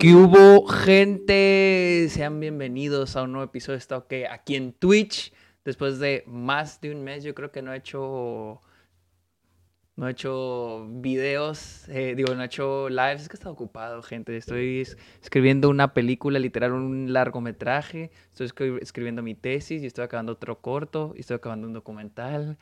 [0.00, 2.06] ¿Qué hubo, gente?
[2.08, 5.30] Sean bienvenidos a un nuevo episodio de Stock aquí en Twitch.
[5.62, 8.62] Después de más de un mes, yo creo que no he hecho.
[9.96, 13.20] No he hecho videos, eh, digo, no he hecho lives.
[13.20, 14.34] Es que he estado ocupado, gente.
[14.38, 14.88] Estoy
[15.22, 18.10] escribiendo una película, literal, un largometraje.
[18.32, 21.12] Estoy escribiendo mi tesis y estoy acabando otro corto.
[21.14, 22.56] Y estoy acabando un documental.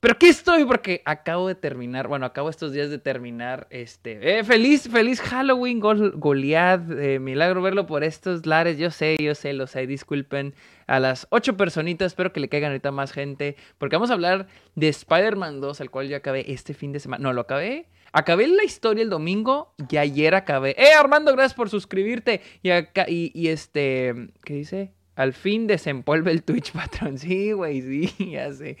[0.00, 4.44] Pero aquí estoy porque acabo de terminar, bueno, acabo estos días de terminar, este, eh,
[4.44, 9.52] feliz, feliz Halloween, Gol, Goliath, eh, milagro verlo por estos lares, yo sé, yo sé,
[9.52, 10.54] lo sé, disculpen
[10.86, 14.46] a las ocho personitas, espero que le caigan ahorita más gente, porque vamos a hablar
[14.74, 18.48] de Spider-Man 2, al cual yo acabé este fin de semana, no, lo acabé, acabé
[18.48, 23.48] la historia el domingo y ayer acabé, eh, Armando, gracias por suscribirte, y acá, y
[23.48, 24.94] este, ¿qué dice?
[25.20, 27.18] Al fin desempolve el Twitch, patrón.
[27.18, 28.78] Sí, güey, sí, ya sé.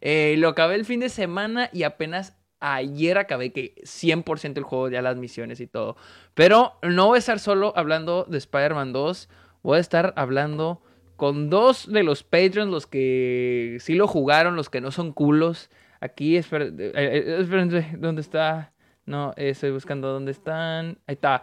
[0.00, 4.88] Eh, lo acabé el fin de semana y apenas ayer acabé que 100% el juego,
[4.88, 5.96] ya las misiones y todo.
[6.32, 9.28] Pero no voy a estar solo hablando de Spider-Man 2.
[9.62, 10.82] Voy a estar hablando
[11.16, 15.68] con dos de los Patreons, los que sí lo jugaron, los que no son culos.
[16.00, 18.72] Aquí, eh, eh, espérense, ¿dónde está?
[19.04, 20.96] No, estoy buscando dónde están.
[21.06, 21.42] Ahí está.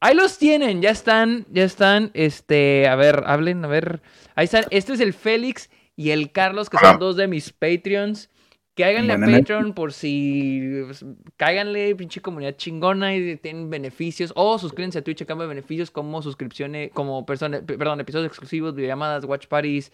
[0.00, 2.10] Ahí los tienen, ya están, ya están.
[2.14, 4.00] Este, a ver, hablen, a ver.
[4.34, 4.64] Ahí están.
[4.70, 8.30] Este es el Félix y el Carlos, que son dos de mis Patreons.
[8.74, 10.84] Cáiganle a Patreon por si.
[10.86, 11.04] Pues,
[11.36, 14.32] cáiganle, pinche comunidad chingona y tienen beneficios.
[14.36, 18.74] O suscríbanse a Twitch a cambio de beneficios como suscripciones, como personas, perdón, episodios exclusivos,
[18.74, 19.92] videollamadas, watch parties.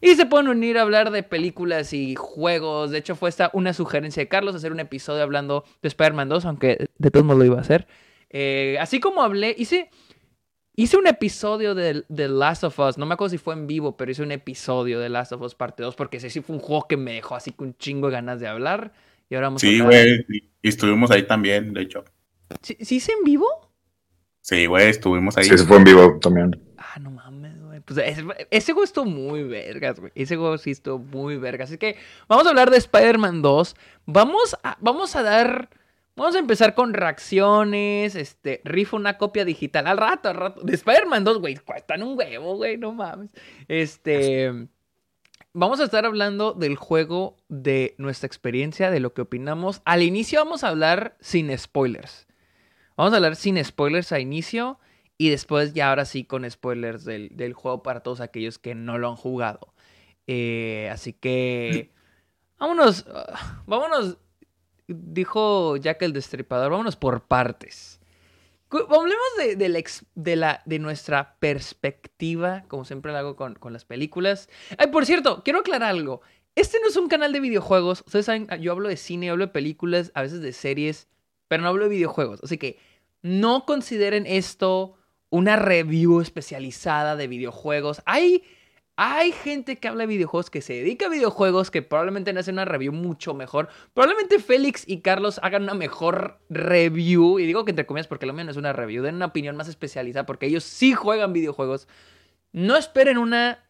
[0.00, 2.92] Y se pueden unir a hablar de películas y juegos.
[2.92, 6.46] De hecho, fue esta una sugerencia de Carlos hacer un episodio hablando de Spider-Man 2,
[6.46, 7.86] aunque de todos modos lo iba a hacer.
[8.30, 9.90] Eh, así como hablé, hice,
[10.76, 12.98] hice un episodio de, The Last of Us.
[12.98, 15.54] No me acuerdo si fue en vivo, pero hice un episodio de Last of Us
[15.54, 18.08] parte 2 porque ese sí fue un juego que me dejó así con un chingo
[18.08, 18.92] de ganas de hablar.
[19.30, 20.24] Y ahora vamos sí, güey.
[20.62, 22.04] Y estuvimos ahí también, de hecho.
[22.62, 23.46] ¿Sí, hice en vivo?
[24.40, 25.44] Sí, güey, estuvimos ahí.
[25.44, 26.58] Sí, se fue en vivo también.
[26.78, 27.80] Ah, no mames, güey.
[27.80, 28.00] Pues
[28.50, 30.12] ese, juego estuvo muy vergas, güey.
[30.14, 31.68] Ese juego sí estuvo muy vergas.
[31.68, 31.96] Así que
[32.28, 33.76] vamos a hablar de Spider-Man 2.
[34.06, 35.68] Vamos a, vamos a dar
[36.18, 40.62] Vamos a empezar con reacciones, este, rifa una copia digital al rato, al rato.
[40.62, 43.30] De Spider-Man 2, güey, cuestan un huevo, güey, no mames.
[43.68, 44.66] Este,
[45.52, 49.80] vamos a estar hablando del juego, de nuestra experiencia, de lo que opinamos.
[49.84, 52.26] Al inicio vamos a hablar sin spoilers.
[52.96, 54.80] Vamos a hablar sin spoilers a inicio
[55.18, 59.08] y después ya ahora sí con spoilers del, juego para todos aquellos que no lo
[59.08, 59.72] han jugado.
[60.26, 61.92] Eh, así que
[62.58, 63.06] vámonos,
[63.66, 64.18] vámonos
[64.88, 68.00] dijo Jack el Destripador, vámonos por partes.
[68.70, 74.50] Hablemos de, la, de, nuestra perspectiva, como siempre lo hago con, las películas.
[74.76, 76.20] Ay, por cierto, quiero aclarar algo.
[76.54, 78.02] Este no es un canal de videojuegos.
[78.04, 81.08] Ustedes saben, yo hablo de cine, hablo de películas, a veces de series,
[81.46, 82.40] pero no hablo de videojuegos.
[82.42, 82.78] Así que
[83.22, 84.96] no consideren esto
[85.30, 88.02] una review especializada de videojuegos.
[88.04, 88.42] Hay
[89.00, 92.64] hay gente que habla de videojuegos, que se dedica a videojuegos, que probablemente hacen una
[92.64, 93.68] review mucho mejor.
[93.94, 97.38] Probablemente Félix y Carlos hagan una mejor review.
[97.38, 99.04] Y digo que entre comillas porque lo mío no es una review.
[99.04, 101.86] Den una opinión más especializada porque ellos sí juegan videojuegos.
[102.50, 103.64] No esperen una,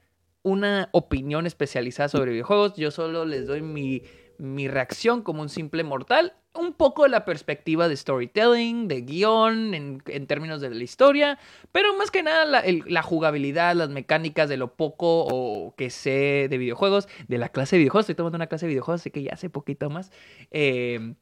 [0.44, 2.76] una opinión especializada sobre videojuegos.
[2.76, 4.04] Yo solo les doy mi
[4.38, 9.74] mi reacción como un simple mortal, un poco de la perspectiva de storytelling, de guion,
[9.74, 11.38] en, términos de la historia,
[11.72, 16.58] pero más que nada la, jugabilidad, las mecánicas de lo poco o que sé de
[16.58, 18.04] videojuegos, de la clase de videojuegos.
[18.04, 20.10] Estoy tomando una clase de videojuegos, así que ya sé poquito más.
[20.50, 21.16] Em,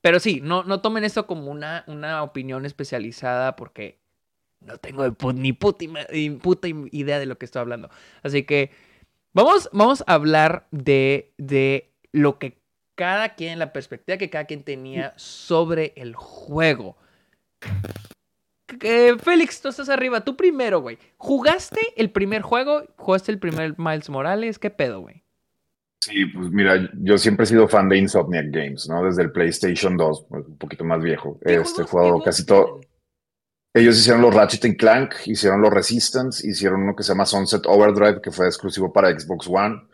[0.00, 4.00] pero sí, no, no tomen esto como una, una opinión especializada porque
[4.60, 7.90] no tengo ni puta, ni puta idea de lo que estoy hablando.
[8.22, 8.70] Así que
[9.32, 12.59] vamos, vamos a hablar de, de lo que
[13.00, 16.98] cada quien, la perspectiva que cada quien tenía sobre el juego.
[19.22, 20.20] Félix, tú estás arriba.
[20.20, 20.98] Tú primero, güey.
[21.16, 22.82] ¿Jugaste el primer juego?
[22.96, 24.58] ¿Jugaste el primer Miles Morales?
[24.58, 25.24] ¿Qué pedo, güey?
[26.04, 29.02] Sí, pues mira, yo siempre he sido fan de Insomniac Games, ¿no?
[29.02, 31.38] Desde el PlayStation 2, pues, un poquito más viejo.
[31.40, 32.82] Este juego casi todo.
[33.72, 38.20] Ellos hicieron los Ratchet Clank, hicieron los Resistance, hicieron uno que se llama Sunset Overdrive,
[38.20, 39.88] que fue exclusivo para Xbox One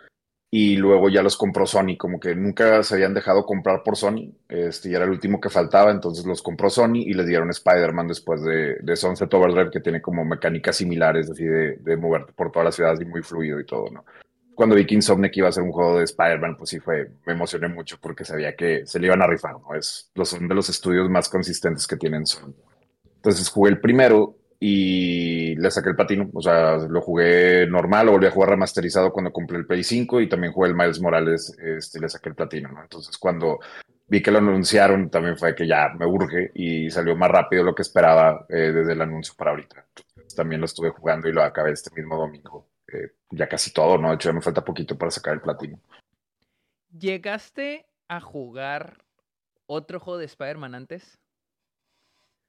[0.50, 4.32] y luego ya los compró Sony, como que nunca se habían dejado comprar por Sony,
[4.48, 8.08] este, y era el último que faltaba, entonces los compró Sony y le dieron Spider-Man
[8.08, 12.52] después de, de Sunset Overdrive, que tiene como mecánicas similares, así de, de moverte por
[12.52, 14.04] todas las ciudades y muy fluido y todo, ¿no?
[14.54, 17.34] Cuando vi que Insomniac iba a ser un juego de Spider-Man, pues sí fue, me
[17.34, 19.74] emocioné mucho porque sabía que se le iban a rifar, ¿no?
[19.74, 22.54] Es, los, son de los estudios más consistentes que tienen Sony.
[23.16, 26.30] Entonces jugué el primero y le saqué el patino.
[26.32, 30.20] O sea, lo jugué normal, lo volví a jugar remasterizado cuando compré el Play 5
[30.20, 32.82] y también jugué el Miles Morales este, le saqué el platino, ¿no?
[32.82, 33.58] Entonces, cuando
[34.08, 37.70] vi que lo anunciaron, también fue que ya me urge y salió más rápido de
[37.70, 39.86] lo que esperaba eh, desde el anuncio para ahorita.
[40.34, 42.68] también lo estuve jugando y lo acabé este mismo domingo.
[42.92, 44.10] Eh, ya casi todo, ¿no?
[44.10, 45.80] De hecho, ya me falta poquito para sacar el platino.
[46.96, 49.04] ¿Llegaste a jugar
[49.66, 51.18] otro juego de Spider-Man antes?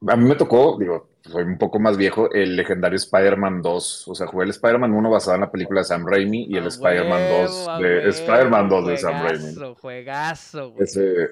[0.05, 4.07] A mí me tocó, digo, soy un poco más viejo, el legendario Spider-Man 2.
[4.07, 6.67] O sea, jugué el Spider-Man 1 basado en la película de Sam Raimi y el
[6.67, 9.75] Spider-Man 2 de Spider-Man 2 de Sam Raimi.
[9.81, 10.83] Juegazo, güey.
[10.83, 11.29] Ese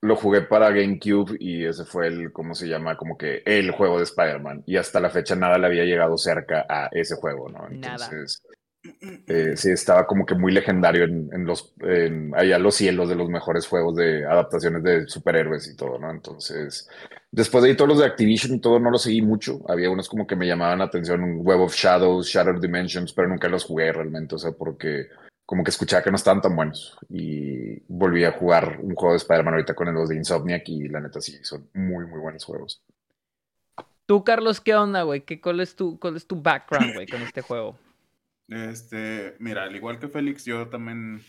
[0.00, 2.96] lo jugué para GameCube y ese fue el, ¿cómo se llama?
[2.96, 4.62] Como que el juego de Spider-Man.
[4.66, 7.68] Y hasta la fecha nada le había llegado cerca a ese juego, ¿no?
[7.68, 8.42] Entonces,
[8.82, 13.28] eh, sí, estaba como que muy legendario en, los, en, allá los cielos de los
[13.28, 16.10] mejores juegos de adaptaciones de superhéroes y todo, ¿no?
[16.10, 16.88] Entonces,
[17.30, 19.60] después de ahí todos los de Activision y todo no los seguí mucho.
[19.68, 23.28] Había unos como que me llamaban la atención, un Web of Shadows, Shattered Dimensions, pero
[23.28, 25.08] nunca los jugué realmente, o sea, porque
[25.44, 26.96] como que escuchaba que no estaban tan buenos.
[27.08, 31.00] Y volví a jugar un juego de Spider-Man ahorita con los de Insomniac y la
[31.00, 32.82] neta sí, son muy, muy buenos juegos.
[34.06, 35.24] Tú, Carlos, ¿qué onda, güey?
[35.42, 37.76] ¿Cuál, es tu, ¿Cuál es tu background, güey, con este juego?
[38.48, 41.22] Este, mira, al igual que Félix, yo también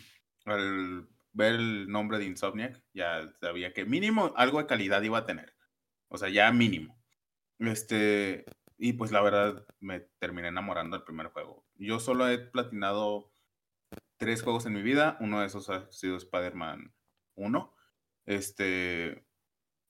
[0.46, 5.26] al ver el nombre de Insomniac ya sabía que mínimo algo de calidad iba a
[5.26, 5.56] tener.
[6.08, 7.00] O sea, ya mínimo.
[7.60, 8.46] Este,
[8.78, 11.66] y pues la verdad me terminé enamorando del primer juego.
[11.76, 13.32] Yo solo he platinado
[14.18, 15.18] tres juegos en mi vida.
[15.20, 16.94] Uno de esos ha sido Spider-Man
[17.36, 17.76] 1.
[18.26, 19.26] Este,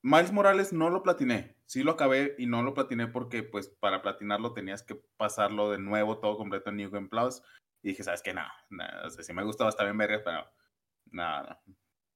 [0.01, 4.01] Miles Morales no lo platiné, sí lo acabé y no lo platiné porque pues para
[4.01, 7.41] platinarlo tenías que pasarlo de nuevo todo completo en New Game Plus
[7.81, 10.45] y dije, sabes que nada, no, si me gustaba está bien vergas, pero
[11.11, 11.61] nada,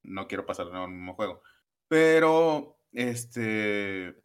[0.03, 1.41] no quiero pasar de nuevo el mismo juego.
[1.87, 4.15] Pero este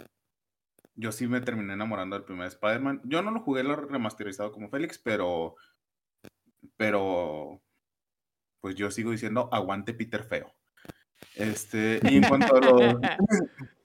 [0.95, 3.03] yo sí me terminé enamorando del primer Spider-Man.
[3.05, 5.55] Yo no lo jugué lo remasterizado como Félix, pero
[6.77, 7.63] pero
[8.61, 10.58] pues yo sigo diciendo aguante Peter Feo.
[11.35, 12.95] Este, y en cuanto a los.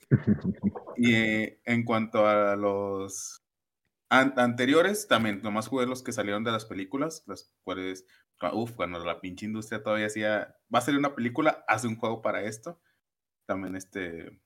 [0.97, 1.13] y
[1.65, 3.43] en cuanto a los
[4.09, 8.05] anteriores, también nomás jugué los que salieron de las películas, las cuales,
[8.53, 12.21] uff, cuando la pinche industria todavía hacía, va a ser una película, hace un juego
[12.21, 12.79] para esto.
[13.45, 14.39] También este,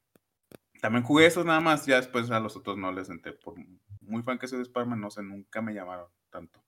[0.82, 3.34] también jugué esos nada más, ya después a los otros no les entré.
[3.34, 3.56] Por
[4.02, 6.64] muy fan que soy de Spider-Man, no sé, nunca me llamaron tanto.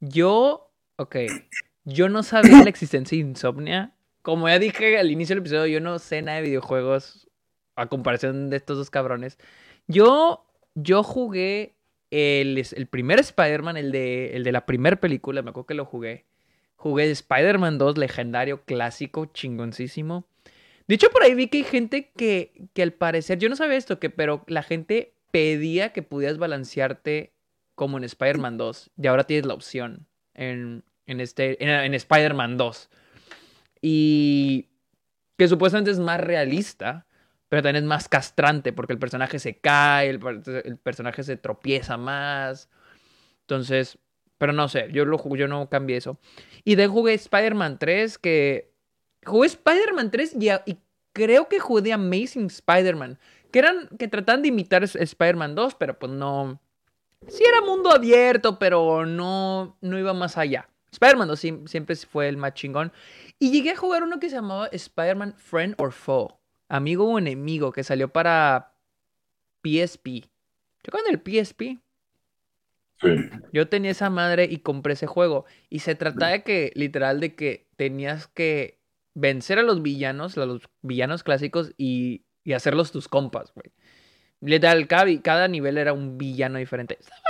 [0.00, 1.16] Yo, ok,
[1.84, 3.97] yo no sabía la existencia de Insomnia
[4.28, 7.30] como ya dije al inicio del episodio, yo no sé nada de videojuegos
[7.76, 9.38] a comparación de estos dos cabrones.
[9.86, 10.44] Yo,
[10.74, 11.76] yo jugué
[12.10, 15.86] el, el primer Spider-Man, el de, el de la primera película, me acuerdo que lo
[15.86, 16.26] jugué.
[16.76, 20.26] Jugué Spider-Man 2, legendario, clásico, chingoncísimo.
[20.88, 23.78] De hecho, por ahí vi que hay gente que, que al parecer, yo no sabía
[23.78, 27.32] esto, que, pero la gente pedía que pudieras balancearte
[27.74, 28.90] como en Spider-Man 2.
[28.98, 32.90] Y ahora tienes la opción en, en, este, en, en Spider-Man 2.
[33.80, 34.68] Y
[35.36, 37.06] que supuestamente es más realista,
[37.48, 40.18] pero también es más castrante porque el personaje se cae, el,
[40.82, 42.68] personaje se tropieza más.
[43.42, 43.98] Entonces,
[44.36, 46.18] pero no sé, yo, lo, yo no cambié eso.
[46.64, 48.72] Y de jugué Spider-Man 3, que
[49.24, 50.36] jugué Spider-Man 3
[50.66, 50.78] y,
[51.12, 53.18] creo que jugué Amazing Spider-Man,
[53.50, 56.60] que eran que trataban de imitar Spider-Man 2, pero pues no.
[57.26, 60.68] Sí era mundo abierto, pero no, no iba más allá.
[60.92, 62.92] Spider-Man 2 siempre fue el más chingón.
[63.38, 66.28] Y llegué a jugar uno que se llamaba Spider-Man Friend or Foe.
[66.68, 68.72] Amigo o enemigo, que salió para
[69.62, 70.28] PSP.
[70.82, 71.78] Yo con el PSP.
[73.00, 73.30] Sí.
[73.52, 75.44] Yo tenía esa madre y compré ese juego.
[75.70, 78.78] Y se trataba de que, literal, de que tenías que
[79.14, 83.72] vencer a los villanos, a los villanos clásicos y, y hacerlos tus compas, güey.
[84.40, 87.20] Literal, cada, cada nivel era un villano diferente estaba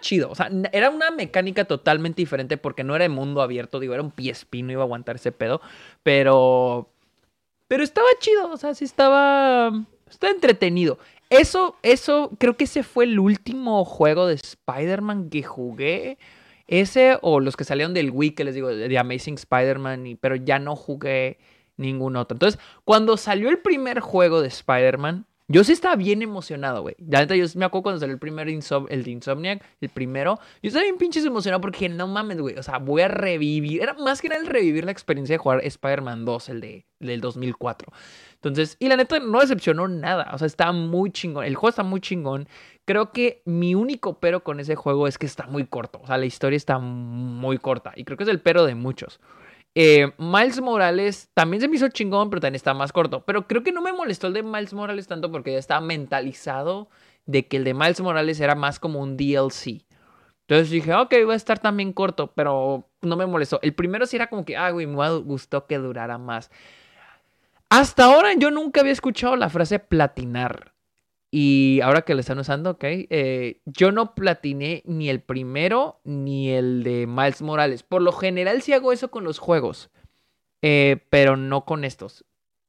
[0.00, 0.30] chido.
[0.30, 3.80] O sea, era una mecánica totalmente diferente porque no era el mundo abierto.
[3.80, 5.60] Digo, era un PSP, no iba a aguantar ese pedo.
[6.02, 6.90] Pero.
[7.68, 8.50] Pero estaba chido.
[8.50, 9.72] O sea, sí estaba.
[10.08, 10.98] Estaba entretenido.
[11.30, 16.18] Eso, eso, creo que ese fue el último juego de Spider-Man que jugué.
[16.66, 20.58] Ese o los que salieron del Wii, que les digo, de Amazing Spider-Man, pero ya
[20.58, 21.38] no jugué
[21.76, 22.36] ningún otro.
[22.36, 26.96] Entonces, cuando salió el primer juego de Spider-Man, yo sí estaba bien emocionado, güey.
[27.06, 30.38] La neta, yo me acuerdo cuando salió el primer el Insomniac, el primero.
[30.62, 32.56] Yo estaba bien pinches emocionado porque no mames, güey.
[32.56, 33.82] O sea, voy a revivir.
[33.82, 37.20] Era más que nada el revivir la experiencia de jugar Spider-Man 2, el, de, del
[37.20, 37.92] 2004.
[38.36, 40.30] Entonces, y la neta, no decepcionó nada.
[40.32, 41.44] O sea, está muy chingón.
[41.44, 42.48] El juego está muy chingón.
[42.86, 46.00] Creo que mi único pero con ese juego es que está muy corto.
[46.02, 47.92] O sea, la historia está muy corta.
[47.96, 49.20] Y creo que es el pero de muchos.
[49.74, 53.24] Eh, Miles Morales también se me hizo chingón, pero también está más corto.
[53.24, 56.88] Pero creo que no me molestó el de Miles Morales tanto porque ya estaba mentalizado
[57.26, 59.84] de que el de Miles Morales era más como un DLC.
[60.46, 63.58] Entonces dije, ok, va a estar también corto, pero no me molestó.
[63.62, 66.50] El primero sí era como que, ah, güey, me gustó que durara más.
[67.70, 70.73] Hasta ahora yo nunca había escuchado la frase platinar.
[71.36, 72.84] Y ahora que lo están usando, ok.
[72.84, 77.82] Eh, yo no platiné ni el primero ni el de Miles Morales.
[77.82, 79.90] Por lo general sí hago eso con los juegos.
[80.62, 82.24] Eh, pero no con estos.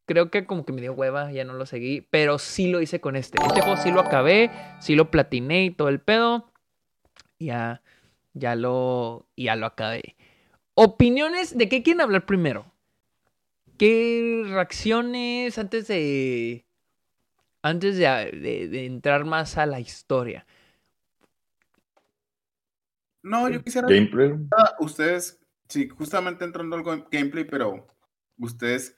[0.08, 2.08] Creo que como que me dio hueva, ya no lo seguí.
[2.10, 3.38] Pero sí lo hice con este.
[3.46, 6.52] Este juego sí lo acabé, sí lo platiné y todo el pedo.
[7.38, 7.84] Ya,
[8.34, 10.16] ya lo, ya lo acabé.
[10.74, 12.66] Opiniones, ¿de qué quieren hablar primero?
[13.78, 16.66] ¿Qué reacciones antes de.
[17.66, 20.46] Antes de, entrar más a la historia?
[23.24, 23.88] No, yo quisiera.
[23.88, 24.34] Gameplay.
[24.78, 27.88] Ustedes, sí, justamente entrando al gameplay, pero
[28.38, 28.96] ustedes,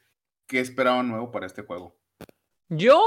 [0.47, 1.95] ¿qué esperaban nuevo para este juego?
[2.67, 3.01] Yo,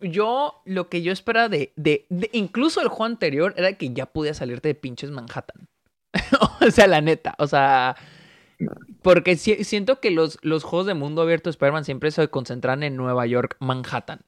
[0.00, 4.06] yo, lo que yo esperaba de, de, de incluso el juego anterior era que ya
[4.06, 5.68] podía salirte de pinches Manhattan.
[6.66, 7.96] o sea, la neta, o sea,
[9.02, 12.96] porque siento que los, los juegos de mundo abierto de Spider-Man siempre se concentran en
[12.96, 14.22] Nueva York, Manhattan.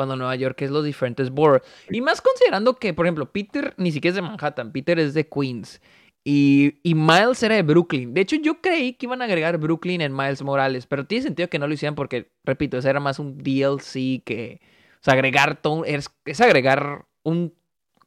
[0.00, 1.62] Cuando Nueva York es los diferentes boroughs.
[1.90, 5.28] Y más considerando que, por ejemplo, Peter ni siquiera es de Manhattan, Peter es de
[5.28, 5.78] Queens.
[6.24, 8.14] Y, y, Miles era de Brooklyn.
[8.14, 11.50] De hecho, yo creí que iban a agregar Brooklyn en Miles Morales, pero tiene sentido
[11.50, 14.62] que no lo hicieran porque, repito, ese era más un DLC que.
[14.94, 15.84] O sea, agregar todo.
[15.84, 17.52] Es, es agregar un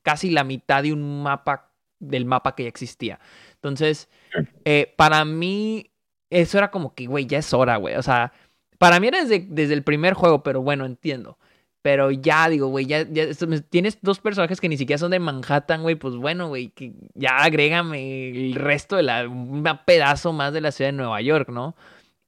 [0.01, 1.69] casi la mitad de un mapa
[1.99, 3.19] del mapa que ya existía.
[3.53, 4.09] Entonces,
[4.65, 5.91] eh, para mí,
[6.31, 7.95] eso era como que, güey, ya es hora, güey.
[7.97, 8.33] O sea,
[8.77, 11.37] para mí era desde, desde el primer juego, pero bueno, entiendo.
[11.83, 13.27] Pero ya digo, güey, ya, ya,
[13.69, 15.95] tienes dos personajes que ni siquiera son de Manhattan, güey.
[15.95, 19.27] Pues bueno, güey, que ya agrégame el resto de la.
[19.27, 21.75] un pedazo más de la ciudad de Nueva York, ¿no?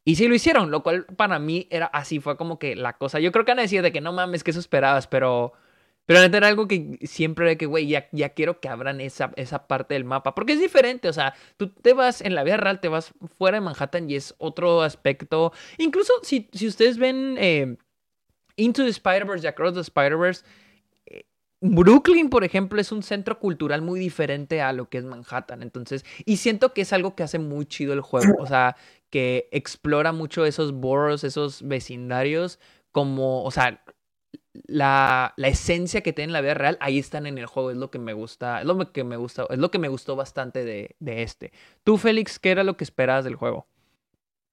[0.04, 3.20] Y sí lo hicieron, lo cual para mí era así, fue como que la cosa.
[3.20, 5.54] Yo creo que van a decir de que no mames, que eso esperabas, pero
[6.06, 9.32] pero neta era algo que siempre era que, güey, ya, ya quiero que abran esa,
[9.38, 10.36] esa parte del mapa.
[10.36, 13.58] Porque es diferente, o sea, tú te vas en la vida real, te vas fuera
[13.58, 15.52] de Manhattan y es otro aspecto.
[15.80, 17.78] Incluso si, si ustedes ven eh,
[18.58, 20.44] Into the Spider-Verse y Across the Spider-Verse,
[21.06, 21.26] eh,
[21.62, 25.62] Brooklyn, por ejemplo, es un centro cultural muy diferente a lo que es Manhattan.
[25.62, 28.36] Entonces, y siento que es algo que hace muy chido el juego.
[28.40, 28.76] O sea,
[29.10, 32.60] que explora mucho esos boroughs, esos vecindarios,
[32.92, 33.84] como, o sea,
[34.68, 37.72] la, esencia que tiene la vida real, ahí están en el juego.
[37.72, 40.16] Es lo que me gusta, es lo que me gusta, es lo que me gustó
[40.16, 41.52] bastante de, este.
[41.84, 43.68] Tú, Félix, ¿qué era lo que esperabas del juego?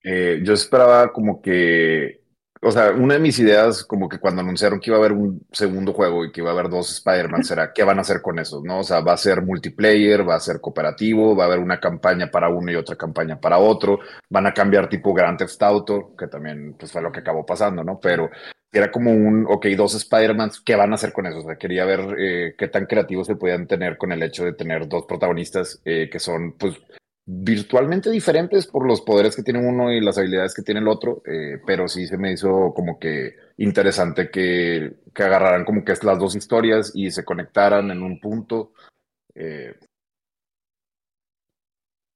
[0.05, 2.22] Eh, yo esperaba como que,
[2.65, 5.45] o sea, una de mis ideas, como que cuando anunciaron que iba a haber un
[5.51, 8.39] segundo juego y que iba a haber dos Spider-Man, será qué van a hacer con
[8.39, 8.79] eso, ¿no?
[8.81, 12.31] O sea, va a ser multiplayer, va a ser cooperativo, va a haber una campaña
[12.31, 13.99] para uno y otra campaña para otro,
[14.31, 17.83] van a cambiar tipo Grand Theft Auto, que también pues, fue lo que acabó pasando,
[17.83, 17.99] ¿no?
[18.01, 18.31] Pero
[18.71, 21.39] era como un, ok, dos Spider-Mans, ¿qué van a hacer con eso?
[21.39, 24.53] O sea, quería ver eh, qué tan creativos se podían tener con el hecho de
[24.53, 26.81] tener dos protagonistas eh, que son, pues,
[27.25, 31.23] virtualmente diferentes por los poderes que tiene uno y las habilidades que tiene el otro,
[31.27, 36.19] eh, pero sí se me hizo como que interesante que, que agarraran como que las
[36.19, 38.73] dos historias y se conectaran en un punto.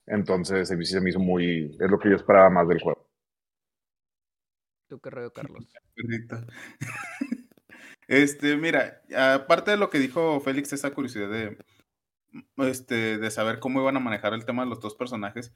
[0.06, 3.06] entonces, sí se me hizo muy, es lo que yo esperaba más del juego.
[4.88, 5.64] ¿Tú qué rollo, Carlos?
[8.08, 11.58] Este, mira, aparte de lo que dijo Félix, esa curiosidad de,
[12.58, 15.52] este, de saber cómo iban a manejar el tema de los dos personajes.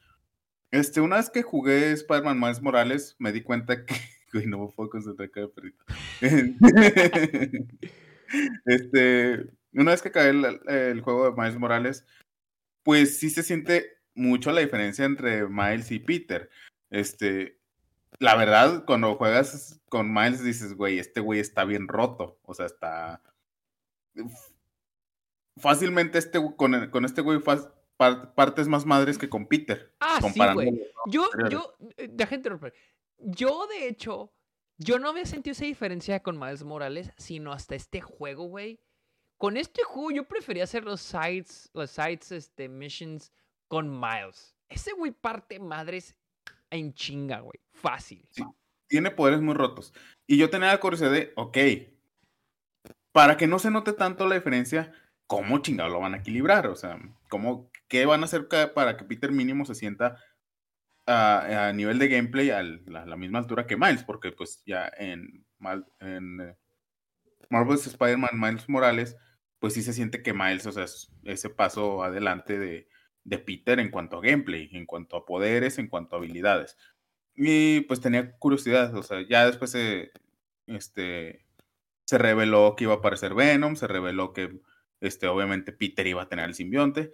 [0.71, 3.95] Este, una vez que jugué Spider-Man Miles Morales, me di cuenta que.
[4.35, 5.85] Uy, no me puedo concentrar, cada perrito.
[8.65, 12.07] este, una vez que acabé el, el, juego de Miles Morales,
[12.85, 16.49] pues sí se siente mucho la diferencia entre Miles y Peter.
[16.91, 17.59] Este,
[18.21, 22.39] la verdad, cuando juegas con Miles dices, güey, este güey está bien roto.
[22.45, 23.23] O sea, está.
[25.57, 27.41] Fácilmente este, con, con este güey
[28.35, 29.95] partes más madres que con Peter.
[30.01, 30.87] Ah, sí, güey.
[31.07, 32.73] Yo, yo, eh, deja interrumpir.
[33.19, 34.33] Yo, de hecho,
[34.79, 38.81] yo no había sentido esa diferencia con Miles Morales, sino hasta este juego, güey.
[39.39, 43.33] Con este juego yo prefería hacer los sites, los sites, este, missions
[43.69, 44.55] con Miles.
[44.69, 46.17] Ese güey parte madres
[46.71, 47.61] en chinga, güey.
[47.73, 48.27] Fácil.
[48.89, 49.93] tiene poderes muy rotos.
[50.27, 51.59] Y yo tenía la curiosidad de, ok,
[53.13, 54.93] para que no se note tanto la diferencia,
[55.31, 56.67] ¿cómo chingado lo van a equilibrar?
[56.67, 60.17] O sea, ¿cómo, ¿qué van a hacer para que Peter mínimo se sienta
[61.07, 64.03] a, nivel de gameplay a la, misma altura que Miles?
[64.03, 65.47] Porque pues ya en,
[66.01, 66.57] eh,
[67.49, 69.17] Marvel's Spider-Man Miles Morales,
[69.61, 70.87] pues sí se siente que Miles, o sea,
[71.23, 72.89] ese paso adelante de,
[73.23, 76.77] de Peter en cuanto a gameplay, en cuanto a poderes, en cuanto a habilidades.
[77.37, 80.11] Y pues tenía curiosidad, o sea, ya después se,
[80.67, 81.47] este,
[82.05, 84.61] se reveló que iba a aparecer Venom, se reveló que
[85.01, 87.13] este, obviamente Peter iba a tener el simbionte.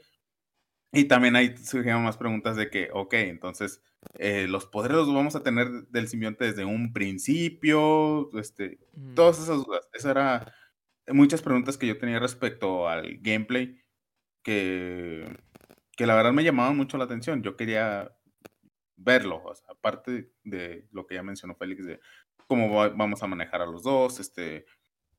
[0.92, 3.82] Y también ahí surgieron más preguntas de que, ok, entonces,
[4.18, 8.78] eh, los poderes los vamos a tener del simbionte desde un principio, este,
[9.14, 9.88] todas esas dudas.
[9.92, 10.46] Esas eran
[11.08, 13.78] muchas preguntas que yo tenía respecto al gameplay
[14.42, 15.26] que,
[15.96, 17.42] que la verdad me llamaban mucho la atención.
[17.42, 18.16] Yo quería
[18.96, 22.00] verlo, aparte de lo que ya mencionó Félix, de
[22.46, 24.66] cómo vamos a manejar a los dos, este,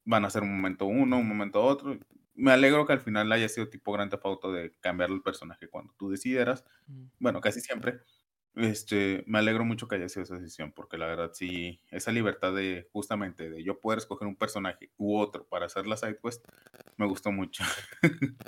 [0.05, 1.99] van a ser un momento uno, un momento otro
[2.37, 5.67] me alegro que al final haya sido tipo Grand Theft Auto de cambiar el personaje
[5.67, 6.63] cuando tú decidieras.
[7.19, 7.99] Bueno, casi siempre.
[8.55, 12.55] Este, me alegro mucho que haya sido esa decisión, porque la verdad sí, esa libertad
[12.55, 16.43] de justamente de yo poder escoger un personaje u otro para hacer la side quest,
[16.95, 17.63] me gustó mucho.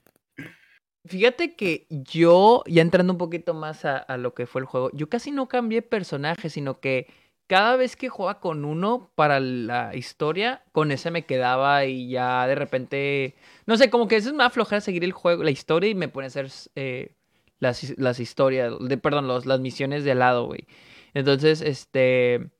[1.06, 4.90] Fíjate que yo, ya entrando un poquito más a, a, lo que fue el juego,
[4.94, 7.08] yo casi no cambié personaje, sino que
[7.50, 12.46] cada vez que jugaba con uno para la historia, con ese me quedaba y ya
[12.46, 15.90] de repente, no sé, como que eso es más flojera seguir el juego, la historia
[15.90, 17.16] y me pone a hacer eh,
[17.58, 20.68] las, las, historias, de, perdón, los, las misiones de lado, güey.
[21.16, 22.52] Entonces, este,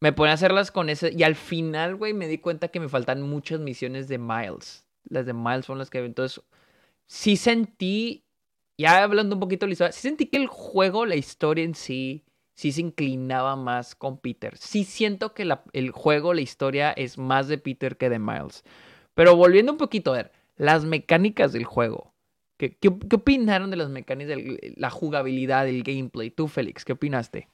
[0.00, 2.90] me pone a hacerlas con ese y al final, güey, me di cuenta que me
[2.90, 4.84] faltan muchas misiones de Miles.
[5.08, 6.44] Las de Miles son las que, entonces,
[7.06, 8.26] sí sentí,
[8.76, 11.74] ya hablando un poquito de la historia, sí sentí que el juego, la historia en
[11.74, 12.26] sí
[12.62, 14.56] sí se inclinaba más con Peter.
[14.56, 18.62] Sí siento que el juego, la historia es más de Peter que de Miles.
[19.14, 22.14] Pero volviendo un poquito a ver, las mecánicas del juego.
[22.58, 26.30] ¿Qué, qué, opinaron de las mecánicas, de la jugabilidad, del gameplay?
[26.30, 27.48] Tú, Félix, ¿qué opinaste?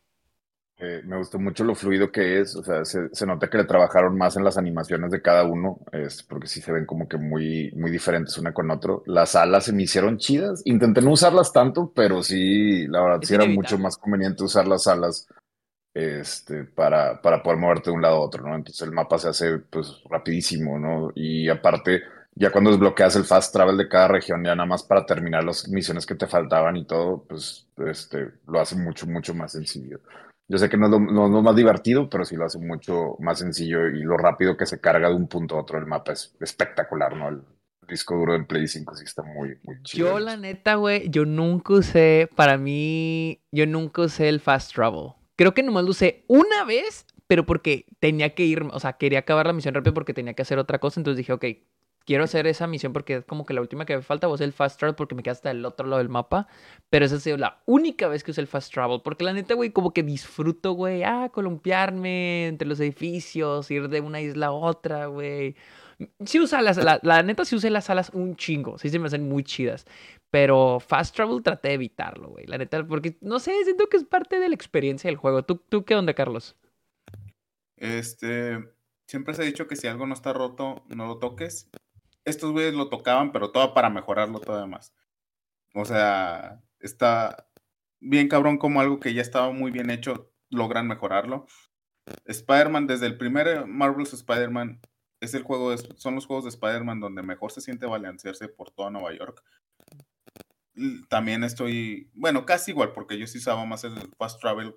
[0.81, 4.17] Eh, me gustó mucho lo fluido que es, o sea, se, nota que le trabajaron
[4.17, 7.73] más en las animaciones de cada uno, es, porque sí se ven como que muy,
[7.73, 9.03] muy diferentes una con otro.
[9.07, 13.35] Las alas se me hicieron chidas, intenté no usarlas tanto, pero sí, la verdad, sí
[13.35, 15.27] era mucho más conveniente usar las alas
[15.95, 18.55] este, para, para poder moverte de un lado a otro, ¿no?
[18.55, 21.11] Entonces el mapa se hace pues rapidísimo, ¿no?
[21.17, 22.03] Y aparte,
[22.37, 25.69] ya cuando desbloqueas el fast travel de cada región, ya nada más para terminar las
[25.69, 29.99] misiones que te faltaban y todo, pues este, lo hace mucho, mucho más sencillo.
[30.49, 33.87] Yo sé que no es, lo, más divertido, pero sí lo hace mucho más sencillo
[33.87, 37.15] y lo rápido que se carga de un punto a otro el mapa es espectacular,
[37.15, 37.29] ¿no?
[37.29, 37.43] El
[37.87, 40.09] disco duro del Play 5 sí está muy, muy chido.
[40.09, 45.13] Yo, la neta, güey, yo nunca usé, para mí, yo nunca usé el Fast Travel.
[45.37, 49.21] Creo que nomás lo usé una vez, pero porque tenía que ir, o sea, quería
[49.21, 51.45] acabar la misión rápido porque tenía que hacer otra cosa, entonces dije, ok,
[52.09, 54.45] quiero hacer esa misión porque es como que la última que me falta, voy a
[54.45, 56.49] el fast travel porque me queda hasta el otro lado del mapa.
[56.89, 59.03] Pero esa ha sido la única vez que usé el fast travel.
[59.05, 64.01] Porque la neta, güey, como que disfruto, güey, ah, columpiarme entre los edificios, ir de
[64.01, 65.55] una isla a otra, güey.
[66.25, 69.29] Sí usa las, la, neta sí usé las alas un chingo, sí se me hacen
[69.29, 69.85] muy chidas.
[70.31, 72.47] Pero fast travel traté de evitarlo, güey.
[72.47, 75.45] La neta, porque no sé, siento que es parte de la experiencia del juego.
[75.45, 76.57] ¿Tú, tú qué onda, Carlos?
[77.77, 78.65] Este,
[79.07, 81.69] siempre se ha dicho que si algo no está roto, no lo toques
[82.29, 84.95] estos güeyes lo tocaban, pero todo para mejorarlo todavía más.
[85.75, 87.49] O sea, está
[88.01, 91.47] bien cabrón como algo que ya estaba muy bien hecho, logran mejorarlo.
[92.25, 94.81] Spider-Man, desde el primer Marvel's Spider-Man,
[95.21, 98.91] es el juego son los juegos de Spider-Man donde mejor se siente balancearse por toda
[98.91, 99.43] Nueva York.
[101.09, 104.77] También estoy, bueno, casi igual, porque yo sí usaba más el Fast Travel.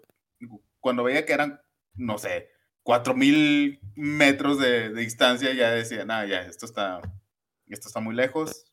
[0.80, 1.62] Cuando veía que eran,
[1.94, 2.50] no sé,
[2.84, 7.02] 4000 metros de, de distancia, ya decía, nada, ya, esto está
[7.74, 8.66] esto está muy lejos.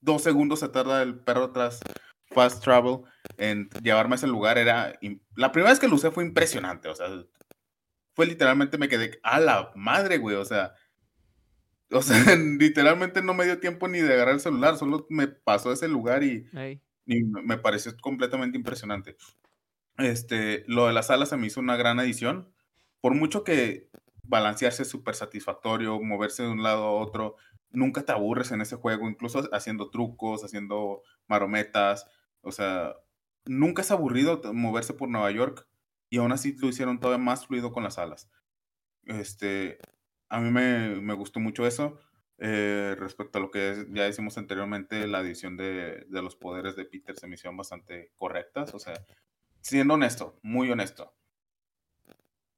[0.00, 1.80] Dos segundos se tarda el perro tras
[2.26, 3.00] Fast Travel
[3.36, 4.58] en llevarme a ese lugar.
[4.58, 4.98] Era.
[5.36, 6.88] La primera vez que lo usé fue impresionante.
[6.88, 7.06] O sea,
[8.14, 9.20] fue literalmente me quedé.
[9.22, 10.36] A la madre, güey.
[10.36, 10.74] O sea.
[11.90, 12.16] O sea,
[12.58, 14.76] literalmente no me dio tiempo ni de agarrar el celular.
[14.76, 16.48] Solo me pasó ese lugar y,
[17.06, 19.16] y me pareció completamente impresionante.
[19.98, 22.52] Este, lo de las alas se me hizo una gran adición.
[23.00, 23.90] Por mucho que
[24.22, 27.36] balancearse súper satisfactorio, moverse de un lado a otro.
[27.70, 32.06] Nunca te aburres en ese juego, incluso haciendo trucos, haciendo marometas.
[32.42, 32.94] O sea,
[33.44, 35.66] nunca es aburrido moverse por Nueva York
[36.10, 38.30] y aún así lo hicieron todavía más fluido con las alas.
[39.04, 39.78] Este,
[40.28, 41.98] a mí me, me gustó mucho eso.
[42.38, 46.84] Eh, respecto a lo que ya decimos anteriormente, la edición de, de, los poderes de
[46.84, 48.74] Peter se me bastante correctas.
[48.74, 48.94] O sea,
[49.60, 51.14] siendo honesto, muy honesto,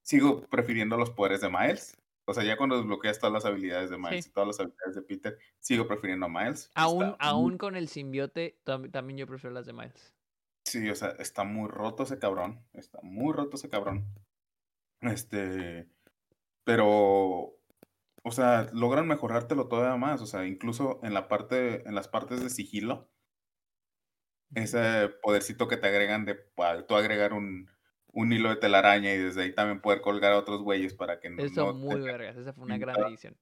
[0.04, 1.96] sigo prefiriendo los poderes de Miles.
[2.26, 5.02] O sea, ya cuando desbloqueas todas las habilidades de Miles y todas las habilidades de
[5.02, 6.70] Peter, sigo prefiriendo a Miles.
[6.74, 10.14] Aún, aún con el simbiote, también yo prefiero las de Miles.
[10.64, 12.64] Sí, o sea, está muy roto ese cabrón.
[12.72, 14.06] Está muy roto ese cabrón.
[15.00, 15.88] Este.
[16.64, 17.58] Pero.
[18.26, 20.22] O sea, logran mejorártelo todavía más.
[20.22, 23.10] O sea, incluso en la parte, en las partes de sigilo.
[24.54, 26.34] Ese podercito que te agregan de
[26.88, 27.68] tú agregar un,
[28.14, 31.30] un hilo de telaraña y desde ahí también poder colgar a otros güeyes para que
[31.30, 31.42] no.
[31.42, 33.36] Eso muy vergas, esa fue una gran edición.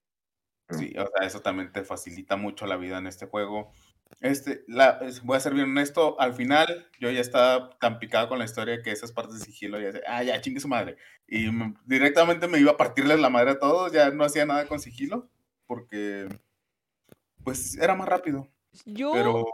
[0.70, 3.72] Sí, o sea, eso también te facilita mucho la vida en este juego.
[4.20, 8.38] Este, la, voy a ser bien honesto, al final yo ya estaba tan picado con
[8.38, 10.96] la historia que esas partes de sigilo ya decía, ah, ya, chingue su madre.
[11.26, 11.48] Y
[11.84, 15.28] directamente me iba a partirles la madre a todos, ya no hacía nada con sigilo,
[15.66, 16.28] porque
[17.44, 18.48] pues era más rápido.
[18.84, 19.46] Yo, pero,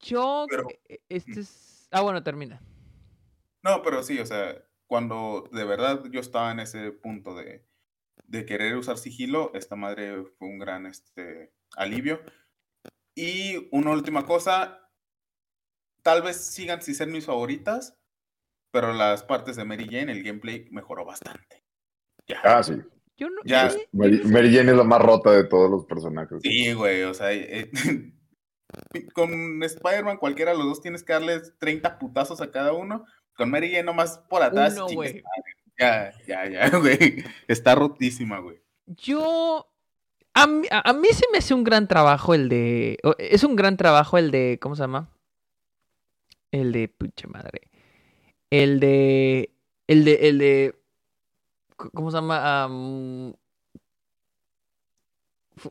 [0.00, 0.46] yo,
[0.88, 1.88] e, este es...
[1.90, 2.60] Ah, bueno, termina.
[3.66, 7.66] No, pero sí, o sea, cuando de verdad yo estaba en ese punto de,
[8.24, 12.20] de querer usar sigilo, esta madre fue un gran este, alivio.
[13.16, 14.88] Y una última cosa,
[16.02, 17.98] tal vez sigan sin ser mis favoritas,
[18.70, 21.64] pero las partes de Mary Jane, el gameplay mejoró bastante.
[22.28, 22.40] Ya.
[22.44, 22.74] Ah, sí.
[23.16, 23.74] Yo no, ya.
[23.90, 26.38] Mary, Jane es la más rota de todos los personajes.
[26.40, 27.68] Sí, güey, o sea, eh,
[29.12, 33.06] con Spider-Man cualquiera de los dos tienes que darles 30 putazos a cada uno.
[33.36, 34.76] Con Mary Jane nomás por atrás.
[35.78, 37.24] Ya, ya, ya, güey.
[37.48, 38.60] Está rotísima, güey.
[38.86, 39.68] Yo
[40.36, 42.98] a mí, a mí se me hace un gran trabajo el de.
[43.18, 44.58] Es un gran trabajo el de.
[44.60, 45.08] ¿Cómo se llama?
[46.50, 46.88] El de.
[46.88, 47.70] Pucha madre.
[48.50, 49.50] El de.
[49.86, 50.28] El de.
[50.28, 50.74] El de.
[51.76, 52.68] ¿Cómo se llama?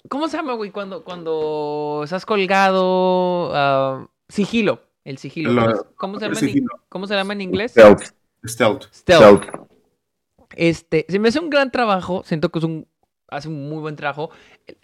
[0.10, 0.72] ¿Cómo se llama, güey?
[0.72, 4.10] Cuando, cuando estás colgado.
[4.30, 4.82] sigilo.
[5.06, 5.86] El sigilo.
[5.96, 7.72] ¿Cómo, se llama en, ¿Cómo se llama en inglés?
[7.72, 8.14] Stealth.
[8.44, 8.94] Stealth.
[8.94, 9.44] Stealth.
[10.56, 12.24] Este, se me hace un gran trabajo.
[12.26, 12.88] Siento que es un
[13.28, 14.32] hace un muy buen trabajo.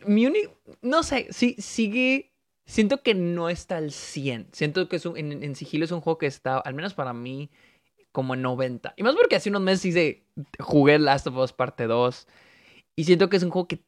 [0.06, 2.32] Mi único, no sé, sí, sigue,
[2.66, 4.50] siento que no está al 100.
[4.52, 7.50] Siento que es un, en, sigilo es un juego que está, al menos para mí,
[8.12, 8.94] como en 90.
[8.98, 10.24] Y más porque hace unos meses hice,
[10.60, 12.28] jugué Last of Us parte 2.
[12.96, 13.82] Y siento que es un juego que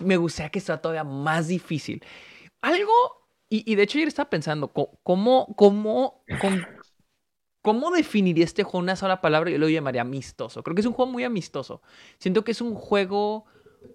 [0.00, 2.04] me gustaría que está todavía más difícil.
[2.60, 2.92] Algo,
[3.52, 6.22] y, de hecho ayer estaba pensando, ¿cómo, cómo,
[7.62, 9.50] cómo, definiría este juego una sola palabra?
[9.50, 10.62] Yo lo llamaría amistoso.
[10.62, 11.82] Creo que es un juego muy amistoso.
[12.18, 13.46] Siento que es un juego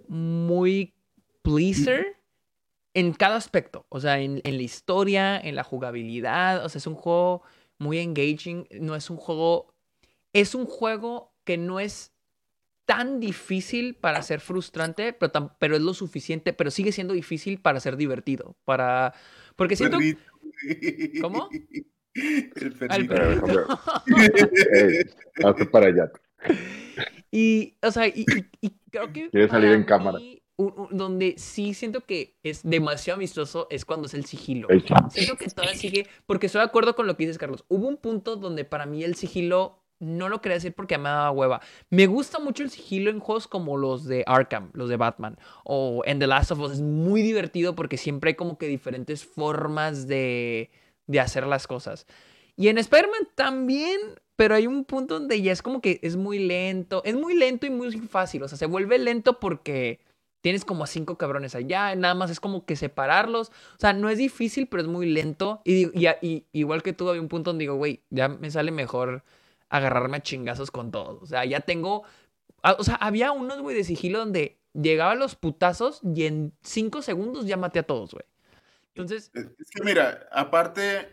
[0.10, 0.94] muy
[1.42, 2.18] pleaser
[2.94, 3.86] en cada aspecto.
[3.88, 6.66] O sea, en, la historia, en la jugabilidad.
[6.66, 7.44] O sea, es un juego
[7.78, 8.68] muy engaging.
[8.82, 9.74] No es un juego.
[10.34, 12.12] Es un juego que no es
[12.86, 17.80] tan difícil para ser frustrante, pero, pero es lo suficiente, pero sigue siendo difícil para
[17.80, 18.58] ser divertido.
[18.66, 19.14] Para.
[19.56, 19.98] Porque siento.
[21.22, 21.50] ¿Cómo?
[22.14, 23.68] El perrito.
[25.72, 26.12] para allá.
[27.32, 28.26] Y, o sea, y,
[28.92, 29.30] creo que.
[29.30, 30.20] Quiere salir en cámara.
[30.92, 34.68] donde sí siento que es demasiado amistoso es cuando es el sigilo.
[35.10, 37.66] Siento que todavía sigue, porque estoy de acuerdo con lo que dices, Carlos.
[37.68, 41.32] Hubo un punto donde para mí el sigilo no lo quería decir porque me daba
[41.32, 41.62] hueva.
[41.90, 46.04] Me gusta mucho el sigilo en juegos como los de Arkham, los de Batman, o
[46.06, 46.74] en The Last of Us.
[46.74, 50.70] Es muy divertido porque siempre hay como que diferentes formas de,
[51.08, 52.06] de hacer las cosas.
[52.56, 54.00] Y en Spider-Man también,
[54.36, 57.02] pero hay un punto donde ya es como que es muy lento.
[57.04, 58.44] Es muy lento y muy fácil.
[58.44, 60.00] O sea, se vuelve lento porque
[60.42, 61.96] tienes como a cinco cabrones allá.
[61.96, 63.50] Nada más es como que separarlos.
[63.50, 65.62] O sea, no es difícil, pero es muy lento.
[65.66, 69.24] Y, y, igual que tú, había un punto donde digo, güey, ya me sale mejor
[69.78, 71.22] agarrarme a chingazos con todos.
[71.22, 72.04] O sea, ya tengo.
[72.64, 77.46] O sea, había unos, güey, de sigilo donde llegaba los putazos y en cinco segundos
[77.46, 78.26] ya maté a todos, güey.
[78.90, 79.32] Entonces.
[79.34, 81.10] Es que mira, aparte,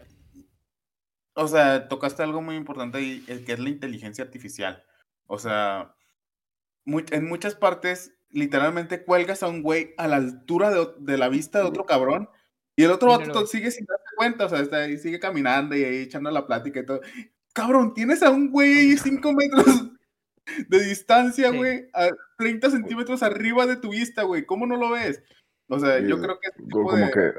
[1.34, 4.84] o sea, tocaste algo muy importante ahí, el que es la inteligencia artificial.
[5.26, 5.94] O sea,
[6.86, 11.64] en muchas partes, literalmente cuelgas a un güey a la altura de, la vista de
[11.66, 12.28] otro cabrón
[12.76, 15.84] y el otro vato sigue sin darse cuenta, o sea, está ahí, sigue caminando y
[15.84, 17.00] ahí echando la plática y todo.
[17.52, 19.90] Cabrón, tienes a un güey ahí 5 metros
[20.68, 24.44] de distancia, güey, a 30 centímetros arriba de tu vista, güey.
[24.46, 25.22] ¿Cómo no lo ves?
[25.68, 26.70] O sea, yo creo que...
[26.70, 27.32] como que...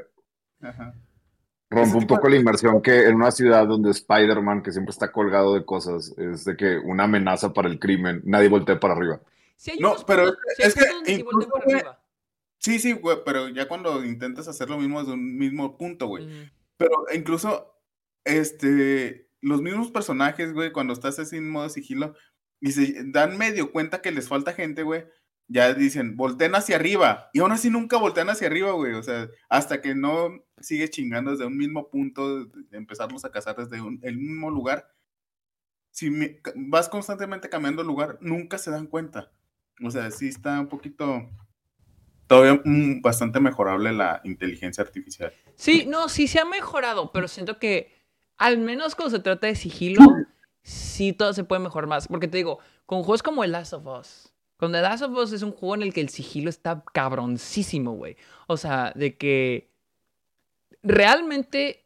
[0.60, 0.94] Ajá.
[1.70, 5.54] Rompe un poco la inmersión que en una ciudad donde Spider-Man, que siempre está colgado
[5.54, 9.20] de cosas, es de que una amenaza para el crimen, nadie voltea para arriba.
[9.80, 11.24] no, pero es, que
[12.58, 16.28] sí, sí, güey, pero ya cuando intentas hacer lo mismo desde un mismo punto, güey.
[16.76, 17.74] Pero incluso,
[18.24, 22.14] este, los mismos personajes, güey, cuando estás así en modo sigilo,
[22.60, 25.04] y se dan medio cuenta que les falta gente, güey,
[25.48, 27.28] ya dicen, volteen hacia arriba.
[27.32, 28.94] Y aún así nunca voltean hacia arriba, güey.
[28.94, 33.76] O sea, hasta que no sigue chingando desde un mismo punto, empezarlos a cazar desde
[34.02, 34.88] el mismo lugar.
[35.90, 36.10] Si
[36.56, 39.30] vas constantemente cambiando lugar, nunca se dan cuenta.
[39.84, 41.28] O sea, sí está un poquito
[42.26, 42.62] todavía
[43.02, 45.32] bastante mejorable la inteligencia artificial.
[45.56, 48.03] Sí, no, sí se ha mejorado, pero siento que
[48.36, 50.00] al menos cuando se trata de sigilo,
[50.62, 52.08] sí todo se puede mejorar más.
[52.08, 55.32] Porque te digo, con juegos como El Last of Us, con The Last of Us
[55.32, 58.16] es un juego en el que el sigilo está cabroncísimo, güey.
[58.46, 59.70] O sea, de que
[60.82, 61.84] realmente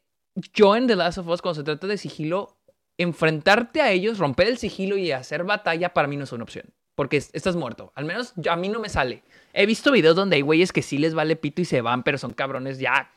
[0.53, 2.57] yo en The Last of Us, cuando se trata de sigilo,
[2.97, 6.65] enfrentarte a ellos, romper el sigilo y hacer batalla, para mí no es una opción.
[6.99, 7.93] porque estás muerto.
[7.95, 9.23] Al menos a mí no me sale.
[9.53, 12.17] He visto videos donde hay güeyes que sí les vale pito y se van, pero
[12.17, 13.09] son cabrones ya.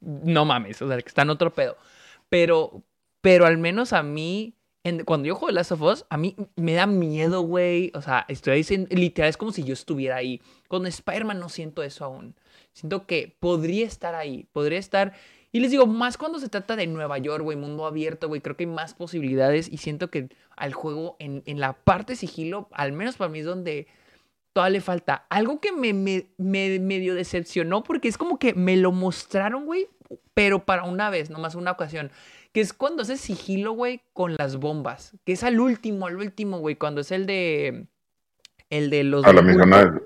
[0.00, 1.76] No mames, o sea, que están otro pedo.
[2.34, 2.82] Pero,
[3.20, 4.54] pero al menos a mí,
[5.04, 7.92] cuando yo juego Last of Us, a mí me da miedo, güey.
[7.94, 10.42] O sea, estoy diciendo, literal, es como si yo estuviera ahí.
[10.66, 12.34] Con Spider-Man no siento eso aún.
[12.72, 15.12] Siento que podría estar ahí, podría estar
[15.54, 18.56] y les digo, más cuando se trata de Nueva York, güey, mundo abierto, güey, creo
[18.56, 23.14] que hay más posibilidades y siento que al juego, en, la parte sigilo, al menos
[23.14, 23.86] para mí es donde
[24.52, 25.26] todavía le falta.
[25.30, 29.86] Algo que me, me, medio decepcionó porque es como que me lo mostraron, güey,
[30.34, 32.10] pero para una vez, nomás una ocasión.
[32.52, 35.16] Que es cuando hace sigilo, güey, con las bombas.
[35.24, 37.86] Que es al último, al último, güey, cuando es el de...
[38.70, 39.24] El de los...
[39.24, 40.00] A la misma,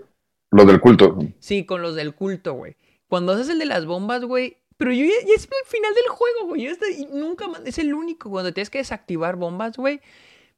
[0.51, 1.19] lo del culto.
[1.39, 2.77] Sí, con los del culto, güey.
[3.07, 6.47] Cuando haces el de las bombas, güey, pero yo ya, es el final del juego,
[6.47, 6.67] güey.
[6.67, 10.01] y nunca más, es el único cuando tienes que desactivar bombas, güey.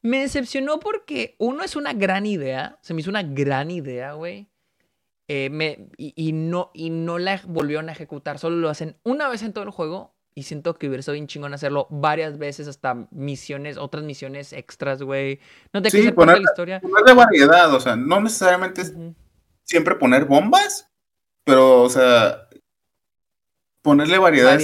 [0.03, 2.79] Me decepcionó porque uno es una gran idea.
[2.83, 4.49] Se me hizo una gran idea, güey.
[5.33, 8.41] Eh, me, y, no, y no la volvieron a ejecutar.
[8.41, 10.13] Solo lo hacen una vez en todo el juego.
[10.35, 15.05] Y siento que hubiera sido bien chingón hacerlo varias veces, hasta misiones, otras misiones extras,
[15.05, 15.39] güey.
[15.73, 16.81] No te sí, poner, la historia.
[16.81, 18.93] Ponerle variedad, o sea, no necesariamente es
[19.63, 20.91] siempre poner bombas,
[21.45, 22.49] pero, o sea,
[23.83, 24.59] ponerle variedad.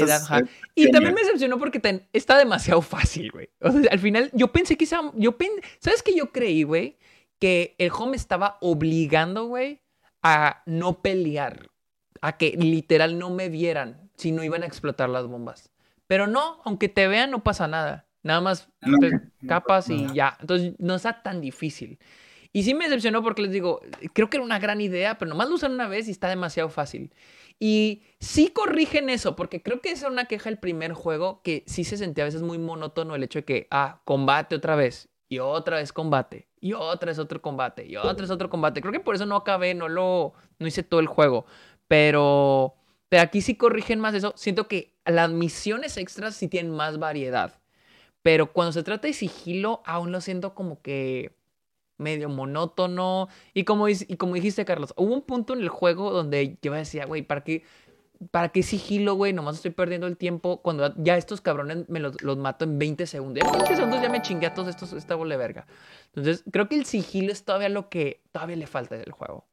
[0.74, 1.80] y también me decepcionó porque
[2.12, 3.50] está demasiado fácil, güey.
[3.60, 5.36] O sea, al final, yo pensé que yo
[5.78, 6.98] ¿Sabes qué yo creí, güey?
[7.38, 9.80] Que el home estaba obligando, güey,
[10.34, 11.70] a no pelear.
[12.22, 15.70] A que literal no me vieran si no iban a explotar las bombas.
[16.06, 18.06] Pero no, aunque te vean, no pasa nada.
[18.22, 18.68] Nada más
[19.46, 20.36] capas y ya.
[20.40, 21.98] Entonces, no está tan difícil.
[22.52, 23.80] Y sí me decepcionó porque les digo,
[24.14, 26.70] creo que era una gran idea, pero nomás lo usan una vez y está demasiado
[26.70, 27.12] fácil.
[27.58, 31.64] Y sí corrigen eso, porque creo que esa es una queja del primer juego, que
[31.66, 35.08] sí se sentía a veces muy monótono el hecho de que, ah, combate otra vez,
[35.28, 38.80] y otra vez combate, y otra vez otro combate, y otra vez otro combate.
[38.80, 41.46] Creo que por eso no acabé, no lo, no hice todo el juego,
[41.88, 42.74] pero,
[43.08, 44.32] pero aquí sí corrigen más eso.
[44.36, 47.60] Siento que las misiones extras sí tienen más variedad,
[48.22, 51.36] pero cuando se trata de sigilo, aún lo siento como que
[51.98, 53.28] medio monótono.
[53.54, 57.06] Y como, y como dijiste, Carlos, hubo un punto en el juego donde yo decía,
[57.06, 57.62] güey, ¿para qué,
[58.30, 59.32] ¿para qué sigilo, güey?
[59.32, 63.44] Nomás estoy perdiendo el tiempo cuando ya estos cabrones me los, mato en 20 segundos.
[63.44, 65.66] En 20 segundos ya me chingué a todos estos, esta bola de verga.
[66.14, 69.46] Entonces, creo que el sigilo es todavía lo que todavía le falta del juego.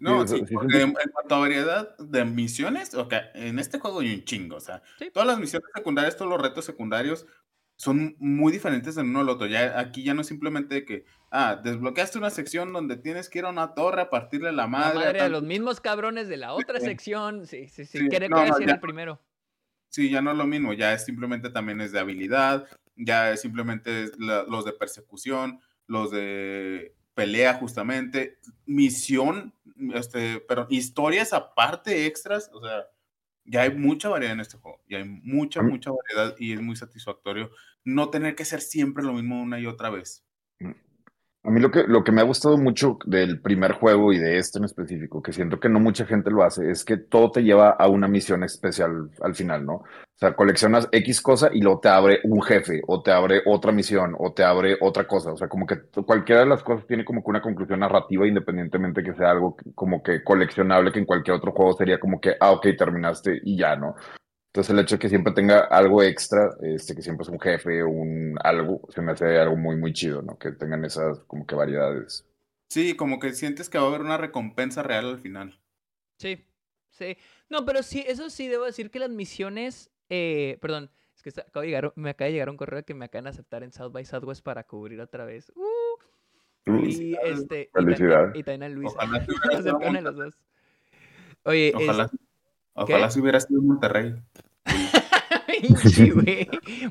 [0.00, 4.24] No, sí, porque en, cuanto a variedad de misiones, okay, en este juego hay un
[4.24, 7.26] chingo, o sea, todas las misiones secundarias, todos los retos secundarios,
[7.76, 9.46] son muy diferentes en uno al otro.
[9.46, 13.44] Ya, aquí ya no es simplemente que, ah, desbloqueaste una sección donde tienes que ir
[13.44, 14.98] a una torre a partirle la madre.
[14.98, 17.46] La madre a, los mismos cabrones de la otra sección.
[17.46, 18.08] Sí, sí, sí.
[18.08, 19.20] Quiere no, el primero.
[19.88, 20.72] Sí, ya no es lo mismo.
[20.72, 22.66] Ya es simplemente también es de habilidad.
[22.96, 29.54] Ya es simplemente los de persecución, los de pelea justamente, misión,
[29.94, 32.86] este, pero historias aparte extras, o sea,
[33.44, 36.76] ya hay mucha variedad en este juego, ya hay mucha, mucha variedad y es muy
[36.76, 37.50] satisfactorio
[37.84, 40.24] no tener que ser siempre lo mismo una y otra vez.
[41.46, 44.38] A mí lo que, lo que me ha gustado mucho del primer juego y de
[44.38, 47.42] este en específico, que siento que no mucha gente lo hace, es que todo te
[47.42, 49.74] lleva a una misión especial al final, ¿no?
[49.74, 53.72] O sea, coleccionas X cosa y luego te abre un jefe, o te abre otra
[53.72, 55.32] misión, o te abre otra cosa.
[55.32, 59.02] O sea, como que cualquiera de las cosas tiene como que una conclusión narrativa, independientemente
[59.02, 62.52] que sea algo como que coleccionable, que en cualquier otro juego sería como que, ah,
[62.52, 63.96] ok, terminaste y ya, ¿no?
[64.54, 67.82] Entonces el hecho de que siempre tenga algo extra, este, que siempre es un jefe,
[67.82, 70.38] o un algo, se me hace algo muy, muy chido, ¿no?
[70.38, 72.24] Que tengan esas como que variedades.
[72.68, 75.58] Sí, como que sientes que va a haber una recompensa real al final.
[76.18, 76.46] Sí,
[76.90, 77.18] sí.
[77.50, 81.62] No, pero sí, eso sí, debo decir que las misiones, eh, perdón, es que acabo
[81.62, 83.90] de llegar, me acaba de llegar un correo que me acaban de aceptar en South
[83.90, 85.50] by Southwest para cubrir otra vez.
[85.56, 88.36] Uh, y este, Felicidades.
[88.36, 88.92] Y, también a Luis.
[88.94, 89.26] Ojalá,
[90.00, 90.34] los dos.
[91.42, 92.08] Oye, Ojalá.
[92.74, 94.14] Ojalá si hubiera sido Monterrey.
[95.84, 96.10] sí,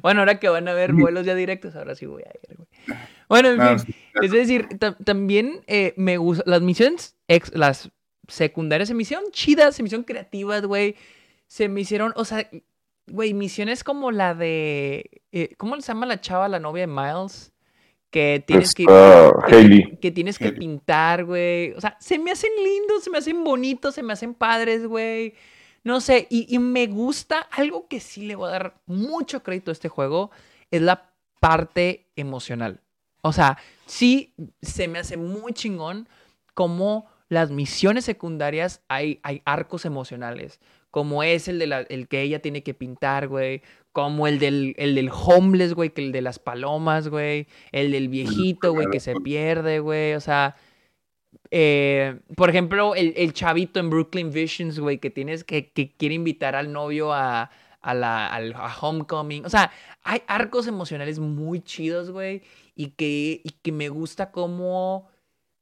[0.01, 2.67] bueno, ahora que van a haber vuelos ya directos, ahora sí voy a ir, güey.
[3.29, 4.67] Bueno, en fin, es decir,
[5.03, 7.15] también eh, me gustan las misiones,
[7.53, 7.91] las
[8.27, 10.95] secundarias se me hicieron chidas, se me hicieron creativas, güey.
[11.47, 12.49] Se me hicieron, o sea,
[13.07, 17.51] güey, misiones como la de, eh, ¿cómo se llama la chava, la novia de Miles?
[18.09, 18.85] Que tienes que,
[19.47, 21.71] que, que, tienes que pintar, güey.
[21.71, 25.33] O sea, se me hacen lindos, se me hacen bonitos, se me hacen padres, güey.
[25.83, 29.73] No sé, y, me gusta, algo que sí le voy a dar mucho crédito a
[29.73, 30.31] este juego,
[30.71, 32.79] es la parte emocional.
[33.21, 36.07] O sea, sí se me hace muy chingón
[36.53, 40.59] como las misiones secundarias hay, hay arcos emocionales.
[40.91, 44.75] como es el, de la, el que ella tiene que pintar, güey, como el del,
[44.77, 48.99] el del homeless, güey, que el de las palomas, güey, el del viejito, güey, que
[48.99, 50.55] se pierde, güey, o sea,
[51.55, 56.15] eh, por ejemplo, el, el, chavito en Brooklyn Visions, güey, que tienes que, que quiere
[56.15, 61.61] invitar al novio a, a la al, a Homecoming, o sea, hay arcos emocionales muy
[61.61, 62.41] chidos, güey,
[62.75, 65.09] y que, y que me gusta cómo,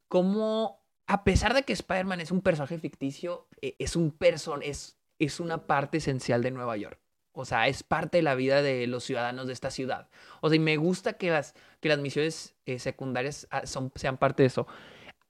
[0.08, 4.98] cómo, a pesar de que Spider-Man es un personaje ficticio, e, es un person, es
[5.22, 7.00] es una parte esencial de Nueva York.
[7.34, 10.10] O sea, es parte de la vida de los ciudadanos de esta ciudad.
[10.42, 14.18] O sea, y me gusta que las, que las misiones eh, secundarias ah, son, sean
[14.18, 14.68] parte de eso.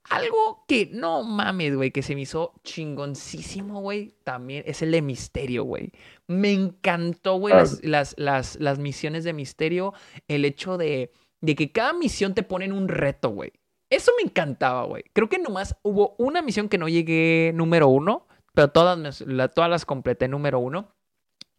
[0.09, 5.01] Algo que no mames, güey, que se me hizo chingoncísimo, güey, también es el de
[5.01, 5.91] misterio, güey.
[6.27, 9.93] Me encantó, güey, las, las, las, las, misiones de misterio.
[10.27, 13.53] El hecho de, de que cada misión te pone en un reto, güey.
[13.89, 15.03] Eso me encantaba, güey.
[15.13, 19.85] Creo que nomás hubo una misión que no llegué número uno, pero todas, todas las
[19.85, 20.93] completé número uno.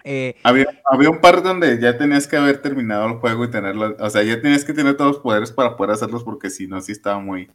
[0.04, 3.94] Eh, había, había, un par donde ya tenías que haber terminado el juego y tenerlo,
[4.00, 6.80] o sea, ya tenías que tener todos los poderes para poder hacerlos porque si no,
[6.80, 7.50] sí estaba muy...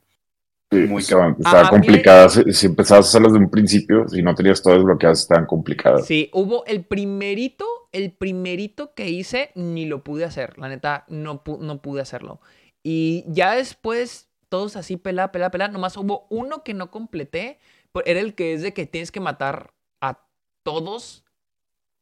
[0.72, 5.14] muy estaba complicada, si, empezabas a hacerlos de un principio, si no tenías todo desbloqueado,
[5.14, 6.06] estaban complicadas.
[6.06, 11.42] Sí, hubo el primerito, el primerito que hice, ni lo pude hacer, la neta, no,
[11.60, 12.42] no pude hacerlo.
[12.84, 17.60] Y ya después, todos así, pelá, pelá, pelá, nomás hubo uno que no completé,
[18.06, 20.20] era el que es de que tienes que matar a
[20.64, 21.24] todos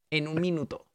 [0.09, 0.85] en un minuto.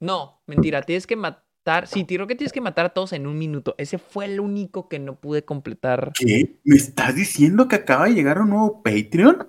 [0.00, 1.45] No, mentira, tienes que matar.
[1.86, 3.74] Sí, creo que tienes que matar a todos en un minuto.
[3.78, 6.12] Ese fue el único que no pude completar.
[6.18, 6.58] ¿Qué?
[6.64, 9.48] ¿Me estás diciendo que acaba de llegar un nuevo Patreon?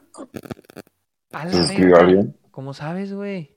[1.31, 3.55] A la ¿Cómo sabes, güey?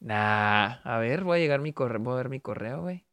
[0.00, 3.04] Nah, a ver, voy a llegar mi correo, voy a ver mi correo, güey.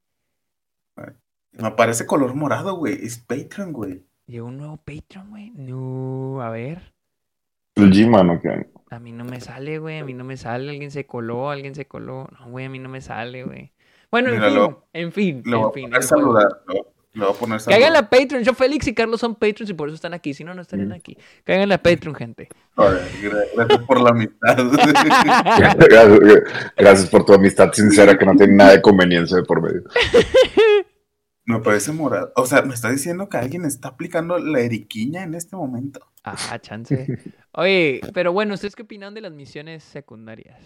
[1.54, 3.06] Me aparece color morado, güey.
[3.06, 4.04] Es Patreon, güey.
[4.28, 5.52] Llegó un nuevo Patreon, güey.
[5.52, 6.94] No, a ver.
[7.76, 8.70] El G-Man, qué?
[8.89, 9.99] A mí no me sale, güey.
[9.99, 10.69] A mí no me sale.
[10.69, 12.28] Alguien se coló, alguien se coló.
[12.39, 13.71] No, güey, a mí no me sale, güey.
[14.12, 15.95] Bueno, en, fin, en fin, lo en fin.
[15.95, 16.63] A saludar.
[17.13, 17.80] Lo, voy a poner saludar.
[17.80, 18.43] Caigan la Patreon.
[18.43, 20.34] Yo, Félix y Carlos son Patreons y por eso están aquí.
[20.34, 21.15] Si no, no estarían aquí.
[21.43, 22.49] Caigan la Patreon, gente.
[22.75, 24.58] gracias por la amistad.
[26.78, 29.84] gracias por tu amistad sincera que no tiene nada de conveniencia de por medio.
[31.45, 32.32] Me parece morado.
[32.36, 35.99] O sea, me está diciendo que alguien está aplicando la eriquiña en este momento.
[36.23, 37.08] Ah, chance.
[37.53, 40.60] Oye, pero bueno, ¿ustedes qué opinan de las misiones secundarias?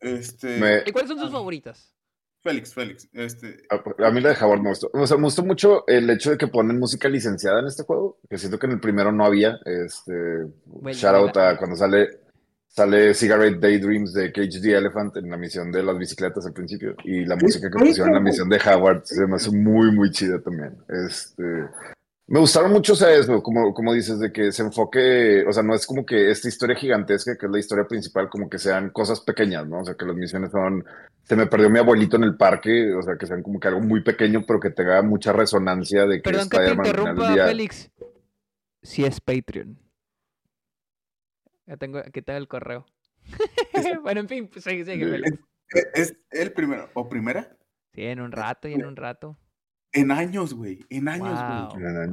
[0.00, 0.82] Este.
[0.86, 1.94] ¿Y cuáles son sus favoritas?
[2.42, 3.08] Félix, Félix.
[3.12, 3.62] Este...
[3.70, 4.90] A, mí la de Howard me gustó.
[4.92, 8.18] O sea, me gustó mucho el hecho de que ponen música licenciada en este juego,
[8.28, 9.58] que siento que en el primero no había.
[9.64, 10.48] Este,
[10.92, 12.22] shout out a cuando sale
[12.74, 16.96] Sale Cigarette Daydreams de Cage the Elephant en la misión de las bicicletas al principio.
[17.04, 20.10] Y la música que pusieron en la misión de Howard se me hace muy, muy
[20.10, 20.78] chida también.
[20.88, 21.42] Este,
[22.26, 25.62] me gustaron mucho, o sea, eso, como, como dices, de que se enfoque, o sea,
[25.62, 28.90] no es como que esta historia gigantesca, que es la historia principal, como que sean
[28.90, 29.80] cosas pequeñas, ¿no?
[29.80, 30.84] O sea, que las misiones son,
[31.24, 33.80] se me perdió mi abuelito en el parque, o sea, que sean como que algo
[33.80, 37.90] muy pequeño, pero que tenga mucha resonancia de que Perdón que te interrumpa, Félix.
[38.82, 39.78] Si es Patreon.
[41.66, 42.86] Ya tengo, aquí tengo el correo.
[44.02, 45.22] bueno, en fin, pues sigue, sigue.
[45.94, 47.56] ¿Es, el primero o primera?
[47.94, 49.36] Sí, en un rato y en un rato.
[49.92, 50.84] En años, güey.
[50.90, 51.38] En años,
[51.72, 52.10] güey.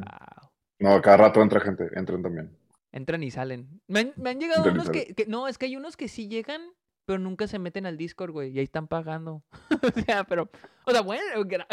[0.79, 2.57] No, cada rato entra gente, entran también.
[2.91, 3.81] Entran y salen.
[3.87, 6.61] Me han, llegado unos que, No, es que hay unos que sí llegan,
[7.05, 8.51] pero nunca se meten al Discord, güey.
[8.51, 9.43] Y ahí están pagando.
[9.97, 10.49] o sea, pero.
[10.85, 11.23] O sea, bueno,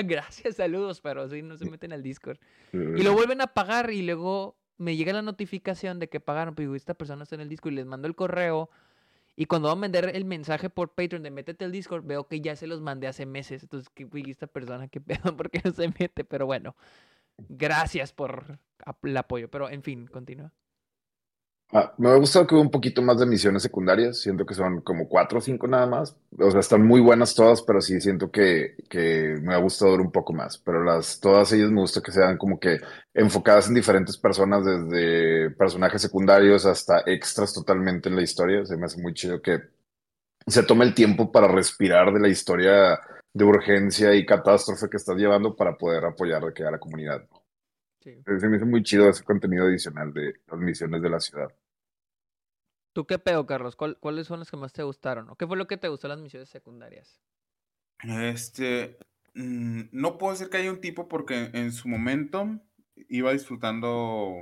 [0.05, 2.39] gracias, saludos, pero sí, no se meten al Discord.
[2.73, 6.69] Y lo vuelven a pagar y luego me llega la notificación de que pagaron, pues
[6.75, 8.71] esta persona está en el Discord y les mando el correo.
[9.37, 12.41] Y cuando van a vender el mensaje por Patreon de métete al Discord, veo que
[12.41, 13.63] ya se los mandé hace meses.
[13.63, 15.37] Entonces, ¿qué esta persona qué pedo?
[15.37, 16.25] ¿Por qué no se mete?
[16.25, 16.75] Pero bueno,
[17.37, 18.59] gracias por
[19.03, 19.51] el apoyo.
[19.51, 20.53] Pero en fin, continúa.
[21.73, 24.21] Ah, me ha gustado que hubo un poquito más de misiones secundarias.
[24.21, 26.17] Siento que son como cuatro o cinco nada más.
[26.39, 30.13] O sea, están muy buenas todas, pero sí siento que, que me ha gustado un
[30.13, 30.59] poco más.
[30.59, 32.79] Pero las, todas ellas me gusta que sean como que
[33.13, 38.65] enfocadas en diferentes personas, desde personajes secundarios hasta extras totalmente en la historia.
[38.65, 39.61] Se me hace muy chido que
[40.47, 43.01] se tome el tiempo para respirar de la historia
[43.35, 47.27] de urgencia y catástrofe que estás llevando para poder apoyar a la comunidad.
[48.25, 51.49] Se me hizo muy chido ese contenido adicional de las misiones de la ciudad.
[52.93, 53.77] ¿Tú qué pedo, Carlos?
[53.77, 55.29] ¿Cuáles son las que más te gustaron?
[55.29, 57.21] ¿O qué fue lo que te gustó de las misiones secundarias?
[58.03, 58.97] Este,
[59.35, 62.61] mm, no puedo decir que haya un tipo porque en su momento
[63.09, 64.41] iba disfrutando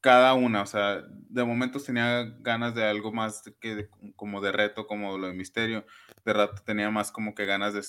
[0.00, 4.86] cada una, o sea, de momentos tenía ganas de algo más que como de reto,
[4.86, 5.86] como lo de misterio,
[6.24, 7.82] de rato tenía más como que ganas de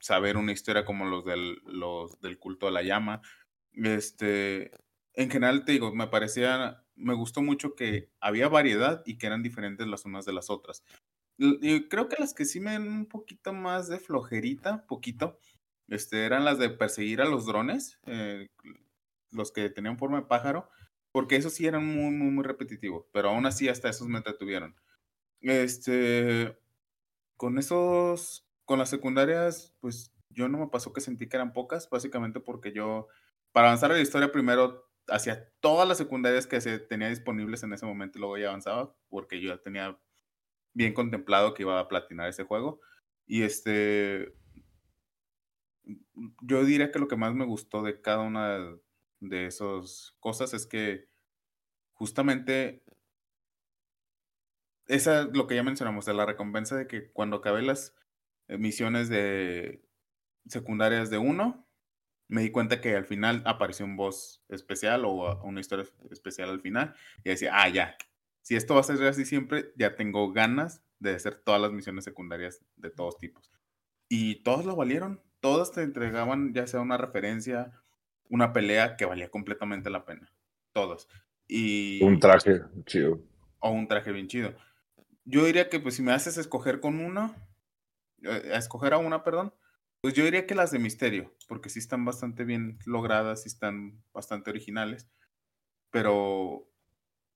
[0.00, 3.22] saber una historia como los del, los del culto de la llama,
[3.74, 4.72] este,
[5.14, 9.42] en general te digo, me parecía, me gustó mucho que había variedad y que eran
[9.42, 10.84] diferentes las unas de las otras.
[11.38, 15.38] Y creo que las que sí me dan un poquito más de flojerita, poquito,
[15.88, 18.48] este, eran las de perseguir a los drones, eh,
[19.30, 20.68] los que tenían forma de pájaro,
[21.10, 24.76] porque esos sí eran muy, muy, muy repetitivos, pero aún así hasta esos me detuvieron.
[25.40, 26.56] Este,
[27.36, 31.90] con esos, con las secundarias, pues yo no me pasó que sentí que eran pocas,
[31.90, 33.08] básicamente porque yo,
[33.52, 37.72] para avanzar en la historia, primero hacía todas las secundarias que se tenía disponibles en
[37.72, 39.98] ese momento y luego ya avanzaba, porque yo ya tenía
[40.74, 42.80] bien contemplado que iba a platinar ese juego.
[43.26, 44.34] Y este,
[46.42, 48.58] yo diría que lo que más me gustó de cada una
[49.20, 51.08] de esas cosas es que
[51.92, 52.82] justamente
[54.86, 57.94] esa es lo que ya mencionamos, de la recompensa de que cuando acabé las
[58.48, 59.84] misiones de
[60.46, 61.66] secundarias de uno,
[62.32, 66.62] me di cuenta que al final apareció un boss especial o una historia especial al
[66.62, 67.94] final y decía, ah, ya,
[68.40, 72.04] si esto va a ser así siempre, ya tengo ganas de hacer todas las misiones
[72.04, 73.52] secundarias de todos tipos.
[74.08, 77.70] Y todos lo valieron, todas te entregaban ya sea una referencia,
[78.30, 80.32] una pelea que valía completamente la pena,
[80.72, 81.08] todos.
[81.46, 82.02] Y...
[82.02, 83.20] Un traje chido.
[83.58, 84.54] O un traje bien chido.
[85.26, 87.36] Yo diría que pues si me haces escoger con una,
[88.22, 89.52] eh, a escoger a una, perdón,
[90.02, 94.04] pues yo diría que las de misterio, porque sí están bastante bien logradas, sí están
[94.12, 95.08] bastante originales,
[95.90, 96.68] pero,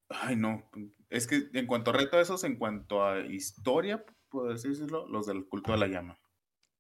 [0.09, 0.69] ay no,
[1.09, 5.47] es que en cuanto a reto esos, en cuanto a historia, puedo decirlo, los del
[5.47, 6.19] culto de la llama.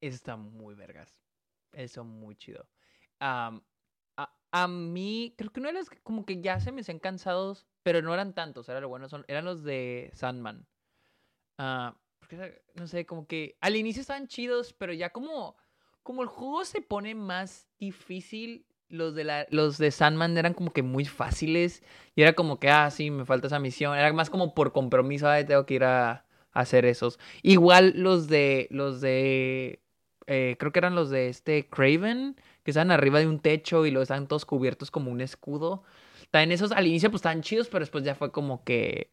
[0.00, 1.16] Está muy vergas,
[1.72, 2.68] eso muy chido.
[3.20, 3.60] a,
[4.50, 8.12] a, mí, creo que no eran como que ya se me hacían cansados, pero no
[8.12, 10.66] eran tantos, era lo bueno, son, eran los de Sandman.
[12.18, 15.56] Porque, no sé, como que al inicio estaban chidos, pero ya como,
[16.06, 20.72] como el juego se pone más difícil, los de, la, los de Sandman eran como
[20.72, 21.82] que muy fáciles.
[22.14, 23.98] Y era como que, ah, sí, me falta esa misión.
[23.98, 27.18] Era más como por compromiso, ah, tengo que ir a, hacer esos.
[27.42, 29.82] Igual los de, los de,
[30.28, 33.90] eh, creo que eran los de este Craven, que estaban arriba de un techo y
[33.90, 35.82] los estaban todos cubiertos como un escudo.
[36.30, 39.10] También esos al inicio pues estaban chidos, pero después ya fue como que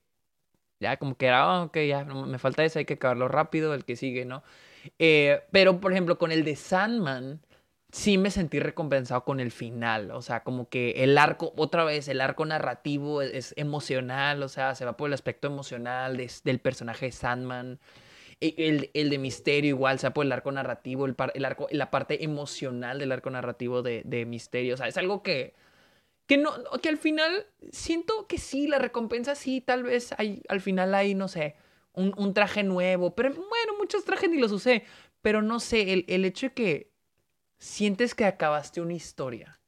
[0.79, 3.85] ya, como que era, oh, ok, ya, me falta ese, hay que acabarlo rápido, el
[3.85, 4.43] que sigue, ¿no?
[4.99, 7.41] Eh, pero, por ejemplo, con el de Sandman,
[7.91, 10.11] sí me sentí recompensado con el final.
[10.11, 14.75] O sea, como que el arco, otra vez, el arco narrativo es, emocional, o sea,
[14.75, 17.79] se va por el aspecto emocional del personaje de Sandman.
[18.41, 21.67] E, el, el, de Misterio igual, se va por el arco narrativo, el, el, arco,
[21.71, 24.73] la parte emocional del arco narrativo de, de Misterio.
[24.73, 25.53] O sea, es algo que
[26.25, 26.51] que, no,
[26.81, 31.15] que al final siento que sí, la recompensa sí, tal vez hay, al final hay,
[31.15, 31.55] no sé,
[31.93, 33.15] un, un traje nuevo.
[33.15, 34.83] Pero bueno, muchos trajes ni los usé.
[35.21, 36.91] Pero no sé, el, el hecho de que
[37.57, 39.59] sientes que acabaste una historia.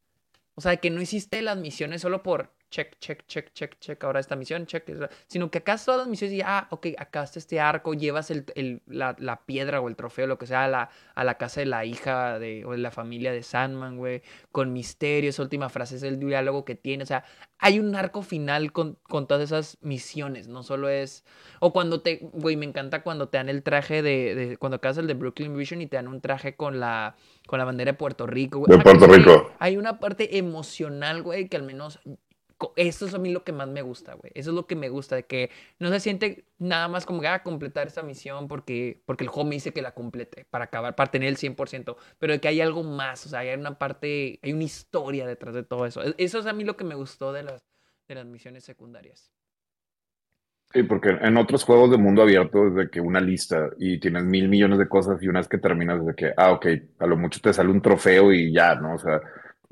[0.56, 4.20] O sea, que no hiciste las misiones solo por check, check, check, check, check, ahora
[4.20, 4.90] esta misión, check,
[5.28, 8.46] sino que acá todas las misiones y, ah, ok, acá está este arco, llevas el,
[8.56, 11.62] el, la, la, piedra o el trofeo, lo que sea, a la, a la casa
[11.62, 15.70] de la hija de, o de la familia de Sandman, güey, con misterio, esa última
[15.70, 17.24] frase es el diálogo que tiene, o sea,
[17.60, 21.24] hay un arco final con, con todas esas misiones, no solo es,
[21.60, 24.98] o cuando te, güey, me encanta cuando te dan el traje de, de cuando acabas
[24.98, 27.16] el de Brooklyn Vision y te dan un traje con la,
[27.48, 28.78] con la bandera de Puerto Rico, güey.
[28.78, 29.52] De Puerto Rico.
[29.60, 32.00] Hay una parte emocional, güey, que al menos
[32.76, 34.32] eso es a mí lo que más me gusta, güey.
[34.36, 35.50] Eso es lo que me gusta, de que
[35.80, 39.30] no se siente nada más como que a ah, completar esta misión porque, porque el
[39.30, 42.48] juego me dice que la complete para acabar, para tener el 100%, pero de que
[42.48, 46.04] hay algo más, o sea, hay una parte, hay una historia detrás de todo eso.
[46.04, 47.64] E, eso es a mí lo que me gustó de las,
[48.08, 49.32] de las misiones secundarias.
[50.74, 54.24] Sí, porque en otros juegos de mundo abierto es de que una lista y tienes
[54.26, 56.68] mil millones de cosas y unas que terminas de que, ah, ok,
[57.00, 58.96] a lo mucho te sale un trofeo y ya, ¿no?
[58.96, 59.22] O sea,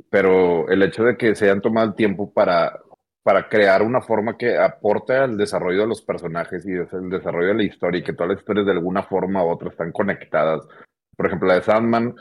[0.10, 2.80] pero el hecho de que se hayan tomado el tiempo para,
[3.24, 7.56] para crear una forma que aporte al desarrollo de los personajes y el desarrollo de
[7.56, 10.68] la historia y que todas las historias de alguna forma u otra están conectadas.
[11.16, 12.16] Por ejemplo, la de Sandman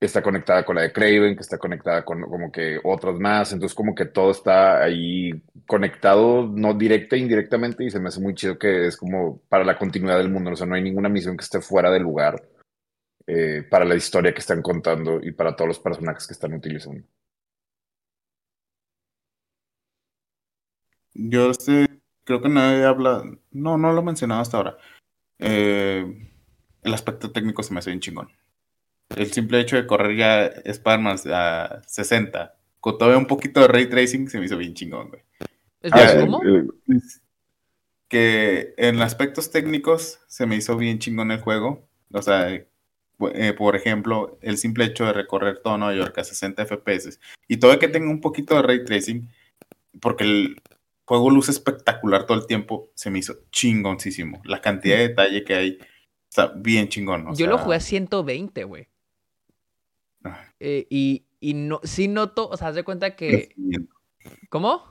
[0.00, 3.74] está conectada con la de Craven, que está conectada con como que otras más, entonces
[3.74, 5.32] como que todo está ahí
[5.66, 9.64] conectado, no directa e indirectamente, y se me hace muy chido que es como para
[9.64, 12.42] la continuidad del mundo, o sea, no hay ninguna misión que esté fuera del lugar
[13.26, 17.02] eh, para la historia que están contando y para todos los personajes que están utilizando.
[21.14, 21.52] Yo
[22.24, 23.22] creo que nadie habla,
[23.52, 24.78] no, no lo he mencionado hasta ahora.
[25.38, 26.30] Eh,
[26.82, 28.28] el aspecto técnico se me hace bien chingón.
[29.16, 33.86] El simple hecho de correr ya spider a 60, con todavía un poquito de ray
[33.88, 35.22] tracing, se me hizo bien chingón, güey.
[35.80, 36.40] ¿Es ah, cómo?
[38.08, 41.88] que en aspectos técnicos se me hizo bien chingón el juego.
[42.12, 42.64] O sea,
[43.34, 47.58] eh, por ejemplo, el simple hecho de recorrer todo Nueva York a 60 FPS y
[47.58, 49.28] todo que tenga un poquito de ray tracing,
[50.00, 50.56] porque
[51.04, 54.42] juego luce espectacular todo el tiempo, se me hizo chingoncísimo.
[54.44, 55.78] La cantidad de detalle que hay
[56.28, 57.34] está bien chingón.
[57.36, 58.88] Yo lo jugué a 120, güey.
[60.24, 60.48] Ah.
[60.58, 63.54] Eh, y, y no, sí noto, o sea, haz de cuenta que...
[64.48, 64.82] ¿Cómo?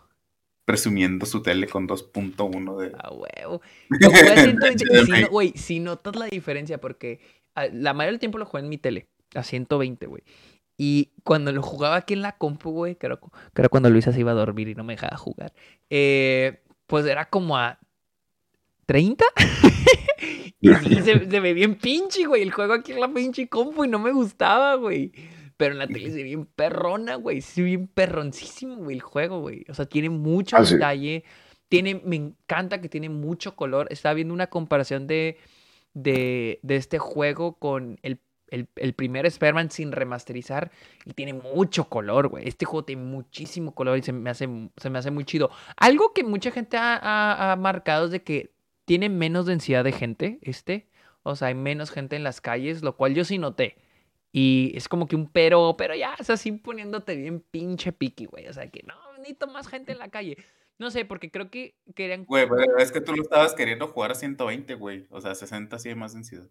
[0.65, 2.91] Presumiendo su tele con 2.1 de...
[2.97, 3.61] Ah, huevo.
[3.89, 5.25] Lo jugué a 120.
[5.25, 7.19] Güey, si notas la diferencia, porque
[7.55, 10.23] la mayoría del tiempo lo jugué en mi tele, a 120, güey.
[10.77, 14.31] Y cuando lo jugaba aquí en la compu, güey, que era, cuando Luisa se iba
[14.31, 15.53] a dormir y no me dejaba jugar,
[15.89, 17.79] eh, pues era como a
[18.87, 19.23] 30.
[20.59, 22.41] y sí, se, se, ve bien pinche, güey.
[22.41, 25.11] El juego aquí en la pinche compu y no me gustaba, güey.
[25.57, 27.41] Pero en la tele se ve bien perrona, güey.
[27.41, 29.65] Se ve bien perroncísimo, güey, el juego, güey.
[29.69, 31.23] O sea, tiene mucho ah, detalle.
[31.69, 33.87] Tiene, me encanta que tiene mucho color.
[33.91, 35.37] Estaba viendo una comparación de,
[35.93, 38.19] de, de este juego con el
[38.53, 40.71] el, primer Spider-Man sin remasterizar
[41.05, 42.47] y tiene mucho color, güey.
[42.47, 45.49] Este juego tiene muchísimo color y se me hace, se me hace muy chido.
[45.75, 48.53] Algo que mucha gente ha, marcado es de que
[48.85, 50.87] tiene menos densidad de gente, este.
[51.23, 53.77] O sea, hay menos gente en las calles, lo cual yo sí noté.
[54.31, 58.47] Y es como que un pero, pero ya, es así poniéndote bien pinche piqui, güey.
[58.47, 60.37] O sea, que no, necesito más gente en la calle.
[60.77, 62.25] No sé, porque creo que querían...
[62.25, 65.05] Güey, pero es que tú lo estabas queriendo jugar a 120, güey.
[65.09, 66.49] O sea, 60 sí hay más densidad.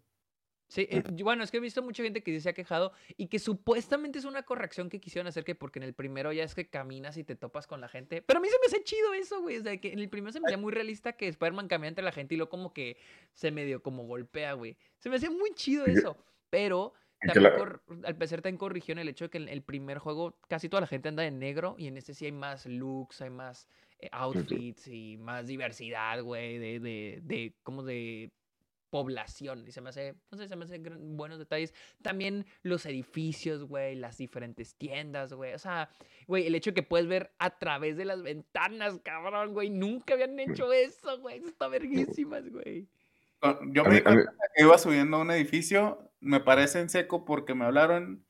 [0.73, 3.37] Sí, eh, bueno, es que he visto mucha gente que se ha quejado y que
[3.37, 6.67] supuestamente es una corrección que quisieron hacer que porque en el primero ya es que
[6.67, 8.23] caminas y te topas con la gente.
[8.23, 9.57] Pero a mí se me hace chido eso, güey.
[9.57, 12.03] O sea, que en el primero se me hacía muy realista que Spider-Man camina entre
[12.03, 12.97] la gente y luego como que
[13.33, 14.75] se medio como golpea, güey.
[14.97, 16.17] Se me hacía muy chido eso.
[16.49, 17.53] Pero también
[18.05, 20.81] al parecer también corrigió en el hecho de que en el primer juego casi toda
[20.81, 23.67] la gente anda en negro y en este sí hay más looks, hay más
[24.11, 28.31] outfits y más diversidad, güey, de, de, de, como de
[28.93, 29.65] población.
[29.67, 31.73] Y se me hace, no sé, se me hacen buenos detalles.
[32.03, 35.55] También los edificios, güey, las diferentes tiendas, güey.
[35.55, 35.89] O sea,
[36.27, 39.71] güey, el hecho de que puedes ver a través de las ventanas, cabrón, güey.
[39.71, 41.43] Nunca habían hecho eso, güey.
[41.43, 42.87] Está verguísimas, güey.
[43.71, 44.03] Yo me
[44.57, 48.23] iba subiendo a un edificio, me parece en seco porque me hablaron,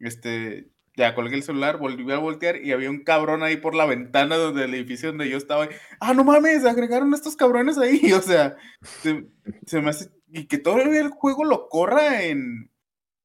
[0.00, 0.68] este,
[0.98, 4.36] ya colgué el celular, volví a voltear y había un cabrón ahí por la ventana
[4.36, 5.68] del edificio donde yo estaba.
[6.00, 8.00] Ah, no mames, agregaron estos cabrones ahí.
[8.18, 10.10] O sea, se, me hace.
[10.32, 12.70] Y que todavía el juego lo corra en.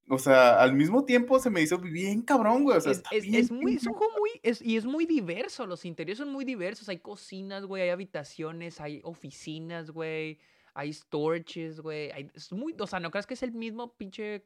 [0.08, 2.78] O sea, al mismo tiempo se me hizo bien cabrón, güey.
[2.78, 4.30] O sea, es, es, muy, es un juego muy.
[4.44, 5.66] y es muy diverso.
[5.66, 6.90] Los interiores son muy diversos.
[6.90, 7.84] Hay cocinas, güey.
[7.84, 10.38] Hay habitaciones, hay oficinas, güey.
[10.76, 12.12] Hay storages, güey.
[12.36, 12.76] Es muy.
[12.78, 14.44] O sea, no creas que es el mismo pinche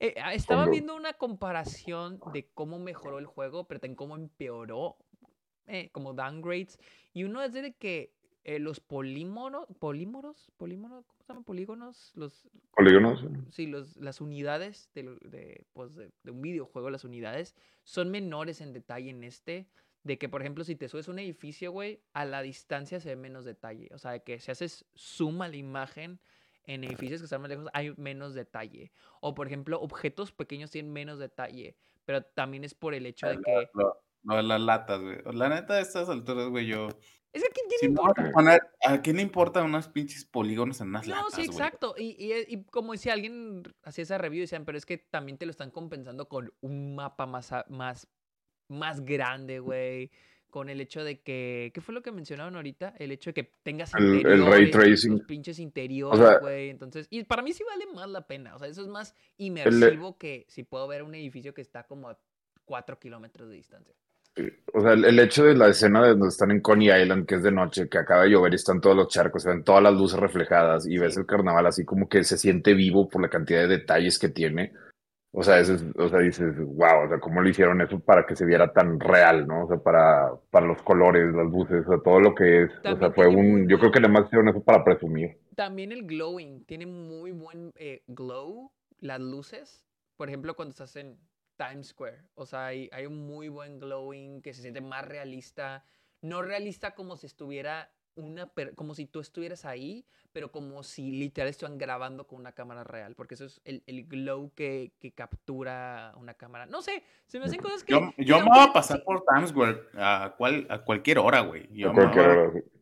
[0.00, 4.96] eh, ah, estaba viendo una comparación de cómo mejoró el juego, pero también cómo empeoró,
[5.66, 6.78] eh, como downgrades.
[7.12, 11.44] Y uno es de que eh, los polímoros, polímoros, polímoros, ¿cómo se llaman?
[11.44, 13.24] Polígonos, los polígonos.
[13.50, 18.72] Sí, los, las unidades de, pues, de, de, un videojuego, las unidades son menores en
[18.72, 19.68] detalle en este.
[20.04, 23.16] De que, por ejemplo, si te subes un edificio, güey, a la distancia se ve
[23.16, 23.90] menos detalle.
[23.92, 26.20] O sea, de que si haces zoom a la imagen,
[26.68, 28.92] en edificios que están más lejos hay menos detalle.
[29.20, 31.76] O, por ejemplo, objetos pequeños tienen menos detalle.
[32.04, 33.68] Pero también es por el hecho de que.
[34.22, 35.16] No, las latas, güey.
[35.32, 36.88] La neta, de estas alturas, güey, yo.
[37.32, 38.32] Es que ¿a quién le importa?
[38.84, 41.24] ¿A quién le importan unos pinches polígonos en unas latas?
[41.24, 41.94] No, sí, exacto.
[41.96, 45.50] Y, y, como decía alguien, hacía esa review, decían, pero es que también te lo
[45.50, 48.08] están compensando con un mapa más, más,
[48.68, 50.10] más grande, güey
[50.50, 52.94] con el hecho de que, ¿qué fue lo que mencionaron ahorita?
[52.98, 55.12] El hecho de que tengas el, el ray tracing.
[55.12, 56.70] los pinches interiores, güey.
[56.70, 58.54] Entonces, y para mí sí vale más la pena.
[58.54, 62.08] O sea, eso es más inmersivo que si puedo ver un edificio que está como
[62.08, 62.18] a
[62.64, 63.94] cuatro kilómetros de distancia.
[64.72, 67.42] O sea, el, hecho de la escena de donde están en Coney Island, que es
[67.42, 69.94] de noche, que acaba de llover y están todos los charcos, se ven todas las
[69.94, 73.60] luces reflejadas y ves el carnaval así como que se siente vivo por la cantidad
[73.62, 74.72] de detalles que tiene.
[75.32, 78.34] O sea, eso o sea, dices, wow, o sea, ¿cómo lo hicieron eso para que
[78.34, 79.64] se viera tan real, no?
[79.64, 82.70] O sea, para, para los colores, las luces, o sea, todo lo que es.
[82.84, 83.68] o sea, fue un.
[83.68, 85.38] Yo creo que además hicieron eso para presumir.
[85.54, 89.84] También el glowing, tiene muy buen eh, glow, las luces.
[90.16, 91.18] Por ejemplo, cuando estás en
[91.56, 95.84] Times Square, o sea, hay, hay un muy buen glowing que se siente más realista.
[96.22, 101.48] No realista como si estuviera una como si tú estuvieras ahí, pero como si literal
[101.48, 106.12] estuvieran grabando con una cámara real, porque eso es el, el glow que, que, captura
[106.16, 106.66] una cámara.
[106.66, 107.92] No sé, se me hacen cosas que...
[107.92, 111.68] Yo, yo me voy a pasar por Times Square a, cual, a cualquier hora, güey.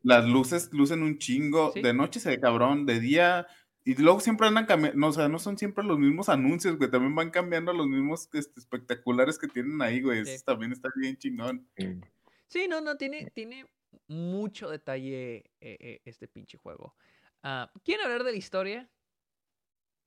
[0.02, 3.46] Las luces lucen un chingo, de noche se ve cabrón, de día...
[3.88, 6.90] Y luego siempre andan cambiando, no, o sea, no son siempre los mismos anuncios, güey,
[6.90, 10.22] también van cambiando los mismos este, espectaculares que tienen ahí, güey.
[10.22, 11.64] Eso también está bien chingón.
[12.48, 13.64] Sí, no, no, tiene, tiene
[14.08, 16.94] mucho detalle eh, eh, este pinche juego.
[17.44, 18.88] Uh, ¿Quieren hablar de la historia?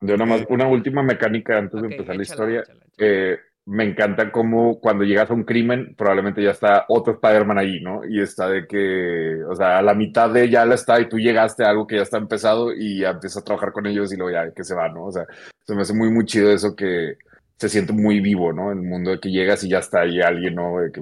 [0.02, 2.64] De una, más, una última mecánica antes de empezar la historia.
[2.98, 7.82] Eh, me encanta cómo cuando llegas a un crimen, probablemente ya está otro Spider-Man ahí,
[7.82, 8.02] ¿no?
[8.08, 11.18] Y está de que, o sea, a la mitad de ya la está y tú
[11.20, 14.18] llegaste a algo que ya está empezado y ya empiezas a trabajar con ellos y
[14.18, 15.06] luego ya que se va, ¿no?
[15.06, 15.26] O sea,
[15.66, 17.18] se me hace muy, muy chido eso que
[17.58, 18.72] se siente muy vivo, ¿no?
[18.72, 20.80] El mundo de que llegas y ya está ahí alguien, ¿no?
[20.80, 21.02] De que,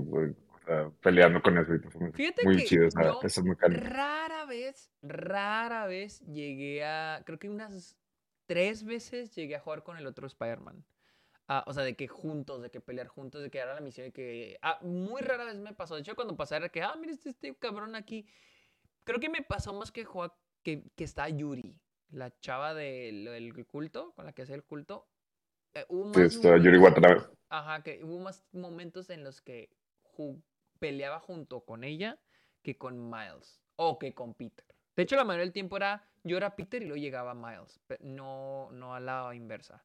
[1.01, 1.71] peleando con eso.
[2.13, 7.97] Fíjate muy chido esa, esa Rara vez, rara vez llegué a, creo que unas
[8.45, 10.83] tres veces llegué a jugar con el otro Spider-Man.
[11.49, 14.07] Ah, o sea, de que juntos, de que pelear juntos, de que era la misión,
[14.07, 14.57] de que...
[14.61, 15.95] Ah, muy rara vez me pasó.
[15.95, 18.27] De hecho, cuando pasé era que, ah, mira este, este cabrón aquí.
[19.05, 24.11] Creo que me pasó más que jugar, que, que está Yuri, la chava del, culto,
[24.13, 25.07] con la que hace el culto.
[25.73, 27.21] Eh, sí, está Yuri Watanabe.
[27.49, 29.69] Ajá, que hubo más momentos en los que
[30.79, 32.19] peleaba junto con ella
[32.63, 34.65] que con Miles o que con Peter.
[34.95, 38.69] De hecho, la mayoría del tiempo era yo era Peter y luego llegaba Miles, no,
[38.71, 39.83] no a la inversa.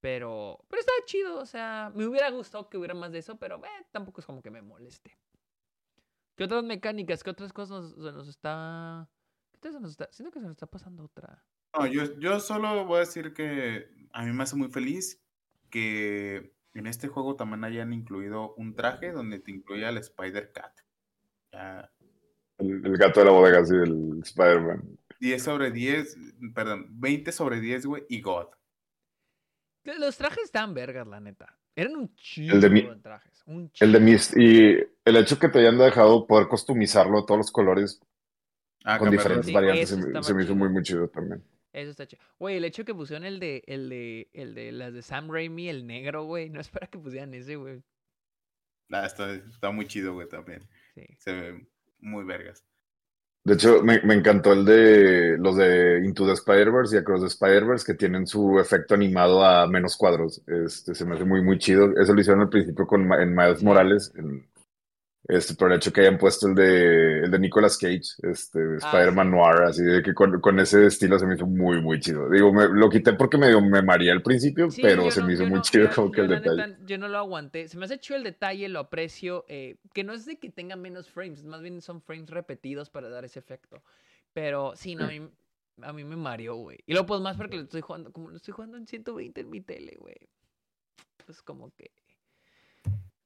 [0.00, 3.56] Pero, pero está chido, o sea, me hubiera gustado que hubiera más de eso, pero
[3.64, 5.18] eh, tampoco es como que me moleste.
[6.36, 9.08] ¿Qué otras mecánicas, qué otras cosas se nos está...
[9.60, 10.08] ¿Qué se nos está...
[10.12, 11.42] Siento que se nos está pasando otra.
[11.76, 15.22] No, yo, yo solo voy a decir que a mí me hace muy feliz
[15.70, 20.80] que en este juego también hayan incluido un traje donde te incluía el Spider-Cat.
[22.58, 24.98] El, el, gato de la bodega, sí, el Spider-Man.
[25.20, 26.16] 10 sobre 10,
[26.54, 28.48] perdón, 20 sobre 10, güey, y God.
[29.84, 31.56] Los trajes estaban vergas, la neta.
[31.74, 33.44] Eran un chido de, trajes.
[33.80, 34.36] el de Mist.
[34.36, 38.00] Y el hecho que te hayan dejado poder customizarlo todos los colores
[38.84, 41.44] ah, con diferentes variantes se, me hizo muy, muy chido también.
[41.72, 42.22] Eso está chido.
[42.38, 45.68] Güey, el hecho que pusieron el de, el de, el de las de Sam Raimi,
[45.68, 46.48] el negro, güey.
[46.50, 47.82] No es para que pusieran ese, güey.
[48.90, 50.62] Ah, está, está muy chido, güey, también.
[50.94, 51.06] Sí.
[51.18, 51.66] Se ve
[51.98, 52.64] muy vergas.
[53.46, 57.86] De hecho, me, encantó el de los de Into the Spider-Verse y Across the Spider-Verse
[57.86, 60.42] que tienen su efecto animado a menos cuadros.
[60.48, 61.96] Este, se me hace muy, muy chido.
[61.96, 64.48] Eso lo hicieron al principio con, en Miles Morales, en,
[65.28, 68.76] este, por el hecho que hayan puesto el de, el de Nicolas Cage, este, ah,
[68.76, 72.30] Spider-Man Noir, así de que con, ese estilo se me hizo muy, muy chido.
[72.30, 75.60] Digo, me, lo quité porque me, me maría al principio, pero se me hizo muy
[75.62, 76.76] chido como que el detalle.
[76.84, 77.66] yo no lo aguanté.
[77.66, 79.44] Se me hace chido el detalle, lo aprecio.
[79.48, 83.08] Eh, que no es de que tenga menos frames, más bien son frames repetidos para
[83.08, 83.82] dar ese efecto.
[84.32, 85.28] Pero sí, no, a mí,
[85.82, 86.78] a mí me mareó, güey.
[86.86, 89.50] Y luego, pues más porque lo estoy jugando, como lo estoy jugando en 120 en
[89.50, 90.28] mi tele, güey.
[91.24, 91.90] Pues como que.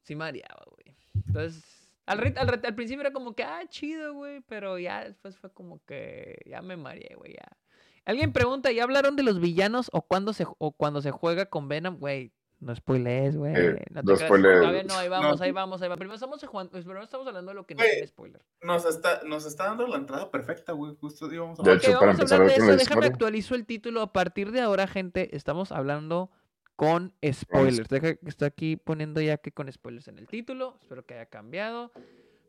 [0.03, 0.97] Sí mareaba, güey.
[1.27, 5.53] Entonces al, al, al, principio era como que, ah, chido, güey, pero ya después fue
[5.53, 7.57] como que ya me mareé, güey, ya.
[8.05, 11.69] Alguien pregunta, ¿ya hablaron de los villanos o cuando se, o cuando se juega con
[11.69, 11.99] Venom?
[11.99, 13.55] Güey, no spoilers, güey.
[13.57, 14.87] Eh, no, no spoilers.
[14.87, 15.99] no, ahí vamos, ahí vamos, ahí vamos.
[15.99, 18.43] Primero estamos, jugando, pues, primero estamos hablando de lo que no es spoiler.
[18.63, 20.95] Nos está, nos está dando la entrada perfecta, güey.
[21.01, 24.03] Justo íbamos a De hecho, para empezar de eso, déjame actualizo el título.
[24.03, 26.31] A partir de ahora, gente, estamos hablando
[26.81, 27.91] con spoilers.
[27.91, 30.79] Deja que está aquí poniendo ya que con spoilers en el título.
[30.81, 31.93] Espero que haya cambiado.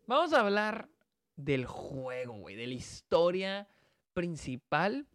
[0.07, 0.87] Vamos a hablar
[1.35, 3.67] del juego, güey, de la historia
[4.13, 5.05] principal.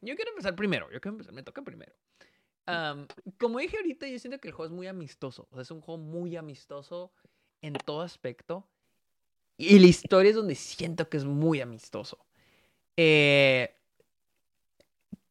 [0.00, 0.90] Yo quiero empezar primero.
[0.90, 1.94] Yo quiero empezar, me toca primero.
[3.38, 5.46] como dije ahorita, yo siento que el juego es muy amistoso.
[5.52, 7.12] O sea, es un juego muy amistoso
[7.62, 8.66] en todo aspecto.
[9.56, 12.26] Y la historia es donde siento que es muy amistoso.
[12.96, 13.76] Eh,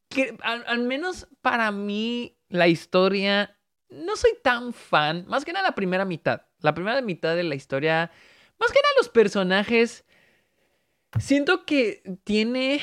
[0.08, 3.58] que, al, menos para mí, la historia,
[3.90, 6.42] no soy tan fan, más que nada la primera mitad.
[6.60, 8.12] La primera mitad de la historia,
[8.60, 10.04] más que nada los personajes,
[11.18, 12.80] siento que tiene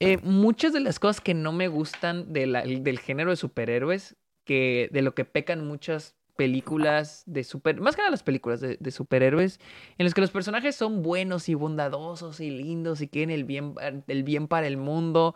[0.00, 4.16] eh, muchas de las cosas que no me gustan del género de superhéroes,
[4.46, 8.78] que de lo que pecan muchas películas de super, más que nada las películas de,
[8.80, 9.60] de, superhéroes,
[9.98, 13.74] en las que los personajes son buenos y bondadosos y lindos y quieren el bien,
[14.06, 15.34] el bien para el mundo.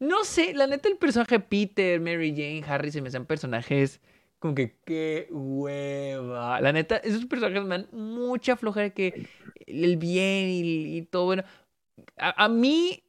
[0.00, 4.00] No sé, la neta el personaje Peter, Mary Jane, Harry se me hacen personajes
[4.44, 6.60] como que qué hueva.
[6.60, 9.26] La neta, esos personajes me dan mucha flojera que
[9.66, 11.44] el bien y, todo bueno.
[12.18, 13.02] A, mí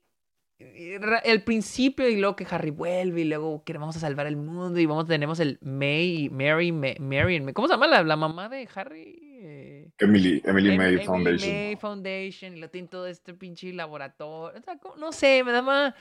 [0.59, 4.79] el principio y luego que Harry vuelve y luego que vamos a salvar el mundo
[4.79, 9.19] y vamos tenemos el May Mary Mary ¿cómo se llama la, mamá de Harry?
[9.21, 11.51] Eh, Emily Emily em, May Foundation.
[11.51, 14.61] May Foundation y lo tiene todo este pinche laboratorio.
[14.97, 15.93] no sé, me da más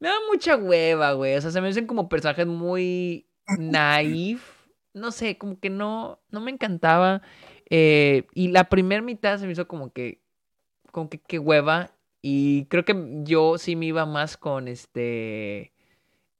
[0.00, 1.36] me da mucha hueva, güey.
[1.36, 3.28] O sea, se me hacen como personajes muy
[3.58, 4.42] naif.
[4.94, 7.22] No sé, como que no, no me encantaba.
[7.68, 10.20] Eh, y la primera mitad se me hizo como que,
[10.90, 11.92] como que, qué hueva.
[12.22, 15.72] Y creo que yo sí me iba más con este,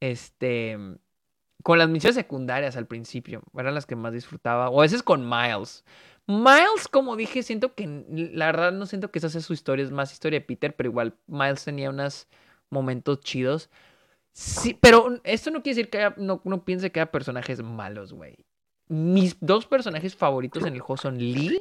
[0.01, 0.77] este,
[1.63, 3.43] con las misiones secundarias al principio.
[3.57, 4.71] Eran las que más disfrutaba.
[4.71, 5.85] O a veces con Miles.
[6.27, 7.87] Miles, como dije, siento que,
[8.33, 10.89] la verdad no siento que esa sea su historia, es más historia de Peter, pero
[10.89, 12.29] igual Miles tenía unas
[12.71, 13.71] momentos chidos.
[14.33, 18.37] Sí, pero esto no quiere decir que no, no piense que haya personajes malos, güey.
[18.89, 21.61] mis dos personajes favoritos en el juego son Lee.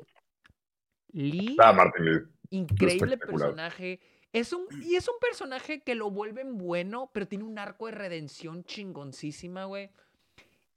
[1.11, 1.57] Lee.
[1.59, 2.21] Ah, Martin Lee.
[2.51, 3.99] Increíble personaje.
[4.31, 7.93] Es un, y es un personaje que lo vuelven bueno, pero tiene un arco de
[7.93, 9.89] redención chingoncísima, güey.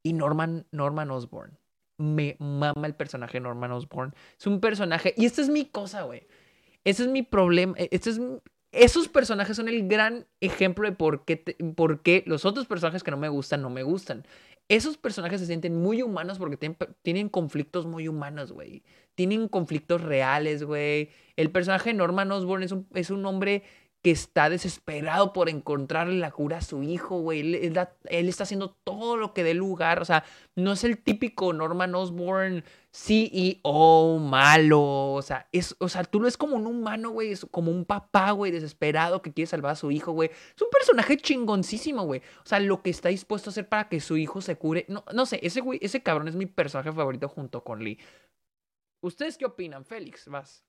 [0.02, 1.58] Y Norman, Norman Osborn.
[1.98, 4.14] Me mama el personaje Norman Osborn.
[4.38, 5.14] Es un personaje.
[5.16, 6.26] Y esta es mi cosa, güey.
[6.84, 7.74] Ese es mi problema.
[7.76, 8.20] E, este es,
[8.72, 11.36] esos personajes son el gran ejemplo de por qué,
[11.76, 14.26] por qué los otros personajes que no me gustan no me gustan.
[14.68, 16.56] Esos personajes se sienten muy humanos porque
[17.02, 18.82] tienen, conflictos muy humanos, güey.
[19.14, 21.10] Tienen conflictos reales, güey.
[21.36, 23.64] El personaje de Norman Osborn es un, es un hombre
[24.02, 27.40] que está desesperado por encontrarle la cura a su hijo, güey.
[27.40, 27.76] Él,
[28.28, 30.02] está haciendo todo lo que dé lugar.
[30.02, 30.24] O sea,
[30.56, 32.64] no es el típico Norman Osborn
[32.94, 35.12] CEO malo.
[35.12, 37.32] O sea, es, o sea, tú no es como un humano, güey.
[37.32, 40.30] Es como un papá, güey, desesperado que quiere salvar a su hijo, güey.
[40.54, 42.20] Es un personaje chingoncísimo, güey.
[42.44, 44.84] O sea, lo que está dispuesto a hacer para que su hijo se cure.
[44.88, 47.98] No, no sé, ese güey, ese cabrón es mi personaje favorito junto con Lee.
[49.00, 50.28] ¿Ustedes qué opinan, Félix?
[50.28, 50.62] Vas.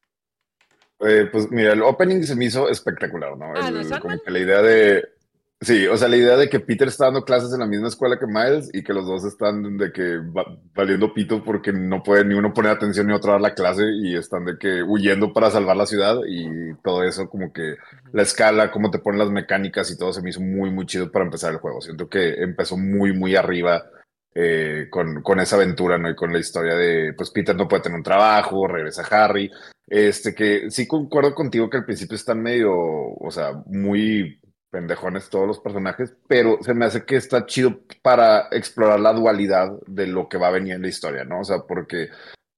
[0.99, 3.53] Eh, pues mira, el opening se me hizo espectacular, ¿no?
[3.55, 5.03] Ah, como que la idea de.
[5.64, 8.20] Sí, o sea, la idea de que Peter está dando clases en la misma escuela
[8.20, 10.20] que Miles y que los dos están de que
[10.76, 14.16] valiendo pito porque no puede ni uno poner atención ni otro dar la clase y
[14.18, 17.78] están de que huyendo para salvar la ciudad y todo eso, como que
[18.11, 21.09] la escala, cómo te ponen las mecánicas y todo se me hizo muy, muy chido
[21.09, 21.80] para empezar el juego.
[21.80, 23.86] Siento que empezó muy, muy arriba
[24.36, 26.09] eh, con, con, esa aventura, ¿no?
[26.09, 29.49] Y con la historia de, pues Peter no puede tener un trabajo, regresa Harry,
[29.88, 34.39] este que sí concuerdo contigo que al principio están medio, o sea, muy
[34.74, 39.71] pendejones todos los personajes, pero se me hace que está chido para explorar la dualidad
[39.86, 41.41] de lo que va a venir en la historia, ¿no?
[41.41, 42.09] O sea, porque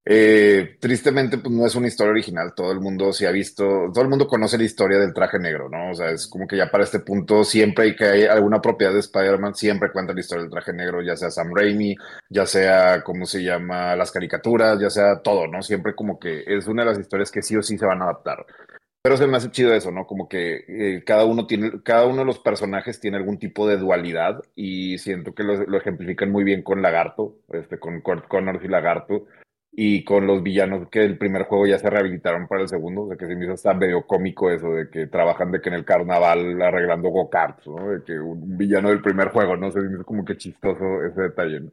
[0.07, 2.53] eh, tristemente, pues no es una historia original.
[2.55, 5.68] Todo el mundo se ha visto, todo el mundo conoce la historia del traje negro,
[5.68, 5.91] ¿no?
[5.91, 8.93] O sea, es como que ya para este punto, siempre hay que hay alguna propiedad
[8.93, 11.95] de Spider-Man, siempre cuenta la historia del traje negro, ya sea Sam Raimi,
[12.30, 13.95] ya sea, ¿cómo se llama?
[13.95, 15.61] Las caricaturas, ya sea todo, ¿no?
[15.61, 18.05] Siempre como que es una de las historias que sí o sí se van a
[18.05, 18.45] adaptar.
[19.06, 20.08] Pero se me hace chido eso, ¿no?
[20.08, 23.78] Como que eh, cada uno tiene, cada uno de los personajes tiene algún tipo de
[23.78, 28.68] dualidad y siento que lo, lo ejemplifican muy bien con Lagarto, este, con Connors y
[28.68, 29.28] Lagarto
[29.72, 33.08] y con los villanos que el primer juego ya se rehabilitaron para el segundo, o
[33.10, 35.76] sea que se me hizo hasta medio cómico eso de que trabajan de que en
[35.76, 37.91] el carnaval arreglando go-karts, ¿no?
[37.91, 39.70] De que un villano del primer juego, ¿no?
[39.70, 41.70] Se me hizo como que chistoso ese detalle, ¿no?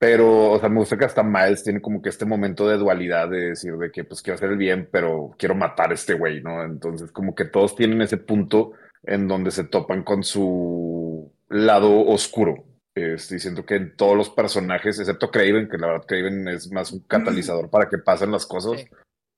[0.00, 3.28] Pero, o sea, me gusta que hasta Miles tiene como que este momento de dualidad
[3.28, 6.42] de decir de que pues quiero hacer el bien, pero quiero matar a este güey,
[6.42, 6.64] ¿no?
[6.64, 8.72] Entonces, como que todos tienen ese punto
[9.02, 14.98] en donde se topan con su lado oscuro, este, siento que en todos los personajes,
[14.98, 18.84] excepto Craven, que la verdad Craven es más un catalizador para que pasen las cosas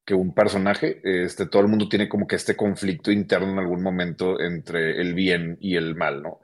[0.05, 3.83] que un personaje, este, todo el mundo tiene como que este conflicto interno en algún
[3.83, 6.41] momento entre el bien y el mal, ¿no?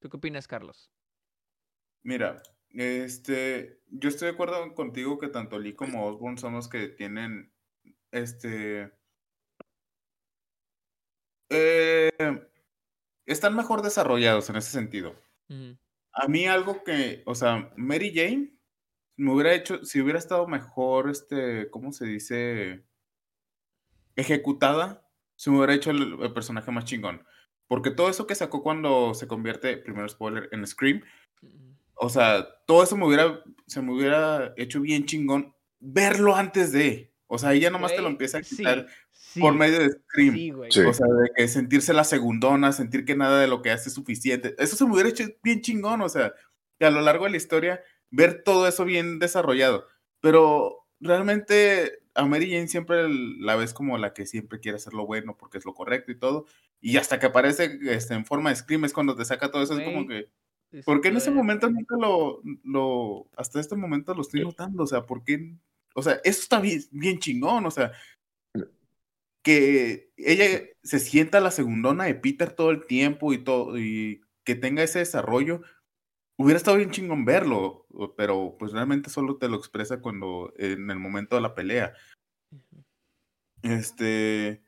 [0.00, 0.91] ¿Tú qué opinas, Carlos?
[2.02, 6.88] Mira, este, yo estoy de acuerdo contigo que tanto Lee como Osborne son los que
[6.88, 7.52] tienen,
[8.10, 8.92] este,
[11.50, 12.10] eh,
[13.26, 15.14] están mejor desarrollados en ese sentido.
[16.12, 18.54] A mí algo que, o sea, Mary Jane
[19.16, 22.84] me hubiera hecho, si hubiera estado mejor, este, ¿cómo se dice?
[24.16, 27.24] Ejecutada, se me hubiera hecho el, personaje más chingón.
[27.66, 31.02] Porque todo eso que sacó cuando se convierte, primero spoiler, en Scream,
[31.94, 37.12] o sea, todo eso me hubiera, se me hubiera hecho bien chingón verlo antes de.
[37.26, 38.86] O sea, ella nomás te lo empieza a quitar
[39.40, 40.60] por medio de Scream.
[40.60, 43.94] O sea, de que sentirse la segundona, sentir que nada de lo que hace es
[43.94, 44.54] suficiente.
[44.58, 46.34] Eso se me hubiera hecho bien chingón, o sea,
[46.78, 47.80] que a lo largo de la historia
[48.10, 49.86] ver todo eso bien desarrollado.
[50.20, 55.06] Pero realmente a Mary Jane siempre la ves como la que siempre quiere hacer lo
[55.06, 56.46] bueno porque es lo correcto y todo.
[56.80, 59.78] Y hasta que aparece este, en forma de Scream es cuando te saca todo eso,
[59.78, 60.28] es como que...
[60.84, 64.84] ¿Por qué en ese momento nunca lo, lo, hasta este momento lo estoy notando?
[64.84, 65.54] O sea, ¿por qué?
[65.94, 67.92] O sea, eso está bien, bien chingón, o sea,
[69.42, 74.54] que ella se sienta la segundona de Peter todo el tiempo y todo, y que
[74.54, 75.62] tenga ese desarrollo,
[76.36, 80.98] hubiera estado bien chingón verlo, pero pues realmente solo te lo expresa cuando, en el
[80.98, 81.94] momento de la pelea.
[83.62, 84.61] Este,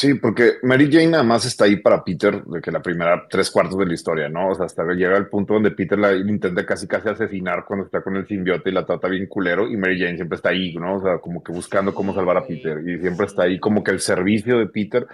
[0.00, 3.50] Sí, porque Mary Jane nada más está ahí para Peter, de que la primera tres
[3.50, 4.48] cuartos de la historia, ¿no?
[4.48, 8.02] O sea, hasta llega el punto donde Peter la intenta casi casi asesinar cuando está
[8.02, 10.96] con el simbiote y la trata bien culero, y Mary Jane siempre está ahí, ¿no?
[10.96, 13.90] O sea, como que buscando cómo salvar a Peter, y siempre está ahí como que
[13.90, 15.06] el servicio de Peter,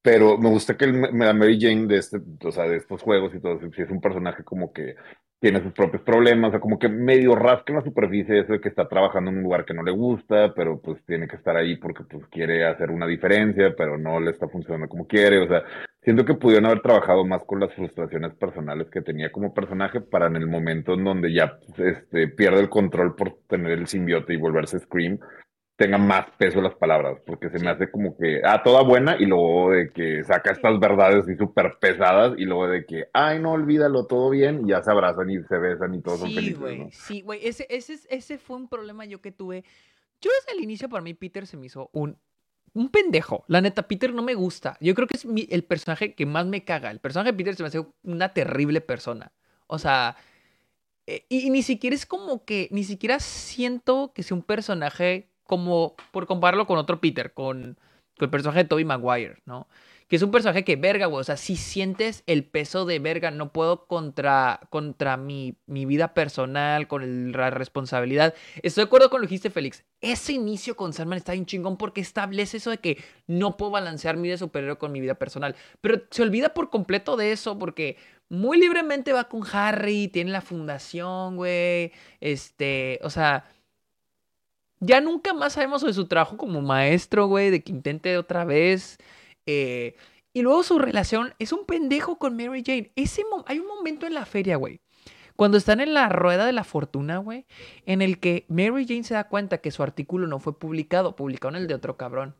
[0.00, 3.38] pero me gusta que el, Mary Jane de este, o sea, de estos juegos y
[3.38, 4.94] todo, si es un personaje como que
[5.42, 8.60] tiene sus propios problemas, o sea, como que medio rasca en la superficie eso de
[8.60, 11.56] que está trabajando en un lugar que no le gusta, pero pues tiene que estar
[11.56, 15.48] ahí porque pues quiere hacer una diferencia, pero no le está funcionando como quiere, o
[15.48, 15.64] sea,
[16.00, 20.28] siento que pudieron haber trabajado más con las frustraciones personales que tenía como personaje para
[20.28, 24.36] en el momento en donde ya este, pierde el control por tener el simbiote y
[24.36, 25.18] volverse Scream,
[25.82, 29.26] tenga más peso las palabras, porque se me hace como que, ah, toda buena, y
[29.26, 33.50] luego de que saca estas verdades y súper pesadas, y luego de que, ay, no,
[33.50, 36.94] olvídalo, todo bien, y ya se abrazan y se besan y todos son felices.
[36.94, 39.64] Sí, güey, ese, ese, ese fue un problema yo que tuve.
[40.20, 42.16] Yo desde el inicio para mí Peter se me hizo un,
[42.74, 43.44] un pendejo.
[43.48, 44.76] La neta, Peter no me gusta.
[44.80, 46.92] Yo creo que es el personaje que más me caga.
[46.92, 49.32] El personaje de Peter se me hace una terrible persona.
[49.66, 50.16] O sea,
[51.08, 55.31] eh, y, y ni siquiera es como que, ni siquiera siento que sea un personaje
[55.46, 57.78] como por compararlo con otro Peter, con,
[58.18, 59.68] el personaje de Toby Maguire, ¿no?
[60.06, 63.30] Que es un personaje que, verga, güey, o sea, si sientes el peso de verga,
[63.30, 68.34] no puedo contra, contra mi, mi vida personal, con la responsabilidad.
[68.62, 69.84] Estoy de acuerdo con lo que dijiste, Félix.
[70.02, 74.16] Ese inicio con Sandman está bien chingón porque establece eso de que no puedo balancear
[74.18, 75.56] mi vida superior con mi vida personal.
[75.80, 77.96] Pero se olvida por completo de eso porque
[78.28, 81.92] muy libremente va con Harry, tiene la fundación, güey.
[82.20, 83.46] Este, o sea
[84.82, 88.98] ya nunca más sabemos de su trabajo como maestro, güey, de que intente otra vez.
[89.46, 89.94] Eh,
[90.32, 92.90] y luego su relación es un pendejo con Mary Jane.
[92.96, 94.80] Ese hay un momento en la feria, güey.
[95.36, 97.46] Cuando están en la rueda de la fortuna, güey,
[97.86, 101.54] en el que Mary Jane se da cuenta que su artículo no fue publicado, en
[101.56, 102.34] el de otro cabrón.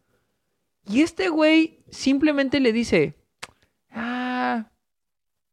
[0.88, 3.14] Y este güey simplemente le dice,
[3.93, 4.68] ah,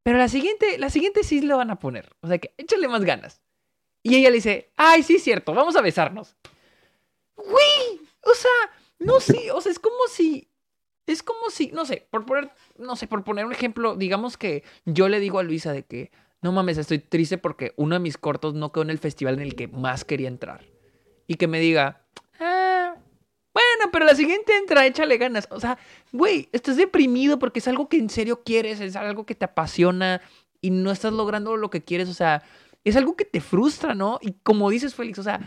[0.02, 2.10] pero la siguiente, la siguiente sí lo van a poner.
[2.22, 3.42] O sea que échale más ganas.
[4.02, 6.36] Y ella le dice, ay, sí cierto, vamos a besarnos.
[7.46, 8.52] Güey, o sea,
[9.00, 10.50] no sé, o sea, es como si
[11.12, 14.64] es como si, no sé, por poner, no sé, por poner un ejemplo, digamos que
[14.86, 16.12] yo le digo a Luisa de que,
[16.42, 19.42] no mames, estoy triste porque uno de mis cortos no quedó en el festival en
[19.42, 20.66] el que más quería entrar.
[21.28, 22.06] Y que me diga,
[22.40, 22.96] ah,
[23.54, 25.48] bueno, pero la siguiente entra, échale ganas.
[25.52, 25.78] O sea,
[26.12, 30.22] güey, estás deprimido porque es algo que en serio quieres, es algo que te apasiona
[30.62, 32.44] y no estás logrando lo que quieres, o sea,
[32.84, 34.20] es algo que te frustra, ¿no?
[34.22, 35.40] Y como dices, Félix, o sea,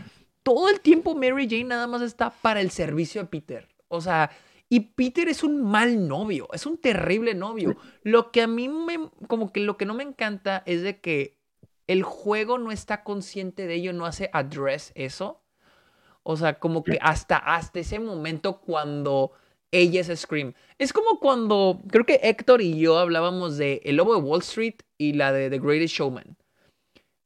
[0.43, 3.67] todo el tiempo Mary Jane nada más está para el servicio de Peter.
[3.87, 4.31] O sea,
[4.69, 7.77] y Peter es un mal novio, es un terrible novio.
[8.03, 11.39] Lo que a mí me, como que lo que no me encanta es de que
[11.87, 15.43] el juego no está consciente de ello, no hace address eso.
[16.23, 19.33] O sea, como que hasta, hasta ese momento cuando
[19.71, 20.53] ella es Scream.
[20.77, 24.75] Es como cuando, creo que Héctor y yo hablábamos de El Lobo de Wall Street
[24.97, 26.37] y la de The Greatest Showman.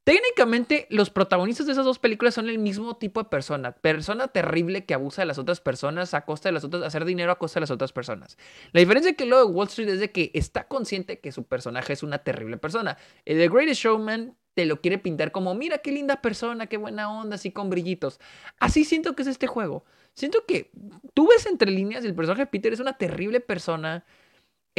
[0.08, 3.72] Técnicamente, los protagonistas de esas dos películas son el mismo tipo de persona.
[3.72, 7.30] Persona terrible que abusa de las otras personas a costa de las otras, hacer dinero
[7.30, 8.38] a costa de las otras personas.
[8.72, 11.92] La diferencia que lo de Wall Street es de que está consciente que su personaje
[11.92, 12.96] es una terrible persona.
[13.26, 17.12] El The Greatest Showman te lo quiere pintar como, mira qué linda persona, qué buena
[17.12, 18.18] onda, así con brillitos.
[18.60, 19.84] Así siento que es este juego.
[20.14, 20.70] Siento que
[21.12, 24.06] tú ves entre líneas el personaje de Peter es una terrible persona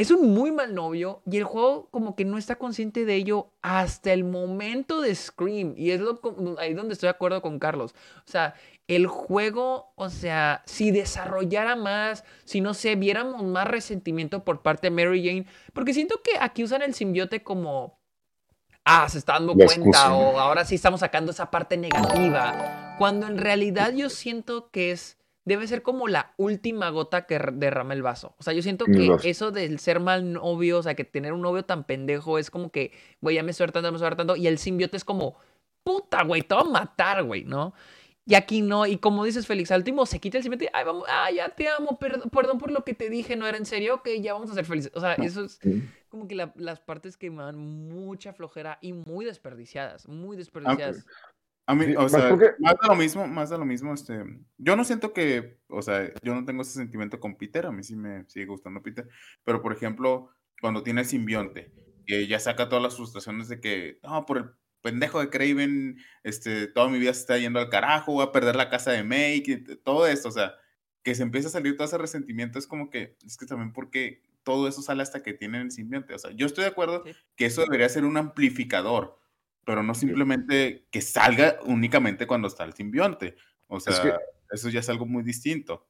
[0.00, 3.52] es un muy mal novio y el juego como que no está consciente de ello
[3.60, 5.74] hasta el momento de Scream.
[5.76, 6.18] Y es lo,
[6.58, 7.94] ahí donde estoy de acuerdo con Carlos.
[8.26, 8.54] O sea,
[8.88, 14.88] el juego, o sea, si desarrollara más, si no sé, viéramos más resentimiento por parte
[14.88, 18.00] de Mary Jane, porque siento que aquí usan el simbiote como,
[18.86, 23.36] ah, se está dando cuenta o ahora sí estamos sacando esa parte negativa, cuando en
[23.36, 25.19] realidad yo siento que es
[25.50, 28.36] debe ser como la última gota que derrama el vaso.
[28.38, 31.42] O sea, yo siento que eso del ser mal novio, o sea, que tener un
[31.42, 34.36] novio tan pendejo es como que, güey, ya me estoy hartando, me estoy hartando.
[34.36, 35.34] Y el simbiote es como,
[35.82, 37.74] puta, güey, te va a matar, güey, ¿no?
[38.26, 41.04] Y aquí no, y como dices, Félix, al último se quita el simbiote, ay, vamos,
[41.08, 43.96] ay, ya te amo, perdón, perdón por lo que te dije, no era en serio,
[43.96, 44.92] ok, ya vamos a ser felices.
[44.94, 45.58] O sea, eso es
[46.08, 51.06] como que las partes que me dan mucha flojera y muy desperdiciadas, muy desperdiciadas.
[51.70, 54.24] A mí, o sea, más de lo mismo, más de lo mismo, este,
[54.58, 57.84] yo no siento que, o sea, yo no tengo ese sentimiento con Peter, a mí
[57.84, 59.08] sí me sigue gustando Peter,
[59.44, 61.72] pero por ejemplo, cuando tiene simbionte,
[62.08, 64.50] que ya saca todas las frustraciones de que, no, por el
[64.82, 68.56] pendejo de Craven, este, toda mi vida se está yendo al carajo, voy a perder
[68.56, 69.40] la casa de May,
[69.84, 70.54] todo esto, o sea,
[71.04, 74.24] que se empieza a salir todo ese resentimiento, es como que, es que también porque
[74.42, 77.04] todo eso sale hasta que tienen el simbionte, o sea, yo estoy de acuerdo
[77.36, 79.19] que eso debería ser un amplificador,
[79.64, 83.36] pero no simplemente que salga únicamente cuando está el simbionte.
[83.66, 84.18] O sea,
[84.50, 85.86] eso ya es algo muy distinto.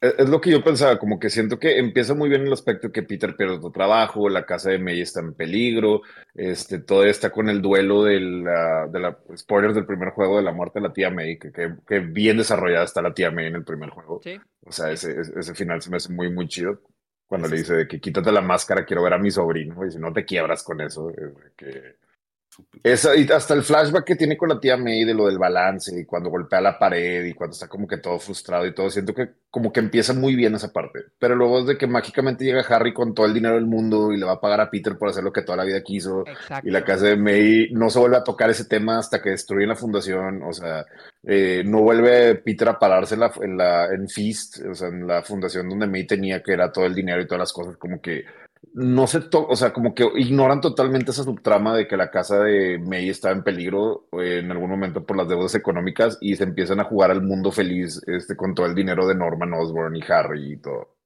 [0.00, 2.92] E, es, lo que yo pensaba, como que siento que empieza muy bien el aspecto
[2.92, 6.02] que Peter pierde su trabajo, la casa de May está en peligro,
[6.34, 10.42] este, todo está con el duelo de la, de la spoilers del primer juego de
[10.42, 13.56] la muerte de la tía May, que, que, bien desarrollada está la tía May en
[13.56, 14.20] el primer juego.
[14.22, 14.38] Sí.
[14.66, 16.80] O sea, ese, ese final se me hace muy, muy chido.
[17.26, 19.98] Cuando le dice de que quítate la máscara, quiero ver a mi sobrino, y si
[19.98, 21.10] no te quiebras con eso,
[21.56, 21.96] que
[22.82, 25.98] Esa, y hasta el flashback que tiene con la tía May de lo del balance
[25.98, 29.14] y cuando golpea la pared y cuando está como que todo frustrado y todo, siento
[29.14, 31.00] que como que empieza muy bien esa parte.
[31.18, 34.18] Pero luego es de que mágicamente llega Harry con todo el dinero del mundo y
[34.18, 36.24] le va a pagar a Peter por hacer lo que toda la vida quiso.
[36.62, 39.68] Y la casa de May no se vuelve a tocar ese tema hasta que destruyen
[39.68, 40.42] la fundación.
[40.42, 40.84] O sea,
[41.22, 45.06] eh, no vuelve Peter a pararse en la, en la en Feast, o sea, en
[45.06, 48.00] la fundación donde May tenía que era todo el dinero y todas las cosas, como
[48.00, 48.24] que
[48.72, 52.40] no se toca, o sea, como que ignoran totalmente esa subtrama de que la casa
[52.40, 56.44] de May está en peligro eh, en algún momento por las deudas económicas y se
[56.44, 60.02] empiezan a jugar al mundo feliz este, con todo el dinero de Norman Osborn y
[60.08, 60.96] Harry y todo.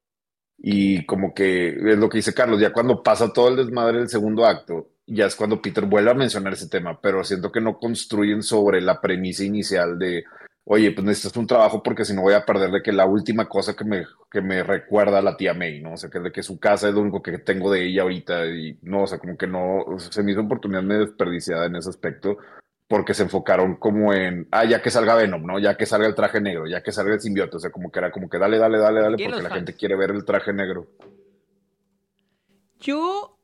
[0.58, 4.08] Y como que es lo que dice Carlos, ya cuando pasa todo el desmadre del
[4.08, 7.78] segundo acto, ya es cuando Peter vuelve a mencionar ese tema, pero siento que no
[7.78, 10.24] construyen sobre la premisa inicial de
[10.70, 13.48] oye, pues necesitas un trabajo porque si no voy a perder de que la última
[13.48, 15.94] cosa que me, que me recuerda a la tía May, ¿no?
[15.94, 18.46] O sea, que de que su casa es lo único que tengo de ella ahorita
[18.46, 21.88] y no, o sea, como que no, se me hizo oportunidad de desperdiciada en ese
[21.88, 22.36] aspecto
[22.86, 25.58] porque se enfocaron como en, ah, ya que salga Venom, ¿no?
[25.58, 27.98] Ya que salga el traje negro, ya que salga el simbiote, o sea, como que
[28.00, 30.86] era como que dale, dale, dale, dale, porque la gente quiere ver el traje negro.
[32.78, 33.37] Yo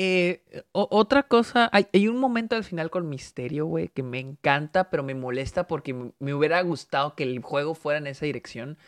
[0.00, 5.02] eh, otra cosa, hay, un momento al final con Misterio, güey, que me encanta, pero
[5.02, 8.78] me molesta porque me, hubiera gustado que el juego fuera en esa dirección.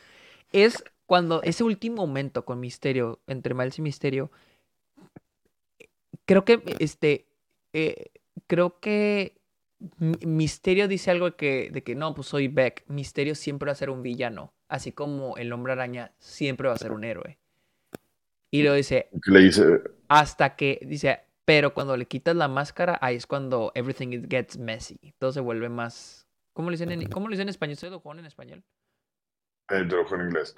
[0.53, 4.31] Es cuando ese último momento con Misterio, entre Miles y Misterio,
[6.27, 7.27] creo que, este,
[7.73, 8.13] eh,
[8.47, 9.37] creo que
[9.99, 12.85] Misterio dice algo que, de que no, pues soy Beck.
[12.87, 16.79] Misterio siempre va a ser un villano, así como el hombre araña siempre va a
[16.79, 17.37] ser un héroe.
[18.53, 18.71] Y lo.
[18.75, 19.09] Le dice.
[20.11, 24.99] Hasta que dice, pero cuando le quitas la máscara, ahí es cuando everything gets messy.
[25.19, 26.27] Todo se vuelve más.
[26.53, 27.75] ¿Cómo lo dicen en, ¿cómo lo dicen en español?
[27.75, 28.65] ¿Ustedes lo juegan en español?
[29.71, 30.57] Eh, yo lo en inglés.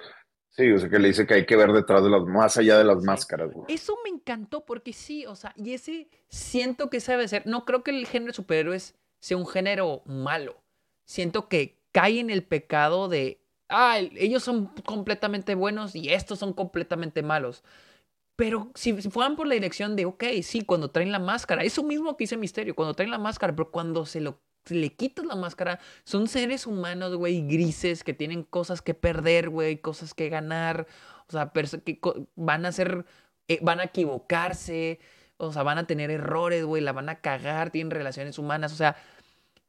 [0.49, 2.79] Sí, o sea que le dice que hay que ver detrás de las, más allá
[2.79, 3.51] de las máscaras.
[3.67, 7.45] Eso me encantó porque sí, o sea, y ese siento que sabe ser.
[7.45, 10.63] No creo que el género superhéroes sea un género malo.
[11.05, 13.39] Siento que cae en el pecado de
[13.69, 17.63] ah, ellos son completamente buenos y estos son completamente malos.
[18.35, 22.17] Pero si, fueran por la dirección de, ok, sí, cuando traen la máscara, eso mismo
[22.17, 25.79] que hice Misterio, cuando traen la máscara, pero cuando se lo le quitas la máscara,
[26.05, 30.87] son seres humanos, güey, grises, que tienen cosas que perder, güey, cosas que ganar,
[31.27, 31.99] o sea, que
[32.35, 33.05] van a ser,
[33.47, 34.99] eh, van a equivocarse,
[35.37, 38.75] o sea, van a tener errores, güey, la van a cagar, tienen relaciones humanas, o
[38.75, 38.95] sea,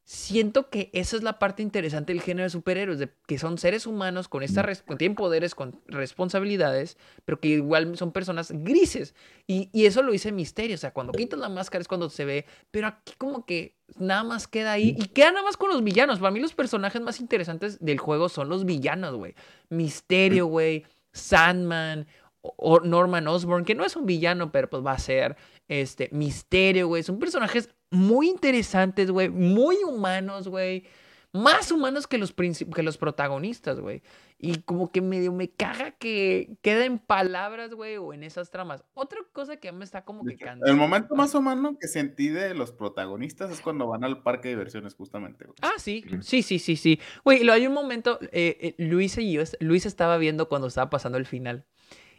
[0.04, 3.86] siento que esa es la parte interesante del género de superhéroes, de que son seres
[3.86, 4.62] humanos con esta
[4.98, 9.14] tienen poderes, con responsabilidades, pero que igual son personas grises.
[9.46, 12.46] Y, eso lo dice Misterio, o sea, cuando quitas la máscara es cuando se ve,
[12.70, 16.18] pero aquí como que nada más queda ahí y queda nada más con los villanos.
[16.18, 19.34] Para mí los personajes más interesantes del juego son los villanos, güey.
[19.70, 22.06] Misterio, güey, Sandman,
[22.42, 25.36] o Norman Osborn, que no es un villano, pero pues va a ser
[25.68, 27.02] este Misterio, güey.
[27.02, 30.84] Son personajes muy interesantes, güey, muy humanos, güey.
[31.32, 34.02] Más humanos que los, que los protagonistas, güey.
[34.38, 38.84] Y como que medio me caga que queda en palabras, güey, o en esas tramas.
[38.94, 40.66] Otra cosa que me está como que cansando.
[40.66, 44.54] El momento más humano que sentí de los protagonistas es cuando van al parque de
[44.54, 45.46] diversiones, justamente.
[45.60, 47.00] Ah, sí, sí, sí, sí, sí.
[47.24, 50.90] Güey, lo hay un momento, eh, eh, Luis y yo, Luis estaba viendo cuando estaba
[50.90, 51.64] pasando el final.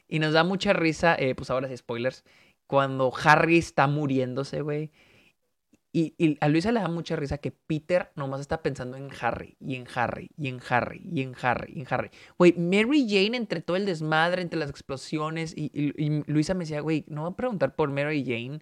[0.07, 2.26] Y nos da mucha risa, eh, pues ahora sí, spoilers,
[2.67, 4.91] cuando Harry está muriéndose, güey.
[5.98, 9.76] Y, a Luisa le da mucha risa que Peter nomás está pensando en Harry, y
[9.76, 12.10] en Harry, y en Harry, y en Harry, y en Harry.
[12.38, 15.72] Güey, Mary Jane, entre todo el desmadre, entre las explosiones, y,
[16.28, 18.60] Luisa me decía, güey, no va a preguntar por Mary Jane.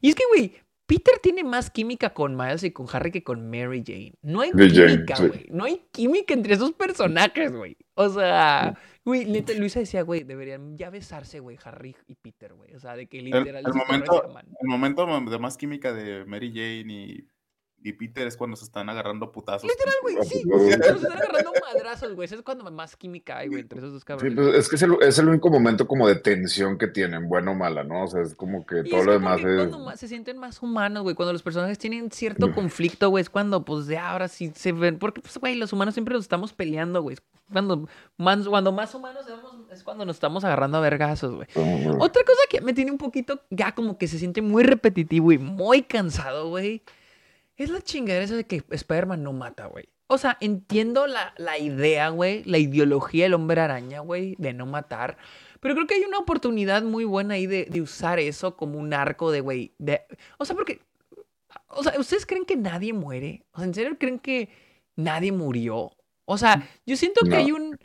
[0.00, 0.52] Y es que, güey,
[0.86, 4.14] Peter tiene más química con Miles y con Harry que con Mary Jane.
[4.22, 5.46] No hay química, güey.
[5.50, 7.76] No hay química entre esos personajes, güey.
[7.94, 9.24] O sea, güey,
[9.58, 12.74] Luisa decía, güey, deberían ya besarse, güey, Harry y Peter, güey.
[12.74, 13.64] O sea, de que literal.
[13.66, 14.22] El, momento,
[14.60, 17.28] el momento de más química de Mary Jane y
[17.82, 19.70] y Peter es cuando se están agarrando putazos.
[19.70, 20.42] Literal, güey, sí.
[20.42, 22.28] se están agarrando madrazos, güey.
[22.30, 24.32] Es cuando más química hay, güey, entre esos dos cabrones.
[24.32, 27.28] Sí, pues es que es el, es el, único momento como de tensión que tienen,
[27.28, 28.04] bueno o mala, ¿no?
[28.04, 29.56] O sea, es como que todo lo demás es.
[29.56, 31.14] Cuando más, se sienten más humanos, güey.
[31.14, 34.98] Cuando los personajes tienen cierto conflicto, güey, es cuando, pues, de ahora sí se ven.
[34.98, 37.16] Porque, pues, güey, los humanos siempre los estamos peleando, güey.
[37.52, 39.24] Cuando más, cuando más humanos
[39.72, 41.48] es cuando nos estamos agarrando a vergazos, güey.
[41.98, 45.38] Otra cosa que me tiene un poquito, ya como que se siente muy repetitivo y
[45.38, 46.82] muy cansado, güey
[47.58, 49.88] es la chingadera esa de que Spider-Man no mata, güey.
[50.06, 55.18] O sea, entiendo la, idea, güey, la ideología del hombre araña, güey, de no matar.
[55.60, 59.30] Pero creo que hay una oportunidad muy buena ahí de, usar eso como un arco
[59.30, 60.02] de, güey, de...
[60.38, 60.80] O sea, porque...
[61.68, 63.44] O sea, ¿ustedes creen que nadie muere?
[63.52, 64.48] O sea, ¿en serio creen que
[64.96, 65.90] nadie murió?
[66.24, 67.78] O sea, yo siento que hay un...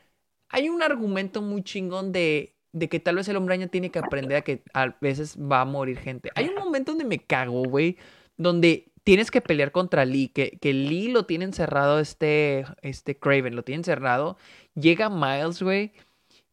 [0.48, 3.98] Hay un argumento muy chingón de, de que tal vez el hombre araña tiene que
[3.98, 6.30] aprender a que a veces va a morir gente.
[6.36, 7.98] Hay un momento donde me cago, güey,
[8.38, 13.56] donde tienes que pelear contra Lee, que, que Lee lo tiene encerrado este, este Craven,
[13.56, 14.38] lo tiene encerrado.
[14.76, 15.94] Llega Miles, güey,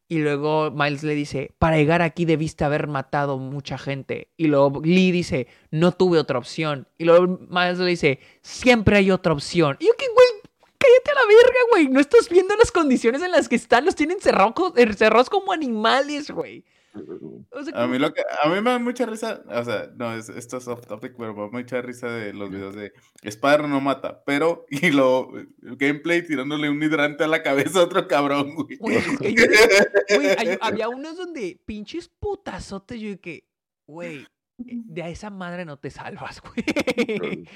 [0.09, 4.28] y luego Miles le dice, para llegar aquí debiste haber matado mucha gente.
[4.36, 6.88] Y luego Lee dice, no tuve otra opción.
[6.98, 9.76] Y luego Miles le dice, siempre hay otra opción.
[9.78, 10.26] Y yo que, güey,
[10.78, 11.88] cállate a la verga, güey.
[11.88, 13.84] No estás viendo las condiciones en las que están.
[13.84, 14.55] Los tienen cerrados,
[14.96, 16.64] cerrados como animales, güey
[17.74, 20.68] a, mí lo que, a mí me da mucha risa, o sea, no, esto es
[20.68, 24.66] off topic, pero me da mucha risa de los videos de Spider no mata, pero,
[24.70, 25.30] y lo,
[25.61, 28.78] gameplay tirándole un hidrante a la cabeza a otro cabrón, güey.
[30.61, 33.49] había unos donde pinches putazotes, yo que,
[33.86, 34.26] güey,
[34.66, 37.48] eh, de esa madre no te salvas, güey.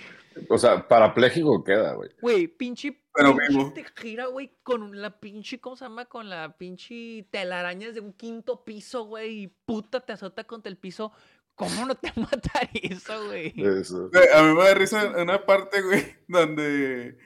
[0.49, 2.11] O sea, parapléjico queda, güey.
[2.21, 3.01] Güey, pinche.
[3.15, 6.07] Pero pinche te gira, güey, con la pinche, ¿cómo se llama?
[6.07, 9.43] Con la pinche telarañas de un quinto piso, güey.
[9.43, 11.13] Y puta te azota contra el piso.
[11.55, 13.55] ¿Cómo no te mata eso, güey?
[13.57, 14.11] Eso.
[14.35, 17.17] A mí me da risa una parte, güey, donde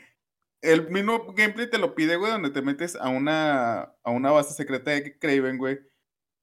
[0.60, 4.52] el mismo gameplay te lo pide, güey, donde te metes a una, a una base
[4.52, 5.78] secreta de Craven, güey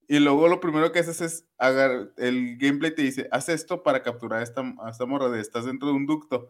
[0.08, 4.04] y luego lo primero que haces es agarrar, el gameplay te dice, haz esto para
[4.04, 6.50] capturar esta, a esta morra de estás dentro de un ducto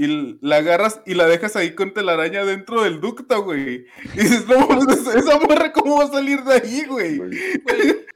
[0.00, 3.84] y la agarras y la dejas ahí con telaraña dentro del ducto, güey.
[4.14, 4.66] Y dices, no,
[5.14, 7.20] esa morra, ¿cómo va a salir de ahí, güey?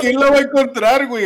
[0.00, 0.30] ¿Quién la...
[0.30, 1.24] va a encontrar, güey?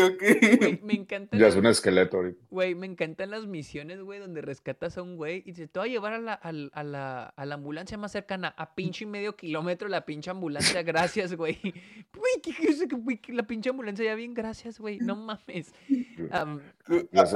[0.82, 1.36] me encanta.
[1.36, 2.38] Ya es un esqueleto ahorita.
[2.48, 5.88] Güey, me encantan las misiones, güey, donde rescatas a un güey y dices, te voy
[5.88, 9.88] a llevar a la, a, la, a la ambulancia más cercana, a pinche medio kilómetro
[9.88, 11.58] la pinche ambulancia, gracias, güey.
[11.60, 15.72] Güey, ¿qué, la pinche ambulancia ya bien, gracias, güey, no mames.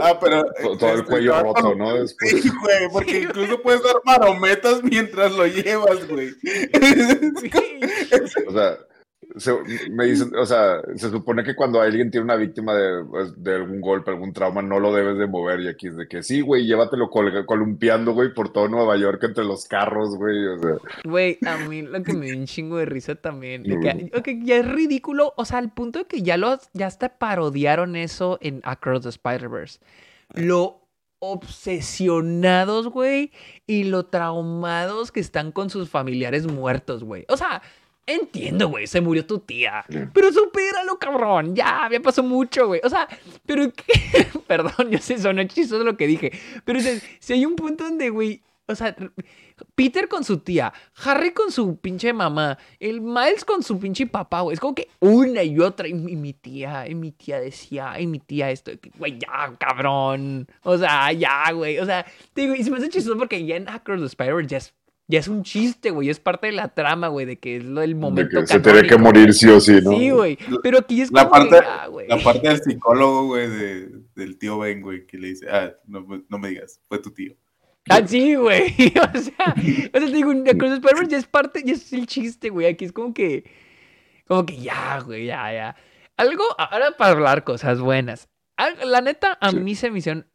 [0.01, 0.45] Ah, pero...
[0.79, 1.95] Todo, el este, cuello roto, ¿no?
[1.95, 2.35] Después
[2.93, 6.29] porque incluso puedes dar marometas mientras lo llevas, güey.
[8.47, 8.79] o sea,
[9.37, 9.53] se,
[9.91, 13.57] me dicen, o sea, se supone que cuando alguien tiene una víctima de, pues, de,
[13.57, 15.61] algún golpe, algún trauma, no lo debes de mover.
[15.61, 19.45] Y aquí es de que sí, güey, llévatelo columpiando, güey, por todo Nueva York entre
[19.45, 20.47] los carros, güey.
[20.47, 20.76] O sea.
[21.05, 23.64] Güey, a mí lo que me dio un chingo de risa también.
[23.64, 27.97] que, ya es ridículo, o sea, al punto de que ya, los, ya hasta parodiaron
[27.97, 29.81] eso en Across the Spider-Verse.
[30.35, 30.81] Lo
[31.20, 33.33] obsesionados, güey,
[33.66, 37.24] y lo traumados que están con sus familiares muertos, güey.
[37.29, 37.62] O sea,
[38.09, 42.81] entiendo, güey, se murió tu tía, pero supéralo, cabrón, ya, ya pasó mucho, güey.
[42.83, 43.09] O sea,
[43.47, 43.71] pero
[44.47, 46.33] perdón, yo sé, sonó chistoso lo que dije,
[46.65, 46.81] pero
[47.21, 48.95] si hay un punto donde, güey, o sea,
[49.75, 54.43] Peter con su tía, Harry con su pinche mamá, el Miles con su pinche papá,
[54.43, 54.53] güey.
[54.55, 55.89] Es como que una y otra.
[55.89, 60.47] Y, mi tía, y mi tía decía, y mi tía esto, güey, ya, cabrón.
[60.63, 61.79] O sea, ya, güey.
[61.79, 62.05] O sea,
[62.35, 64.75] te digo, y se me hace chistoso porque ya en Across the Spider ya es,
[65.09, 66.11] ya es un chiste, güey.
[66.11, 68.37] Es parte de la trama, güey, de que es lo del momento.
[68.37, 69.93] De que se tiene que morir sí o sí, ¿no?
[69.93, 70.39] Sí, güey.
[70.63, 74.59] Pero aquí es la como parte, que, La parte del psicólogo, güey, de, del tío
[74.59, 77.35] Ben, güey, que le dice, ah, no, no me digas, fue tu tío.
[77.89, 78.75] Ah, sí, güey.
[79.15, 82.51] O sea, o sea, te digo, Across Spider-Man ya es parte, ya es el chiste,
[82.51, 82.67] güey.
[82.67, 83.45] Aquí es como que,
[84.27, 85.77] como que ya, güey, ya, ya.
[86.19, 88.29] Algo, ahora para hablar cosas buenas.
[88.85, 90.27] La neta, a mí se me hicieron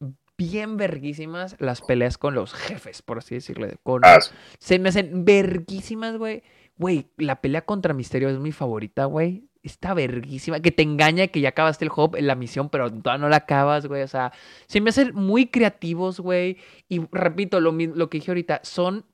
[0.50, 3.68] bien verguísimas las peleas con los jefes, por así decirlo.
[3.84, 4.20] Con, ah,
[4.60, 6.44] Se me hacen verguísimas, güey.
[6.76, 11.40] Güey, la pelea contra Misterio es mi favorita, güey está verguísima, que te engaña que
[11.40, 14.04] ya acabaste el en la misión, pero todavía no la acabas, güey.
[14.04, 14.34] O sea,
[14.68, 16.58] se me hacen muy creativos, güey.
[16.90, 19.06] Y repito, lo, lo que dije ahorita, son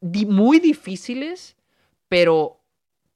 [0.00, 1.56] muy difíciles,
[2.08, 2.63] pero,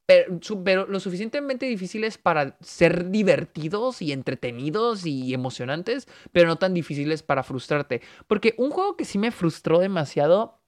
[0.08, 7.22] pero, lo suficientemente difíciles para ser divertidos y entretenidos y emocionantes, pero no tan difíciles
[7.22, 8.00] para frustrarte.
[8.26, 10.60] Porque un juego que sí me frustró demasiado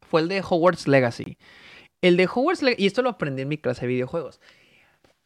[0.00, 1.38] fue el de Hogwarts Legacy.
[2.02, 4.40] El de Hogwarts Legacy, y esto lo aprendí en mi clase de videojuegos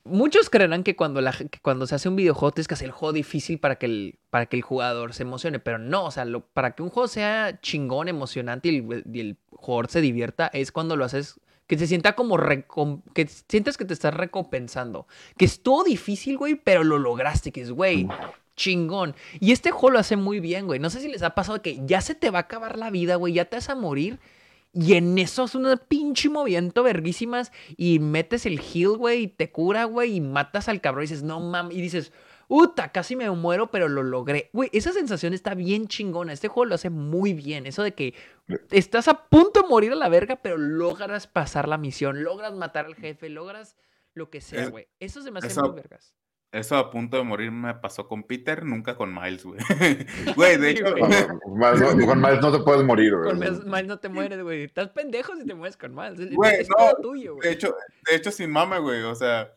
[0.09, 1.21] muchos creerán que cuando,
[1.63, 4.47] cuando se hace un videojuego tienes que hacer el juego difícil para que el, para
[4.47, 8.09] que el jugador se emocione, pero no, o sea, para que un juego sea chingón,
[8.09, 8.79] emocionante y
[9.21, 12.37] el, jugador se divierta es cuando lo haces que se sienta como
[13.15, 17.61] que sientas que te estás recompensando, que es todo difícil, güey, pero lo lograste, que
[17.61, 18.09] es, güey,
[18.57, 19.15] chingón.
[19.39, 20.81] Y este juego lo hace muy bien, güey.
[20.81, 23.15] No sé si les ha pasado que ya se te va a acabar la vida,
[23.15, 24.19] güey, ya te vas a morir
[24.73, 29.51] y en eso es un pinche movimiento verguísimas y metes el heal, güey, y te
[29.51, 32.13] cura, güey, y matas al cabrón y dices, no mames, y dices,
[32.49, 34.49] Uta, casi me muero, pero lo logré.
[34.55, 36.33] Güey, esa sensación está bien chingona.
[36.33, 37.67] Este juego lo hace muy bien.
[37.67, 38.15] Eso de que
[38.71, 42.87] estás a punto de morir a la verga, pero logras pasar la misión, logras matar
[42.87, 43.77] al jefe, logras
[44.15, 44.89] lo que sea, güey.
[44.99, 46.15] Eso se me hace muy vergas.
[46.51, 49.61] Eso a punto de morir me pasó con Peter, nunca con Miles, güey.
[50.35, 50.85] Güey, de hecho.
[50.95, 53.29] con Miles no te puedes morir, güey.
[53.29, 54.65] Con Miles no te mueres, güey.
[54.65, 56.35] Estás pendejo si te mueres con Miles.
[56.35, 56.95] Güey, no.
[57.03, 57.77] Tuyo, de, hecho,
[58.09, 59.03] de hecho, sin mame, güey.
[59.03, 59.53] O sea,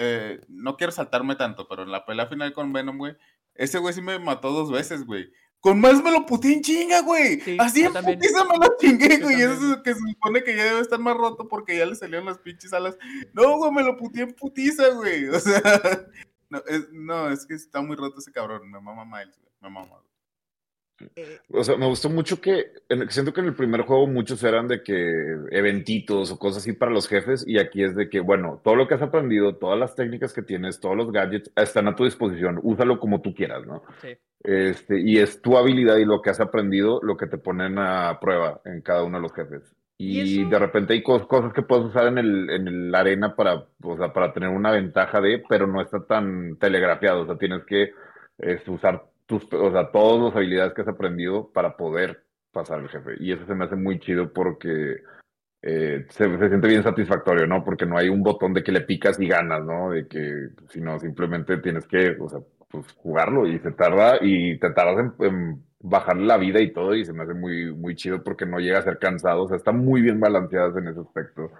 [0.00, 3.16] eh, no quiero saltarme tanto, pero en la pelea final con Venom, güey,
[3.54, 5.32] ese güey sí me mató dos veces, güey.
[5.60, 7.42] con más me lo puteé en chinga, güey.
[7.58, 9.42] Así en putiza me lo chingué, güey.
[9.42, 12.26] Eso es que se supone que ya debe estar más roto porque ya le salieron
[12.26, 12.96] las pinches alas.
[13.32, 15.26] No, güey, me lo puteé en putiza, güey.
[15.34, 15.60] O sea,
[16.48, 18.70] no es, no, es que está muy roto ese cabrón.
[18.70, 19.52] Me mama Miles, güey.
[19.60, 20.07] Me mama, güey.
[21.16, 22.72] Eh, o sea, me gustó mucho que,
[23.08, 26.92] siento que en el primer juego muchos eran de que eventitos o cosas así para
[26.92, 29.94] los jefes y aquí es de que, bueno, todo lo que has aprendido, todas las
[29.94, 33.82] técnicas que tienes, todos los gadgets están a tu disposición, úsalo como tú quieras, ¿no?
[34.02, 34.16] Sí.
[34.42, 38.18] Este, y es tu habilidad y lo que has aprendido lo que te ponen a
[38.20, 39.62] prueba en cada uno de los jefes.
[40.00, 43.96] Y, de repente hay cosas que puedes usar en el, en la arena para, o
[43.96, 47.90] sea, para tener una ventaja de, pero no está tan telegrafiado, o sea, tienes que
[48.38, 52.88] este, usar tus, o sea, todas las habilidades que has aprendido para poder pasar el
[52.88, 53.12] jefe.
[53.20, 55.02] Y eso se me hace muy chido porque
[55.60, 57.62] eh, se, siente bien satisfactorio, ¿no?
[57.62, 59.90] Porque no hay un botón de que le picas y ganas, ¿no?
[59.90, 62.40] De que, sino simplemente tienes que, o sea,
[62.70, 67.04] pues jugarlo y se tarda y te tardas en, bajar la vida y todo y
[67.04, 69.78] se me hace muy, muy chido porque no llega a ser cansado, o sea, están
[69.78, 71.52] muy bien balanceadas en ese aspecto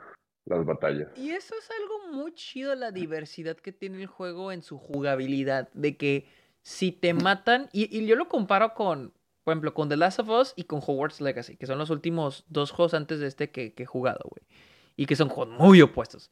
[0.47, 1.11] las batallas.
[1.17, 5.69] Y eso es algo muy chido, la diversidad que tiene el juego en su jugabilidad,
[5.75, 6.27] de que
[6.69, 10.53] si te matan, y, yo lo comparo con, por ejemplo, con The Last of Us
[10.55, 13.87] y con Hogwarts Legacy, que son los últimos dos juegos antes de este que, he
[13.87, 14.47] jugado, güey.
[14.95, 16.31] Y que son juegos muy opuestos.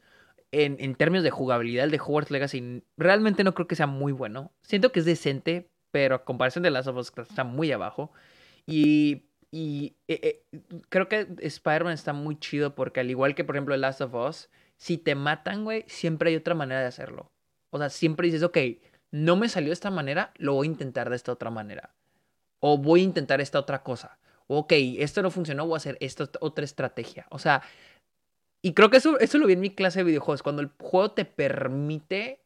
[0.51, 4.11] En, en, términos de jugabilidad, el de Hogwarts Legacy realmente no creo que sea muy
[4.11, 4.51] bueno.
[4.61, 8.11] Siento que es decente, pero a comparación de The Last of Us está muy abajo.
[8.67, 13.55] Y, y eh, eh, creo que Spider-Man está muy chido porque al igual que, por
[13.55, 17.31] ejemplo, The Last of Us, si te matan, güey, siempre hay otra manera de hacerlo.
[17.71, 18.57] O sea, siempre dices, ok,
[19.17, 21.91] no me salió de esta manera, lo voy a intentar de esta otra manera.
[22.59, 24.17] O voy a intentar esta otra cosa.
[24.47, 27.25] Ok, esto no funcionó, voy a hacer esta otra estrategia.
[27.29, 27.61] O sea,
[28.61, 30.43] y creo que eso, eso lo vi en mi clase de videojuegos.
[30.43, 32.41] Cuando el juego te permite,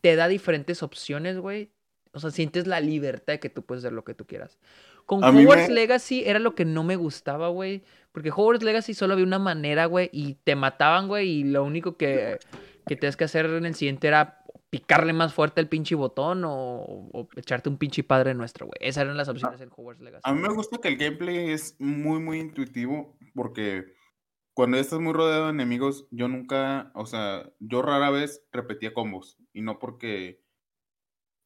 [0.00, 1.70] te da diferentes opciones, güey.
[2.12, 4.58] O sea, sientes la libertad de que tú puedes hacer lo que tú quieras.
[5.04, 7.82] Con Hogwarts Legacy era lo que no me gustaba, güey.
[8.12, 11.96] Porque Hogwarts Legacy solo había una manera, güey, y te mataban, güey, y lo único
[11.96, 12.38] que,
[12.86, 14.42] que tenías que hacer en el siguiente era
[14.76, 18.76] picarle más fuerte el pinche botón o, echarte un pinche padre nuestro, güey.
[18.80, 20.22] Esas eran las opciones en Hogwarts Legacy.
[20.24, 23.94] A mí me gusta que el gameplay es muy, muy intuitivo porque
[24.52, 29.38] cuando estás muy rodeado de enemigos, yo nunca, o sea, yo rara vez repetía combos
[29.52, 30.44] y no porque...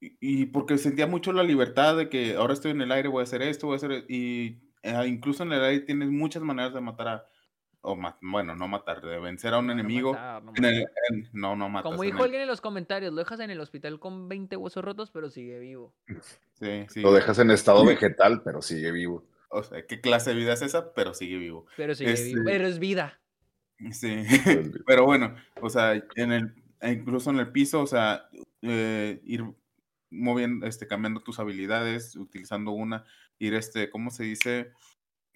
[0.01, 3.24] Y, porque sentía mucho la libertad de que ahora estoy en el aire, voy a
[3.24, 4.07] hacer esto, voy a hacer...
[4.09, 7.30] Y eh, incluso en el aire tienes muchas maneras de matar a
[7.82, 10.16] o bueno, no matar, de vencer a un enemigo.
[11.32, 14.28] no, no, matar, Como dijo alguien en los comentarios, lo dejas en el hospital con
[14.28, 15.94] 20 huesos rotos, pero sigue vivo.
[16.55, 17.01] Sí, sí.
[17.01, 19.24] Lo dejas en estado vegetal, pero sigue vivo.
[19.48, 20.93] O sea, ¿qué clase de vida es esa?
[20.93, 21.66] Pero sigue vivo.
[21.77, 22.40] Pero sigue vivo.
[22.40, 23.19] Este pero es vida.
[23.93, 24.24] Sí.
[24.86, 28.28] pero bueno, o sea, en el, incluso en el piso, o sea,
[28.62, 29.44] eh, ir
[30.11, 33.05] moviendo, este, cambiando tus habilidades, utilizando una,
[33.39, 34.73] ir, este, ¿cómo se dice?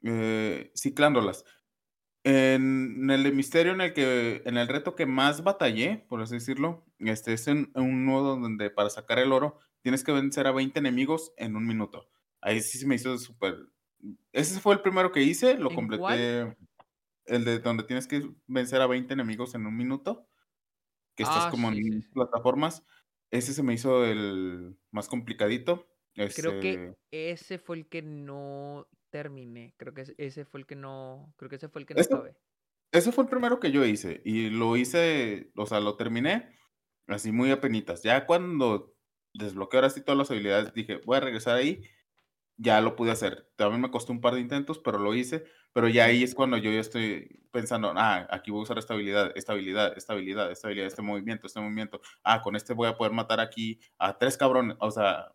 [0.03, 1.45] Eh, ciclándolas.
[2.27, 6.35] En el de misterio, en el que, en el reto que más batallé, por así
[6.35, 10.53] decirlo, este es en, un nudo donde para sacar el oro tienes que vencer a
[10.53, 12.09] 20 enemigos en un minuto.
[12.41, 13.57] Ahí sí se me hizo súper.
[14.33, 16.57] Ese fue el primero que hice, lo completé.
[17.27, 20.27] El de donde tienes que vencer a 20 enemigos en un minuto.
[21.17, 22.85] Que estás ah, como en plataformas.
[23.31, 25.87] Ese se me hizo el más complicadito.
[26.15, 29.75] Creo que este ese fue el que no terminé.
[29.77, 32.37] Creo que ese fue el que no, creo que ese fue el que no acabé.
[32.91, 36.49] Ese fue el primero que yo hice y lo hice, o sea, lo terminé
[37.07, 38.03] así muy apenitas.
[38.03, 38.93] Ya cuando
[39.33, 41.85] desbloqueé ahora sí todas las habilidades, dije, voy a regresar ahí,
[42.57, 43.49] ya lo pude hacer.
[43.55, 45.45] También me costó un par de intentos, pero lo hice.
[45.73, 48.95] Pero ya ahí es cuando yo ya estoy pensando, ah, aquí voy a usar esta
[48.95, 52.01] habilidad, esta habilidad, esta habilidad, esta habilidad, este movimiento, este movimiento.
[52.25, 54.77] Ah, con este voy a poder matar aquí a tres cabrones.
[54.81, 55.33] O sea,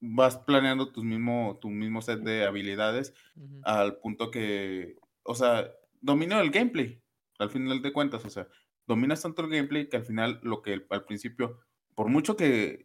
[0.00, 3.14] vas planeando tu mismo, tu mismo set de habilidades
[3.62, 5.70] al punto que, o sea,
[6.00, 7.02] domino el gameplay,
[7.38, 8.48] al final de cuentas, o sea,
[8.86, 11.60] dominas tanto el gameplay que al final lo que al principio,
[11.94, 12.84] por mucho que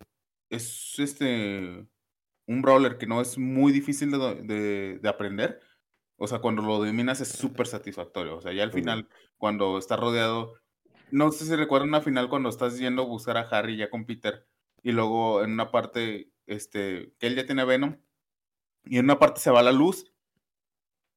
[0.50, 1.88] es este
[2.46, 5.62] un brawler que no es muy difícil de, de, aprender,
[6.18, 9.08] o sea, cuando lo dominas es súper satisfactorio, o sea, ya al final,
[9.38, 10.56] cuando estás rodeado,
[11.12, 14.06] no sé si recuerdan una final cuando estás yendo a buscar a Harry ya con
[14.06, 14.46] Peter,
[14.84, 17.98] y luego en una parte este, que él ya tiene Venom,
[18.86, 20.12] y en una parte se va la luz,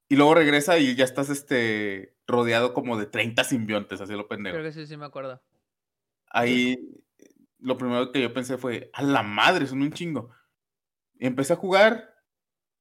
[0.09, 4.55] y luego regresa y ya estás este, rodeado como de 30 simbiontes, así lo pendejo.
[4.55, 5.43] Creo que sí, sí me acuerdo.
[6.28, 6.77] Ahí
[7.59, 10.31] lo primero que yo pensé fue, a la madre, son un chingo.
[11.19, 12.15] Y empecé a jugar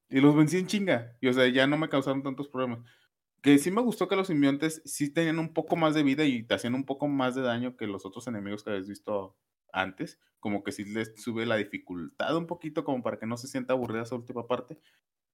[0.09, 1.17] y los vencí en chinga.
[1.21, 2.79] Y o sea, ya no me causaron tantos problemas.
[3.41, 6.43] Que sí me gustó que los simbiontes sí tenían un poco más de vida y
[6.43, 9.35] te hacían un poco más de daño que los otros enemigos que habéis visto
[9.75, 13.47] antes, como que sí les sube la dificultad un poquito como para que no se
[13.47, 14.79] sienta aburrida esa última parte,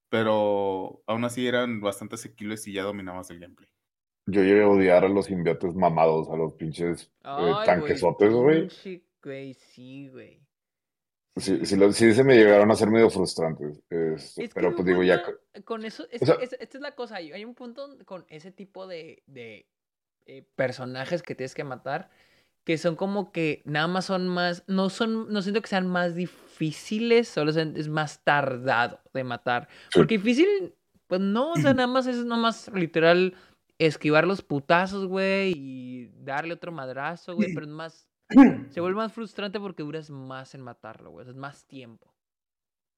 [0.10, 3.70] pero aún así eran bastante asequibles y ya dominabas el gameplay.
[4.26, 8.68] Yo llegué a odiar a los simbiotes mamados, a los pinches eh, tanquesotes, güey.
[9.24, 10.42] Güey, sí, güey.
[11.38, 13.82] Sí, sí, sí, se me llegaron a ser medio frustrantes.
[13.90, 15.24] Este, pero pues digo, ya.
[15.64, 17.16] Con eso, esta es la cosa.
[17.16, 19.66] Hay un punto con ese tipo de, de
[20.26, 22.10] eh, personajes que tienes que matar
[22.64, 24.64] que son como que nada más son más.
[24.68, 25.32] No son.
[25.32, 29.68] No siento que sean más difíciles, solo es más tardado de matar.
[29.94, 30.74] Porque difícil,
[31.08, 33.36] pues no, o sea, nada más es nomás literal
[33.80, 38.08] esquivar los putazos, güey, y darle otro madrazo, güey, pero es más
[38.70, 41.28] se vuelve más frustrante porque duras más en matarlo, güey.
[41.28, 42.14] Es más tiempo.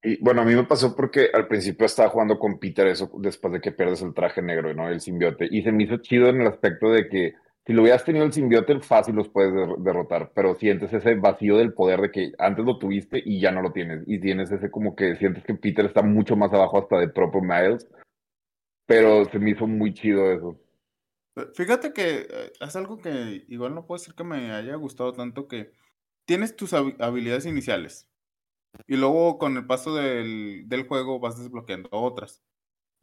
[0.02, 3.54] Y bueno, a mí me pasó porque al principio estaba jugando con Peter eso después
[3.54, 4.90] de que pierdes el traje negro, ¿no?
[4.90, 5.48] El simbiote.
[5.50, 7.36] Y se me hizo chido en el aspecto de que
[7.66, 9.54] si lo hubieras tenido el simbiote, fácil los puedes
[9.84, 13.62] derrotar, pero sientes ese vacío del poder de que antes lo tuviste y ya no
[13.62, 14.04] lo tienes.
[14.06, 17.42] Y tienes ese como que sientes que Peter está mucho más abajo hasta de propio
[17.42, 17.88] Miles.
[18.86, 20.60] Pero se me hizo muy chido eso.
[21.56, 25.48] Fíjate que eh, es algo que igual no puede ser que me haya gustado tanto
[25.48, 25.72] que
[26.26, 28.08] tienes tus habilidades iniciales
[28.88, 32.44] y luego con el paso del, juego vas desbloqueando otras.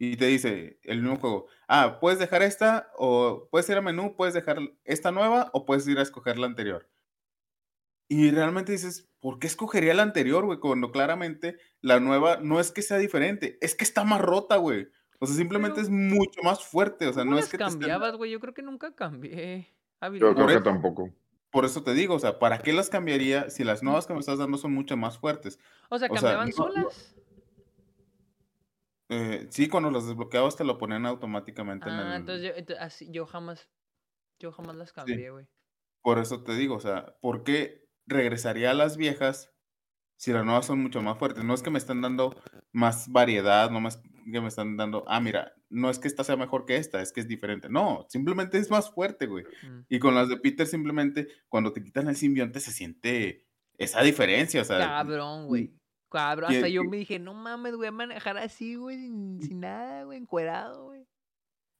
[0.03, 4.15] Y te dice el mismo juego, ah, puedes dejar esta o puedes ir a menú,
[4.15, 6.89] puedes dejar esta nueva o puedes ir a escoger la anterior.
[8.07, 10.57] Y realmente dices, ¿por qué escogería la anterior, güey?
[10.57, 14.87] Cuando claramente la nueva no es que sea diferente, es que está más rota, güey.
[15.19, 17.05] O sea, simplemente es mucho más fuerte.
[17.05, 17.59] O sea, no es que.
[17.59, 18.31] cambiabas, güey?
[18.31, 19.71] Yo creo que nunca cambié.
[20.19, 21.13] Yo creo que tampoco.
[21.51, 24.19] Por eso te digo, o sea, ¿para qué las cambiaría si las nuevas que me
[24.19, 25.59] estás dando son mucho más fuertes?
[25.89, 27.15] O sea, ¿cambiaban solas?
[29.13, 32.21] Eh, sí, cuando las desbloqueabas te lo ponían automáticamente en ah, el...
[32.21, 33.69] entonces yo, así, yo jamás,
[34.39, 35.47] yo jamás las cambié, güey.
[36.01, 39.53] Por eso te digo, o sea, ¿por qué regresaría a las viejas
[40.17, 41.43] si las nuevas son mucho más fuertes?
[41.43, 44.01] No es que me estén dando más variedad, no más
[44.31, 47.11] que me están dando, ah, mira, no es que esta sea mejor que esta, es
[47.11, 47.67] que es diferente.
[47.67, 49.43] No, simplemente es más fuerte, güey.
[49.43, 49.81] Mm.
[49.89, 53.45] Y con las de Peter, simplemente cuando te quitan el simbionte se siente
[53.77, 54.77] esa diferencia, o sea.
[54.79, 55.73] Cabrón, güey.
[56.11, 60.17] Cabrón, hasta yo me dije, no mames, voy a manejar así, güey, sin, nada, güey,
[60.17, 61.07] encuerado, güey.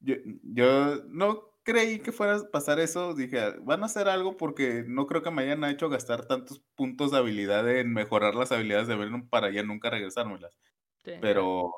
[0.00, 3.14] Yo, yo no creí que fuera a pasar eso.
[3.14, 7.10] Dije, van a hacer algo porque no creo que me hayan hecho gastar tantos puntos
[7.10, 10.56] de habilidad en mejorar las habilidades de Venom para ya nunca regresármelas.
[11.02, 11.72] Pero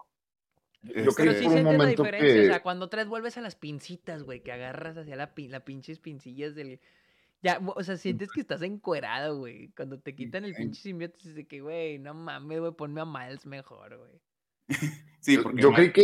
[0.82, 4.22] yo creo que sí sientes la diferencia, o sea, cuando traes vuelves a las pincitas,
[4.22, 6.80] güey, que agarras hacia la, la pinches pincillas del...
[7.44, 9.68] Ya, o sea, sientes que estás encuerado, güey.
[9.76, 13.04] Cuando te quitan el pinche simbionte, dices de que, güey, no mames, güey, ponme a
[13.04, 14.12] Miles mejor, güey.
[15.20, 16.02] sí, porque yo, creí que,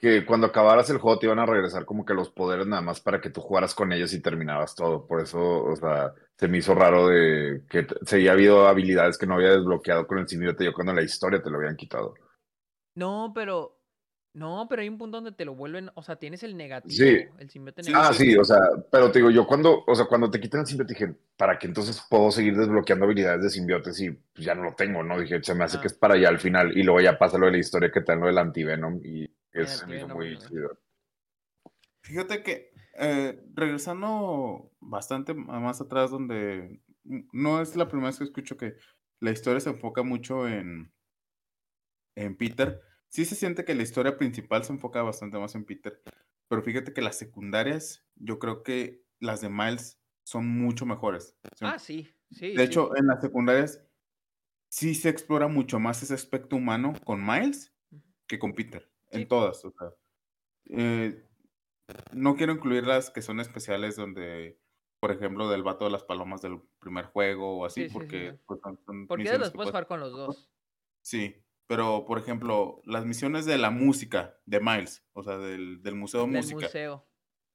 [0.00, 3.00] que cuando acabaras el juego te iban a regresar como que los poderes nada más
[3.00, 5.06] para que tú jugaras con ellos y terminabas todo.
[5.06, 9.28] Por eso, o sea, se me hizo raro de que se había habido habilidades que
[9.28, 12.14] no había desbloqueado con el simbionte yo cuando la historia te lo habían quitado.
[12.96, 13.79] No, pero
[14.32, 17.18] no, pero hay un punto donde te lo vuelven, o sea, tienes el negativo, sí.
[17.38, 18.08] el simbiote negativo.
[18.08, 18.58] Ah, sí, o sea,
[18.90, 21.66] pero te digo, yo cuando, o sea, cuando te quitan el simbiote dije, ¿para qué
[21.66, 25.18] entonces puedo seguir desbloqueando habilidades de simbiote si pues, ya no lo tengo, no?
[25.18, 27.46] Dije, se me hace que es para allá al final, y luego ya pasa lo
[27.46, 30.78] de la historia que te dan lo del antivenom, y es muy chido.
[32.02, 36.80] Fíjate que, eh, regresando bastante más atrás, donde
[37.32, 38.76] no es la primera vez que escucho que
[39.18, 40.92] la historia se enfoca mucho en,
[42.14, 42.80] en Peter,
[43.10, 46.02] sí se siente que la historia principal se enfoca bastante más en Peter,
[46.48, 51.36] pero fíjate que las secundarias, yo creo que las de Miles son mucho mejores.
[51.60, 52.54] Ah, sí, sí.
[52.54, 53.84] De hecho, en las secundarias
[54.70, 57.74] sí se explora mucho más ese aspecto humano con Miles
[58.26, 59.64] que con Peter, en todas.
[59.64, 59.92] O sea,
[60.70, 61.28] eh,
[62.12, 64.60] no quiero incluir las que son especiales donde,
[65.00, 68.38] por ejemplo, del vato de las palomas del primer juego o así, porque...
[68.46, 68.60] Pues,
[69.08, 70.50] porque después puedes jugar con los dos.
[71.02, 75.94] Sí, pero, por ejemplo, las misiones de la música de Miles, o sea, del, del
[75.94, 76.62] Museo de Música.
[76.62, 77.06] Museo.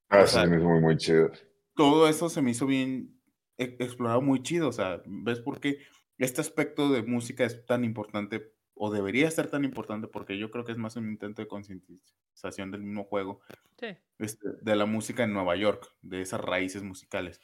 [0.07, 1.33] Ah, sí, me hizo muy, muy chido.
[1.75, 3.19] Todo eso se me hizo bien
[3.57, 4.69] e, explorado, muy chido.
[4.69, 5.79] O sea, ¿ves por qué
[6.17, 10.07] este aspecto de música es tan importante o debería ser tan importante?
[10.07, 13.41] Porque yo creo que es más un intento de concientización del mismo juego.
[13.77, 13.97] Sí.
[14.19, 17.41] Este, de la música en Nueva York, de esas raíces musicales.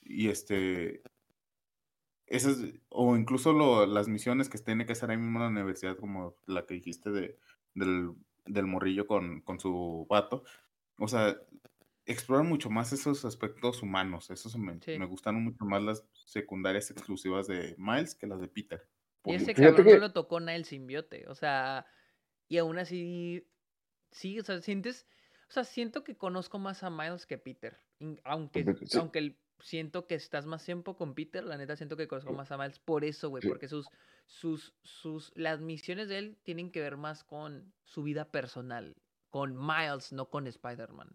[0.00, 1.00] Y este,
[2.28, 2.58] esas,
[2.90, 6.66] o incluso las misiones que tiene que hacer ahí mismo en la universidad, como la
[6.66, 7.38] que dijiste de,
[7.74, 8.12] del,
[8.46, 10.44] del morrillo con, con su vato.
[10.98, 11.36] O sea,
[12.06, 14.30] exploran mucho más esos aspectos humanos.
[14.30, 18.86] Esos me, me gustaron mucho más las secundarias exclusivas de Miles que las de Peter.
[19.24, 21.26] Y ese cabrón no lo tocó nada el simbiote.
[21.28, 21.86] O sea,
[22.48, 23.46] y aún así,
[24.10, 25.06] sí, o sea, sientes,
[25.48, 27.78] o sea, siento que conozco más a Miles que Peter.
[28.24, 28.64] Aunque,
[28.98, 32.50] aunque el siento que estás más tiempo con Peter, la neta siento que conozco más
[32.52, 33.86] a Miles por eso, güey, porque sus,
[34.26, 38.96] sus, sus, las misiones de él tienen que ver más con su vida personal,
[39.30, 41.10] con Miles, no con Spider-Man.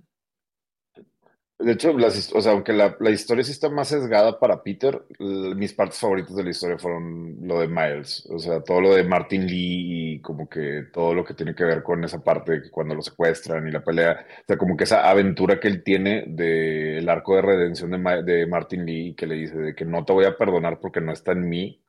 [1.63, 5.97] De hecho, o sea, aunque la, historia sí está más sesgada para Peter, mis partes
[5.97, 8.27] favoritas de la historia fueron lo de Miles.
[8.29, 11.63] O sea, todo lo de Martin Lee y como que todo lo que tiene que
[11.63, 14.25] ver con esa parte de cuando lo secuestran y la pelea.
[14.41, 18.45] O sea, como que esa aventura que él tiene del arco de redención de, de
[18.45, 21.31] Martin Lee que le dice de que no te voy a perdonar porque no está
[21.31, 21.81] en mí.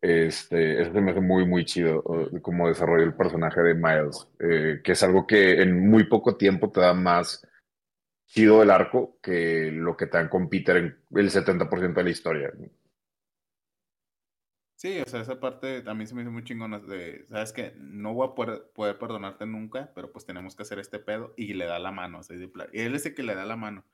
[0.00, 2.02] Este, eso me hace muy, muy chido
[2.42, 6.70] como desarrolla el personaje de Miles, eh, que es algo que en muy poco tiempo
[6.70, 7.46] te da más
[8.30, 12.10] chido el arco que lo que te dan con Peter en el 70% de la
[12.10, 12.52] historia.
[14.76, 18.14] Sí, o sea, esa parte también se me hizo muy chingona de, sabes que no
[18.14, 21.78] voy a poder, perdonarte nunca, pero pues tenemos que hacer este pedo y le da
[21.80, 23.84] la mano, o sea, y él es el que le da la mano.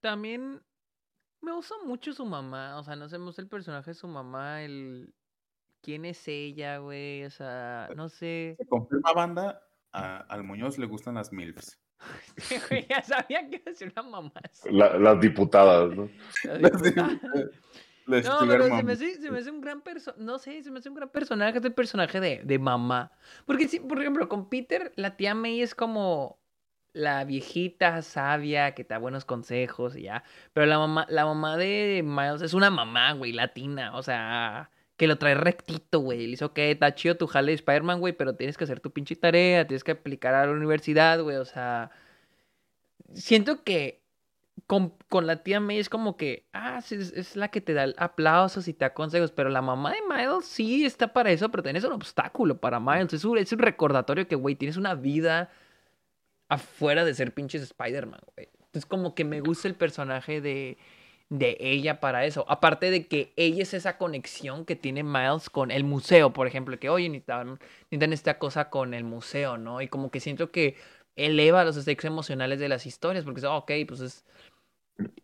[0.00, 0.62] También
[1.40, 4.62] me gusta mucho su mamá, o sea, no sé, me el personaje de su mamá,
[4.62, 5.12] el
[5.82, 8.54] quién es ella, güey, o sea, no sé.
[8.56, 9.62] Se confirma banda,
[9.94, 11.78] a, al Muñoz le gustan las MILFs.
[12.88, 14.32] ya sabía que iba una mamá.
[14.70, 16.10] las diputadas, ¿no?
[18.06, 20.80] no, pero se me, hace, se me, hace, un gran personaje, no sé, se me
[20.80, 23.12] hace un gran personaje, es el personaje de, de mamá.
[23.46, 26.38] Porque, si, por ejemplo, con Peter, la tía May es como
[26.92, 30.24] la viejita sabia que te da buenos consejos y ya.
[30.52, 33.96] Pero la mamá, la mamá de Miles es una mamá, güey, latina.
[33.96, 36.20] O sea, que lo trae rectito, güey.
[36.20, 38.92] Le dice, ok, está chido tu jale de Spider-Man, güey, pero tienes que hacer tu
[38.92, 41.36] pinche tarea, tienes que aplicar a la universidad, güey.
[41.36, 41.90] O sea,
[43.14, 44.02] siento que
[44.66, 44.92] con,
[45.26, 48.84] la tía May es como que, ah, es, la que te da aplausos y te
[48.84, 52.58] da consejos, pero la mamá de Miles sí está para eso, pero tienes un obstáculo
[52.60, 53.12] para Miles.
[53.12, 55.50] Es un, es un recordatorio que, güey, tienes una vida
[56.48, 58.48] afuera de ser pinches Spider-Man, güey.
[58.58, 60.78] Entonces como que me gusta el personaje de,
[61.38, 62.44] de ella para eso.
[62.48, 66.78] Aparte de que ella es esa conexión que tiene Miles con el museo, por ejemplo,
[66.78, 67.58] que oye, necesitan,
[67.90, 69.80] necesitan esta cosa con el museo, ¿no?
[69.82, 70.76] Y como que siento que
[71.16, 74.24] eleva los stakes emocionales de las historias, porque, ok, pues es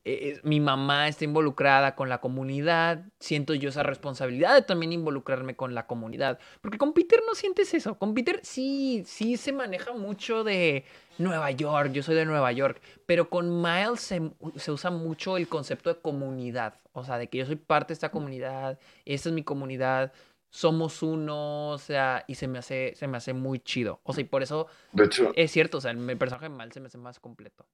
[0.04, 5.54] eh, mi mamá está involucrada con la comunidad, siento yo esa responsabilidad de también involucrarme
[5.54, 6.40] con la comunidad.
[6.60, 7.96] Porque con Peter no sientes eso.
[7.98, 10.84] Con Peter sí, sí se maneja mucho de
[11.20, 12.80] Nueva York, yo soy de Nueva York.
[13.06, 16.74] Pero con Miles se, se usa mucho el concepto de comunidad.
[16.92, 20.12] O sea, de que yo soy parte de esta comunidad, esta es mi comunidad,
[20.50, 24.00] somos uno, o sea, y se me hace, se me hace muy chido.
[24.02, 26.74] O sea, y por eso de hecho, es cierto, o sea, el personaje de Miles
[26.74, 27.66] se me hace más completo.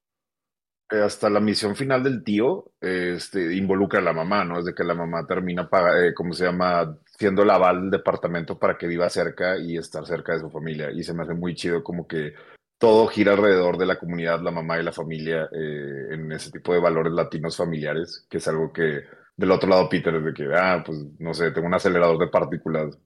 [0.89, 4.59] Eh, hasta la misión final del tío este, involucra a la mamá, ¿no?
[4.59, 6.97] Es de que la mamá termina, eh, ¿cómo se llama?
[7.17, 10.89] Siendo el aval del departamento para que viva cerca y estar cerca de su familia.
[10.91, 12.35] Y se me hace muy chido como que
[12.77, 16.73] todo gira alrededor de la comunidad, la mamá y la familia eh, en ese tipo
[16.73, 19.03] de valores latinos familiares, que es algo que
[19.35, 22.27] del otro lado Peter es de que, ah, pues no sé, tengo un acelerador de
[22.27, 22.97] partículas.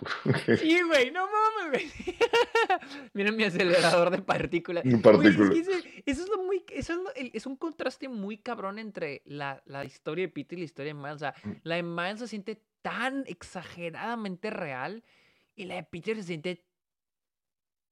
[0.58, 2.14] Sí, güey, no mames, güey.
[3.14, 4.84] Miren mi acelerador de partículas.
[5.02, 5.56] Partículas.
[6.06, 6.64] eso es lo muy.
[6.70, 10.94] Eso es, un contraste muy cabrón entre la, la, historia de Peter y la historia
[10.94, 11.16] de Miles.
[11.16, 11.50] O sea, mm.
[11.64, 15.02] la de Miles se siente tan exageradamente real
[15.56, 16.64] y la de Peter se siente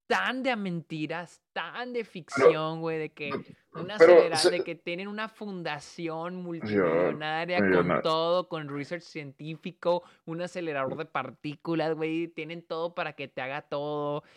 [0.06, 3.30] tan de mentiras, tan de ficción, güey, de que
[3.72, 11.06] una de que tienen una fundación multimillonaria con todo, con research científico, un acelerador de
[11.06, 14.22] partículas, güey, tienen todo para que te haga todo.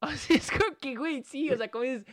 [0.00, 2.04] O sea, es como que, güey, sí, o sea, como es,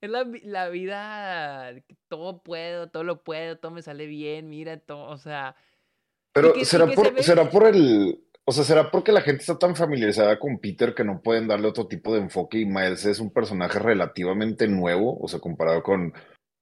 [0.00, 1.72] es la, la vida,
[2.06, 5.56] todo puedo, todo lo puedo, todo me sale bien, mira, todo, o sea...
[6.32, 10.38] Pero será, por, será por el o sea, ¿será porque la gente está tan familiarizada
[10.38, 13.78] con Peter que no pueden darle otro tipo de enfoque y Miles es un personaje
[13.78, 15.18] relativamente nuevo?
[15.20, 16.12] O sea, comparado con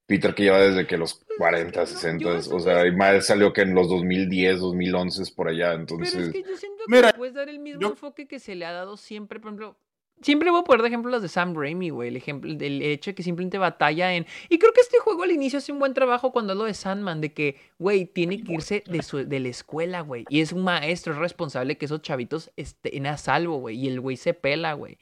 [0.07, 3.75] Peter que lleva desde que los 40, 60, o sea, y Miles salió que en
[3.75, 6.15] los 2010, 2011 por allá, entonces...
[6.15, 8.73] Pero es que yo siento que puedes dar el mismo enfoque que se le ha
[8.73, 9.77] dado siempre, por ejemplo,
[10.21, 12.09] Siempre voy a poner de ejemplo las de Sam Raimi, güey.
[12.09, 14.27] El ejemplo del hecho de que simplemente batalla en.
[14.49, 16.75] Y creo que este juego al inicio hace un buen trabajo cuando es lo de
[16.75, 20.25] Sandman, de que, güey, tiene que irse de, su, de la escuela, güey.
[20.29, 23.79] Y es un maestro, es responsable que esos chavitos estén a salvo, güey.
[23.79, 24.99] Y el güey se pela, güey.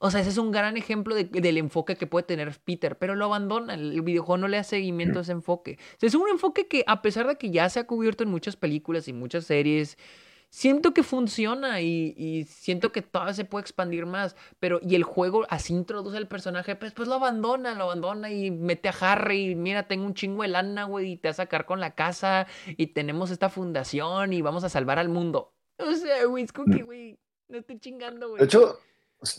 [0.00, 3.24] O sea, ese es un gran ejemplo del enfoque que puede tener Peter, pero lo
[3.24, 3.74] abandona.
[3.74, 5.78] El videojuego no le da seguimiento a ese enfoque.
[5.96, 8.30] O sea, es un enfoque que, a pesar de que ya se ha cubierto en
[8.30, 9.98] muchas películas y muchas series
[10.50, 15.46] siento que funciona y, siento que todavía se puede expandir más, pero y el juego
[15.50, 19.54] así introduce al personaje, pues, pues lo abandona, lo abandona y mete a Harry, y
[19.54, 22.46] mira, tengo un chingo de lana, güey, y te va a sacar con la casa
[22.66, 25.54] y tenemos esta fundación y vamos a salvar al mundo.
[25.78, 27.18] O sea, güey, es como que, güey,
[27.48, 28.40] no estoy chingando, güey.
[28.40, 28.78] De hecho,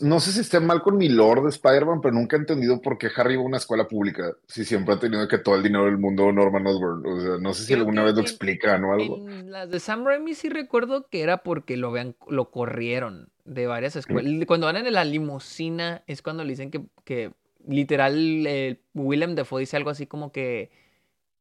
[0.00, 2.98] No sé si esté mal con mi lord de Spider-Man, pero nunca he entendido por
[2.98, 5.86] qué Harry va a una escuela pública si siempre ha tenido que todo el dinero
[5.86, 7.06] del mundo Norman Osborn.
[7.06, 9.28] O sea, no sé si alguna vez lo explican o algo.
[9.28, 13.66] En las de Sam Raimi sí recuerdo que era porque lo vean, lo corrieron de
[13.66, 14.46] varias escuelas.
[14.46, 17.32] Cuando van en la limusina es cuando le dicen que, que
[17.66, 20.70] literal eh, Willem Dafoe dice algo así como que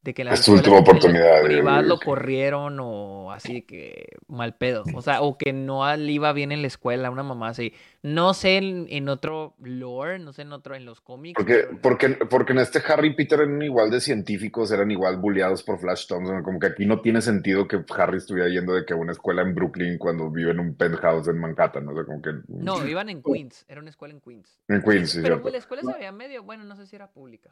[0.01, 1.43] de que la es tu última oportunidad.
[1.43, 4.83] Privado lo corrieron o así que mal pedo.
[4.93, 7.73] O sea, o que no le iba bien en la escuela, una mamá así.
[8.01, 11.35] No sé en, otro lore, no sé en otro, en los cómics.
[11.35, 15.63] Porque, porque, porque en este Harry y Peter eran igual de científicos, eran igual bulleados
[15.63, 16.43] por Flash Thompson.
[16.43, 19.41] Como que aquí no tiene sentido que Harry estuviera yendo de que a una escuela
[19.41, 21.85] en Brooklyn cuando vive en un penthouse en Manhattan.
[21.85, 22.05] ¿no?
[22.05, 22.31] como que...
[22.47, 24.57] no, iban en Queens, era una escuela en Queens.
[24.69, 25.19] En Queens, sí.
[25.21, 27.49] Pero pues, la escuela se veía medio, bueno, no sé si era pública.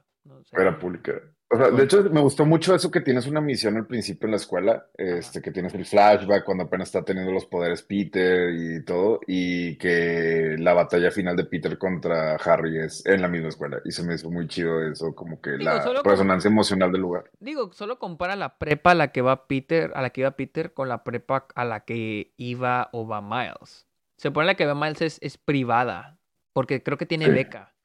[0.54, 1.14] Era pública.
[1.50, 4.32] O sea, de hecho, me gustó mucho eso que tienes una misión al principio en
[4.32, 8.84] la escuela, este, que tienes el flashback cuando apenas está teniendo los poderes Peter y
[8.84, 13.80] todo, y que la batalla final de Peter contra Harry es en la misma escuela.
[13.86, 17.30] Y se me hizo muy chido eso, como que la resonancia emocional del lugar.
[17.40, 20.74] Digo, solo compara la prepa a la que va Peter, a la que iba Peter
[20.74, 23.88] con la prepa a la que iba o va Miles.
[24.18, 26.18] Se pone la que va Miles es, privada,
[26.54, 27.76] porque creo que tiene beca.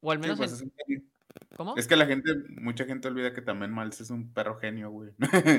[0.00, 0.64] O al menos pues,
[1.56, 1.76] ¿Cómo?
[1.76, 5.10] Es que la gente, mucha gente olvida que también Miles es un perro genio, güey.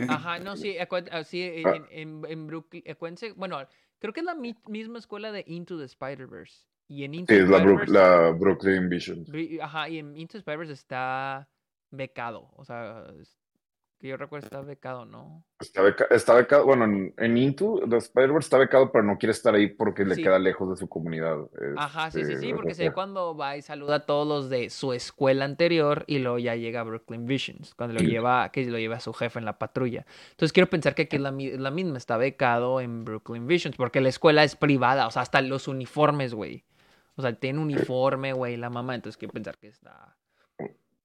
[0.08, 0.76] Ajá, no, sí,
[1.12, 1.76] así ah.
[1.90, 2.84] en, en, Brooklyn,
[3.36, 3.60] bueno,
[4.00, 6.66] creo que es la misma escuela de Into the Spider-Verse.
[6.88, 9.26] Y en Into sí, es la, la, Brooklyn Vision.
[9.62, 11.50] Ajá, y en Into the Spider-Verse está
[11.90, 13.08] becado, o sea,
[14.00, 15.44] que yo recuerdo está becado, ¿no?
[15.60, 16.86] Está, becado, bueno,
[17.18, 20.70] en, Into, the Spider-Verse está becado, pero no quiere estar ahí porque le queda lejos
[20.70, 21.38] de su comunidad.
[21.76, 24.70] Ajá, sí, sí, sí, este, porque sé cuando va y saluda a todos los de
[24.70, 28.78] su escuela anterior y luego ya llega a Brooklyn Visions, cuando lo lleva, que lo
[28.78, 30.06] lleva a su jefe en la patrulla.
[30.32, 34.02] Entonces quiero pensar que aquí es la, la misma, está becado en Brooklyn Visions, porque
[34.02, 36.64] la escuela es privada, o sea, hasta los uniformes, güey.
[37.16, 40.16] O sea, tiene uniforme, güey, la mamá, entonces quiero pensar que está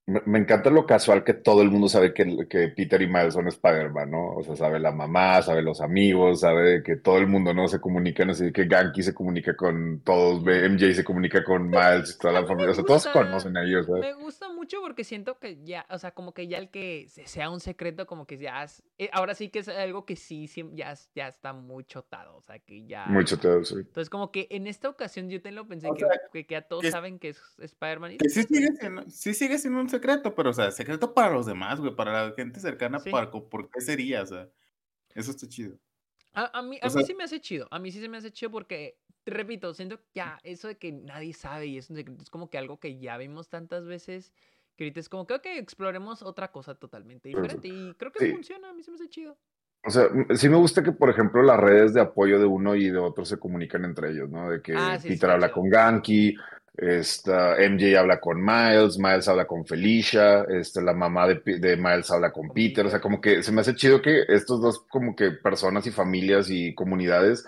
[0.06, 3.46] me, encanta lo casual que todo el mundo sabe que, que Peter y Miles son
[3.46, 4.32] Spider-Man, ¿no?
[4.34, 7.80] O sea, sabe la mamá, sabe los amigos, sabe que todo el mundo no se
[7.80, 12.34] comunica, no sé, que Ganky se comunica con todos, MJ se comunica con Miles, toda
[12.34, 15.86] la familia, o sea, todos conocen a ellos, Me gusta mucho porque siento que ya,
[15.88, 18.66] o sea, como que ya el que sea un secreto, como que ya,
[18.98, 22.58] eh, ahora sí que es algo que sí, ya, ya está muy chotado, o sea,
[22.58, 23.06] que ya.
[23.06, 23.76] Muy chotado, sí.
[23.76, 27.20] Entonces, como que en esta ocasión yo te lo pensé que, que, ya todos saben
[27.20, 28.16] que es Spider-Man.
[28.28, 31.81] sí sigue siendo, sí sigue siendo un secreto, pero, o sea, secreto para los demás,
[31.81, 34.23] güey, para la gente cercana, para, ¿por qué sería?
[34.23, 34.48] O sea,
[35.14, 35.78] eso está chido.
[36.35, 38.51] A, mí, a mí sí me hace chido, a mí sí se me hace chido
[38.51, 42.31] porque, repito, siento que ya, eso de que nadie sabe y es un secreto, es
[42.31, 44.32] como que algo que ya vimos tantas veces,
[44.77, 48.70] que ahorita es como que, ok, exploremos otra cosa totalmente diferente y creo que funciona,
[48.70, 49.36] a mí se me hace chido.
[49.85, 52.89] O sea, sí me gusta que, por ejemplo, las redes de apoyo de uno y
[52.89, 54.48] de otro se comunican entre ellos, ¿no?
[54.48, 56.36] De que ah, Peter habla con Ganky,
[56.74, 62.10] esta, MJ habla con Miles, Miles habla con Felicia, esta, la mamá de, de, Miles
[62.10, 65.14] habla con Peter, o sea, como que se me hace chido que estos dos como
[65.14, 67.44] que personas y familias y comunidades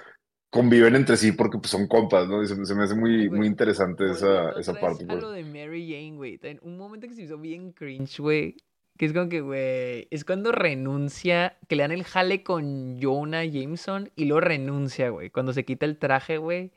[0.50, 2.42] conviven entre sí porque pues, son compas, ¿no?
[2.42, 5.06] Y se, me hace muy, muy interesante esa, esa parte.
[5.06, 5.20] Pues.
[5.20, 8.56] lo de Mary Jane, güey, un momento que se hizo bien cringe, güey,
[8.98, 13.44] que es como que, güey, es cuando renuncia, que le dan el jale con Jonah
[13.44, 16.72] Jameson y luego renuncia, güey, cuando se quita el traje, güey.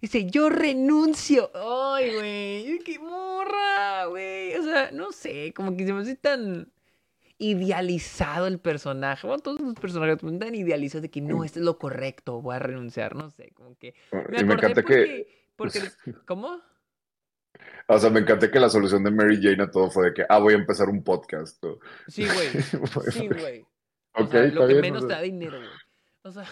[0.00, 1.50] Dice, yo renuncio.
[1.54, 4.54] Ay, güey, qué morra, güey.
[4.56, 6.70] O sea, no sé, como que se me hace tan
[7.38, 9.26] idealizado el personaje.
[9.26, 12.56] Bueno, todos los personajes están tan idealizados de que no, esto es lo correcto, voy
[12.56, 13.16] a renunciar.
[13.16, 13.94] No sé, como que.
[14.12, 15.48] Me, me encanta que.
[15.56, 15.80] Porque,
[16.26, 16.60] ¿Cómo?
[17.88, 20.24] O sea, me encanta que la solución de Mary Jane a todo fue de que,
[20.28, 21.62] ah, voy a empezar un podcast.
[22.06, 22.48] Sí, güey.
[23.12, 23.66] Sí, güey.
[24.12, 25.70] O sea, lo que menos te da dinero, güey.
[26.28, 26.44] O sea,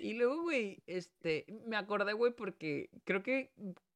[0.00, 3.52] y luego, güey, este, me acordé, güey, porque creo que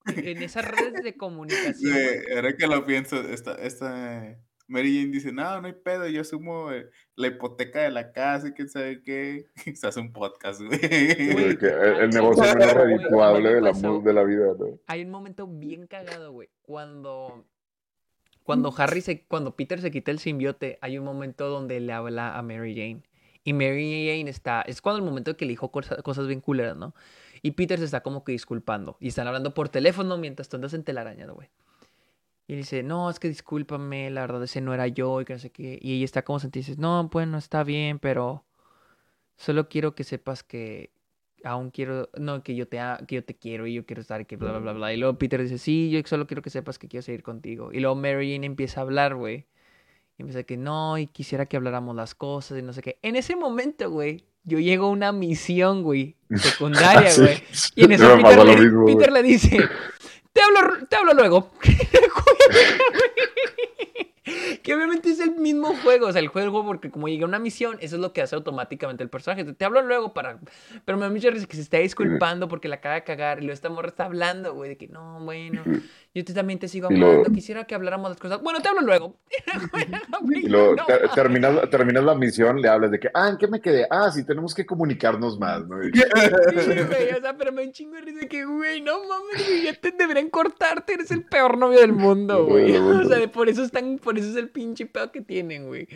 [0.07, 1.75] en esas redes de comunicación.
[1.75, 4.39] Sí, ahora que lo pienso, esta, esta
[4.69, 8.49] Mary Jane dice, no, no hay pedo, yo asumo eh, la hipoteca de la casa
[8.49, 9.47] y quién sabe qué.
[9.75, 10.79] Se hace un podcast, güey.
[10.83, 14.79] el, negocio menos redituable de la, de la vida, ¿no?
[14.89, 17.47] Hay un momento bien cagado, güey, cuando...
[18.45, 22.37] Cuando Harry se, cuando Peter se quita el simbiote, hay un momento donde le habla
[22.37, 23.03] a Mary Jane.
[23.45, 26.95] Y Mary Jane está, es cuando el momento que le dijo cosas, bien culeras, ¿no?
[27.43, 28.97] Y Peter se está como que disculpando.
[29.01, 31.49] Y están hablando por teléfono mientras tú andas en telaraña, güey.
[32.47, 35.39] Y dice, no, es que discúlpame, la verdad ese no era yo y que no
[35.39, 35.79] sé qué.
[35.81, 38.45] Y ella está como sentida dice, no, bueno, está bien, pero
[39.37, 40.91] solo quiero que sepas que
[41.45, 42.79] aún quiero, no, que yo te,
[43.09, 44.93] que yo te quiero y yo quiero estar aquí, bla, bla, bla, bla.
[44.93, 47.73] Y luego Peter dice, sí, yo solo quiero que sepas que quiero seguir contigo.
[47.73, 49.47] Y luego Mary Jane empieza a hablar, güey.
[50.23, 52.99] Y empieza que no, y quisiera que habláramos las cosas y no sé qué.
[53.03, 57.43] En ese momento, güey, yo llego a una misión, güey, secundaria, güey.
[57.75, 59.59] Y en eso Peter, le, Peter le dice,
[60.33, 61.51] te hablo, te hablo luego.
[64.63, 67.77] que obviamente es el mismo juego, o sea, el juego porque como llega una misión,
[67.81, 69.45] eso es lo que hace automáticamente el personaje.
[69.45, 70.39] Te hablo luego para...
[70.85, 73.47] Pero me da mucha risa que se está disculpando porque la acaba de cagar y
[73.47, 75.63] lo esta morra está hablando, güey, de que no, bueno,
[76.15, 78.43] yo también te sigo hablando, quisiera que habláramos las cosas.
[78.43, 79.17] Bueno, te hablo luego.
[80.31, 80.77] y luego
[81.71, 83.87] terminas, la misión, le hablas de que, ah, ¿en qué me quedé?
[83.91, 85.83] Ah, sí, tenemos que comunicarnos más, ¿no?
[85.83, 89.47] sí, güey, o sea, pero me un chingo de risa de que, güey, no mames,
[89.47, 92.77] güey, ya te deberían cortarte, eres el peor novio del mundo, güey.
[92.77, 95.89] O sea, por eso están, por eso es el pinche pedo que tienen, güey.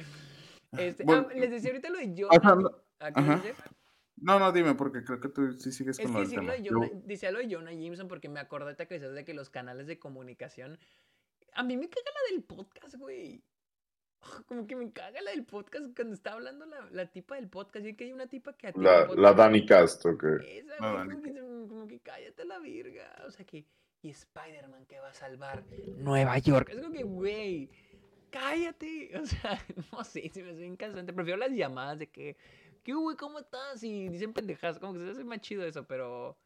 [0.78, 2.62] Este, ah, les decía ahorita lo de Jonah.
[4.18, 6.88] No, no, dime, porque creo que tú sí sigues con es que lo del tema.
[7.04, 9.98] Decía lo de Jonah Jameson porque me acordé que decías de que los canales de
[9.98, 10.78] comunicación.
[11.52, 13.42] A mí me caga la del podcast, güey.
[14.46, 17.86] Como que me caga la del podcast cuando está hablando la, la tipa del podcast.
[17.86, 20.60] Y que hay una tipa que La, la Dani Castro, que.
[20.60, 21.34] Esa, como, que,
[21.68, 23.22] como que cállate la virga.
[23.26, 23.66] O sea que.
[24.02, 25.64] Y Spider-Man que va a salvar
[25.96, 26.70] Nueva York.
[26.70, 27.70] Es como que, güey
[28.30, 29.18] cállate.
[29.18, 29.58] O sea,
[29.92, 31.12] no sé, si me soy incansante.
[31.12, 32.36] Prefiero las llamadas de que,
[32.82, 33.16] ¿qué güey?
[33.16, 33.82] ¿Cómo estás?
[33.82, 36.36] Y dicen pendejadas, como que se hace más chido eso, pero...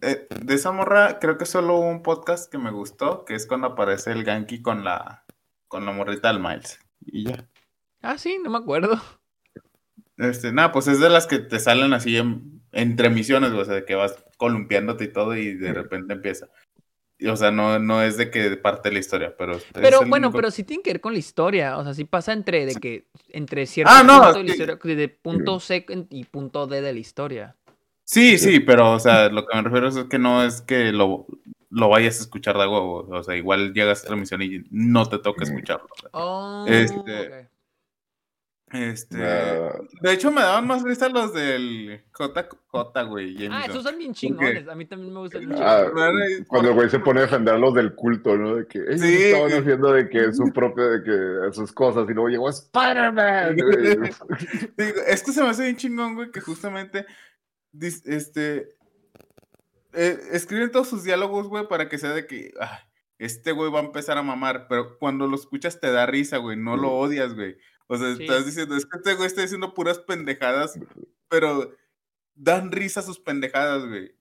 [0.00, 3.46] Eh, de esa morra, creo que solo hubo un podcast que me gustó, que es
[3.46, 5.24] cuando aparece el Ganky con la,
[5.68, 6.80] con la morrita del Miles.
[7.00, 7.48] Y ya.
[8.02, 9.00] Ah, sí, no me acuerdo.
[10.16, 13.74] Este, nada, pues es de las que te salen así en, entre misiones, o sea,
[13.74, 16.48] de que vas columpiándote y todo y de repente empieza.
[17.26, 19.58] O sea, no, no es de que parte de la historia, pero.
[19.72, 21.76] Pero bueno, pero sí tiene que ver con la historia.
[21.76, 25.84] O sea, sí pasa entre de que entre cierto ah, no, punto de, punto C
[26.10, 27.56] y punto D de la historia.
[28.04, 31.26] Sí, sí, pero o sea, lo que me refiero es que no es que lo,
[31.70, 33.08] lo vayas a escuchar de huevo.
[33.10, 35.88] O sea, igual llegas a la misión y no te toca escucharlo.
[36.12, 37.48] Oh, este,
[38.72, 43.46] este, de hecho, me daban más risa los del JJ, güey.
[43.50, 44.68] Ah, esos son bien chingones.
[44.68, 45.86] A mí también me gustan ah,
[46.48, 48.56] Cuando el güey se pone a defender a los del culto, ¿no?
[48.56, 52.28] De que ellos estaban haciendo de que su propio, de que sus cosas, y luego
[52.28, 53.56] llegó Spider-Man.
[55.06, 57.06] es que se me hace bien chingón, güey, que justamente
[57.80, 58.78] este
[59.94, 62.52] eh, escriben todos sus diálogos, güey, para que sea de que
[63.18, 66.56] este güey va a empezar a mamar, pero cuando lo escuchas te da risa, güey,
[66.56, 67.56] no lo odias, güey.
[67.88, 70.78] O sea, estás diciendo, es que este güey está diciendo puras pendejadas,
[71.28, 71.74] pero
[72.34, 74.14] dan risa sus pendejadas, güey.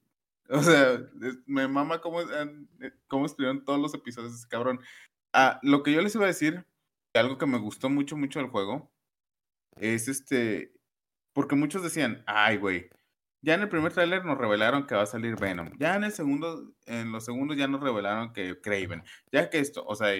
[0.49, 1.06] O sea,
[1.45, 4.80] me mama cómo, eh, cómo escribieron todos los episodios de ese cabrón.
[5.34, 6.65] Ah, lo que yo les iba a decir,
[7.14, 8.89] algo que me gustó mucho, mucho del juego,
[9.76, 10.73] es este,
[11.34, 12.89] porque muchos decían, ay, güey,
[13.41, 15.72] ya en el primer tráiler nos revelaron que va a salir Venom.
[15.77, 19.03] Ya en el segundo, en los segundos ya nos revelaron que Craven.
[19.31, 20.14] Ya que esto, o sea,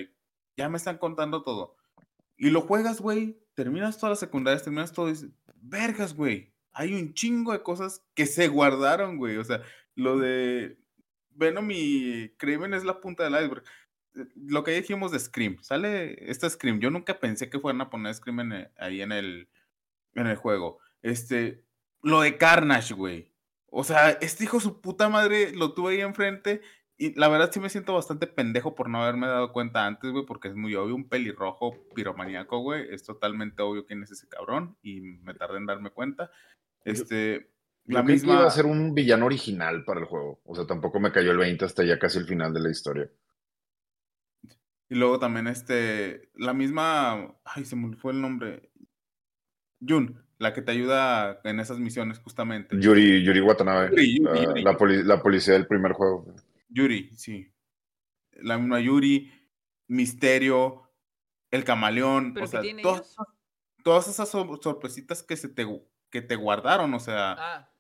[0.58, 1.77] ya me están contando todo.
[2.38, 6.94] Y lo juegas, güey, terminas todas las secundarias, terminas todo y dices, vergas, güey, hay
[6.94, 9.38] un chingo de cosas que se guardaron, güey.
[9.38, 9.62] O sea,
[9.96, 10.78] lo de
[11.32, 13.64] Venom y Kraven es la punta del iceberg.
[14.16, 16.80] Eh, lo que dijimos de Scream, sale esta Scream.
[16.80, 19.50] Yo nunca pensé que fueran a poner Scream ahí en el,
[20.14, 20.80] en el juego.
[21.02, 21.66] Este,
[22.04, 23.32] lo de Carnage, güey.
[23.70, 26.62] O sea, este hijo su puta madre lo tuve ahí enfrente
[27.00, 30.26] y la verdad sí me siento bastante pendejo por no haberme dado cuenta antes, güey,
[30.26, 32.88] porque es muy obvio, un pelirrojo piromaníaco, güey.
[32.92, 36.32] Es totalmente obvio quién es ese cabrón y me tardé en darme cuenta.
[36.84, 37.52] Este,
[37.86, 38.34] la misma...
[38.34, 40.42] iba a ser un villano original para el juego.
[40.44, 43.08] O sea, tampoco me cayó el 20 hasta ya casi el final de la historia.
[44.90, 48.72] Y luego también este, la misma, ay, se me fue el nombre.
[49.88, 52.76] Jun, la que te ayuda en esas misiones justamente.
[52.80, 53.92] Yuri, Yuri Watanabe,
[54.64, 56.26] La, la policía del primer juego.
[56.70, 57.54] Yuri, sí.
[58.32, 59.32] La misma Yuri,
[59.88, 60.84] Misterio,
[61.52, 62.62] el camaleón, o sea,
[63.84, 65.66] todas, esas sorpresitas que se te,
[66.10, 67.36] que te guardaron, o sea.
[67.38, 67.72] Ah.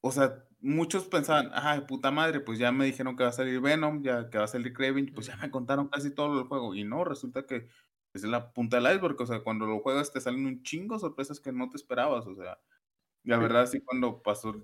[0.00, 3.60] O sea, muchos pensaban, ay, puta madre, pues ya me dijeron que va a salir
[3.60, 6.74] Venom, ya que va a salir Kraven, pues ya me contaron casi todo el juego.
[6.74, 7.68] Y no, resulta que
[8.14, 11.40] es la punta del iceberg, o sea, cuando lo juegas te salen un chingo sorpresas
[11.40, 12.58] que no te esperabas, o sea.
[13.24, 14.54] La verdad, sí, cuando pasó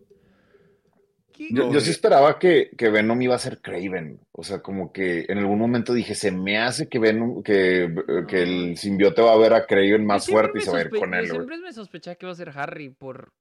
[1.39, 4.21] yo, sí esperaba que, que, Venom iba a ser Craven.
[4.33, 7.93] O sea, como que en algún momento dije, se me hace que Venom, que,
[8.29, 10.91] que el simbiote va a ver a Craven más fuerte y se va a ir
[10.91, 11.29] con él.
[11.29, 13.33] Siempre me sospechaba que iba a ser Harry por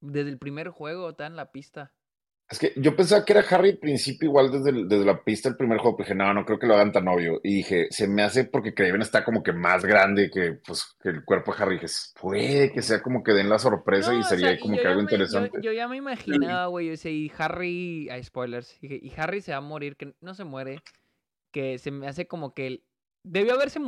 [0.00, 1.92] desde el primer juego, está en la pista.
[2.50, 5.58] Es que yo pensaba que era Harry al principio, igual desde, desde la pista del
[5.58, 7.40] primer juego, pero dije, no, no creo que lo hagan tan obvio.
[7.44, 11.10] Y dije, se me hace porque Craven está como que más grande que, pues, que
[11.10, 11.74] el cuerpo de Harry.
[11.74, 11.88] dije,
[12.18, 15.58] puede que sea como que den la sorpresa y sería como que algo interesante.
[15.60, 19.62] Yo, ya me imaginaba, güey, yo y Harry, hay spoilers, y, Harry se va a
[19.62, 20.80] morir, que no se muere,
[21.52, 22.82] que se me hace como que
[23.24, 23.78] Debió haberse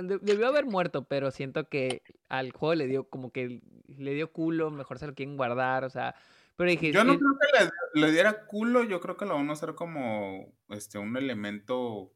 [0.00, 4.70] debió haber muerto, pero siento que al juego le dio como que le dio culo,
[4.72, 6.16] mejor se lo quieren guardar, o sea,
[6.58, 6.92] pero dije...
[6.92, 10.52] Yo no creo que le, diera culo, yo creo que lo van a hacer como
[10.70, 12.12] este, un elemento...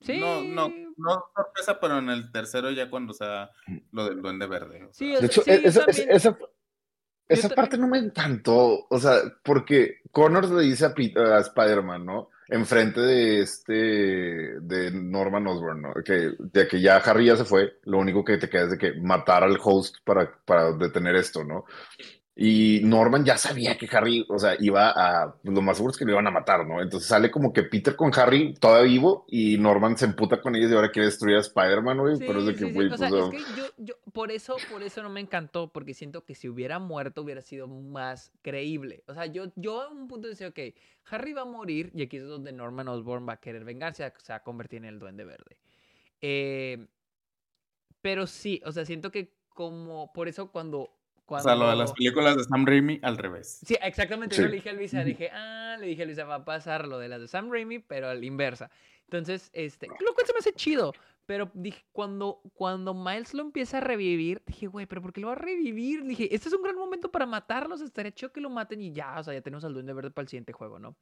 [0.00, 0.18] Sí.
[0.18, 3.50] No, no, no sorpresa, pero en el tercero ya cuando sea
[3.92, 4.88] lo del duende verde.
[4.92, 5.84] Sí, de hecho, esa,
[7.28, 12.30] esa, parte no me encantó, o sea, porque Connors le dice a, a Spider-Man, ¿no?
[12.48, 15.94] enfrente de este, de Norman Osborn, ¿no?
[16.04, 18.78] Que, de que ya Harry ya se fue, lo único que te queda es de
[18.78, 21.64] que matar al host para, para detener esto, ¿no?
[22.34, 26.06] Y Norman ya sabía que Harry, o sea, iba a, lo más seguro es que
[26.06, 26.80] lo iban a matar, ¿no?
[26.80, 30.70] Entonces sale como que Peter con Harry todavía vivo y Norman se emputa con ellos
[30.70, 32.16] y ahora quiere destruir a Spider-Man, güey.
[32.16, 35.10] Sí, es que, güey, o sea, es que yo, yo, por eso, por eso no
[35.10, 39.04] me encantó, porque siento que si hubiera muerto hubiera sido más creíble.
[39.08, 40.58] O sea, yo, yo a un punto decía, ok,
[41.10, 44.32] Harry va a morir y aquí es donde Norman Osborn va a querer vengarse, se
[44.32, 45.58] va a convertir en el Duende Verde.
[46.22, 46.86] Eh,
[48.00, 50.90] pero sí, o sea, siento que como, por eso cuando
[51.40, 53.60] o sea, lo de las películas de Sam Raimi al revés.
[53.66, 54.36] Sí, exactamente.
[54.36, 56.98] Yo le dije a Luisa, dije, ah, le dije a Luisa, va a pasar lo
[56.98, 58.70] de las de Sam Raimi, pero a la inversa.
[59.04, 60.92] Entonces, este, lo cual se me hace chido.
[61.26, 65.28] Pero dije, cuando, cuando Miles lo empieza a revivir, dije, güey, pero ¿por qué lo
[65.28, 66.04] va a revivir?
[66.04, 69.20] Dije, este es un gran momento para matarlos, estaría chido que lo maten y ya,
[69.20, 70.96] o sea, ya tenemos al Duende Verde para el siguiente juego, ¿no?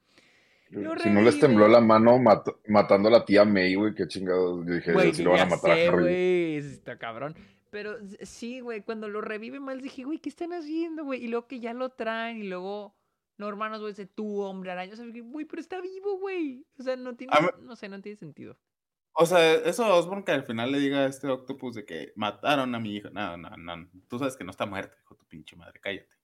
[0.70, 2.20] si no les tembló la mano
[2.68, 4.64] matando a la tía May, güey, qué chingados.
[4.66, 6.56] Yo dije, si lo van a matar sé, a Harry.
[6.56, 7.34] está cabrón.
[7.70, 11.24] Pero sí, güey, cuando lo revive Miles dije, güey, ¿qué están haciendo, güey?
[11.24, 12.96] Y luego que ya lo traen y luego,
[13.38, 14.92] no, hermanos, güey, ese tú, hombre araña.
[14.92, 16.66] O sea, güey, pero está vivo, güey.
[16.78, 17.32] O sea, no tiene,
[17.62, 18.58] no sé, no tiene sentido.
[19.12, 22.74] O sea, eso Osborn que al final le diga a este Octopus de que mataron
[22.74, 23.10] a mi hija.
[23.10, 23.88] No, no, no.
[24.08, 26.16] Tú sabes que no está muerta, hijo tu pinche madre, cállate.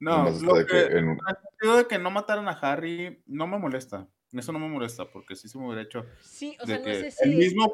[0.00, 1.10] No, lo que, en...
[1.10, 4.08] el sentido de que no mataron a Harry, no me molesta.
[4.32, 6.04] Eso no me molesta, porque sí se me hubiera hecho.
[6.20, 7.30] Sí, o sea, no sé si...
[7.30, 7.72] el, mismo,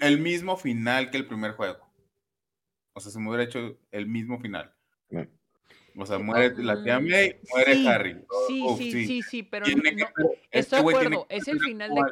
[0.00, 1.91] el mismo final que el primer juego.
[2.94, 4.72] O sea, se me hubiera hecho el mismo final.
[5.96, 8.24] O sea, muere la tía May, muere Harry.
[8.46, 9.72] Sí, sí, sí, sí, pero no,
[10.50, 12.02] estoy de acuerdo, es el final de...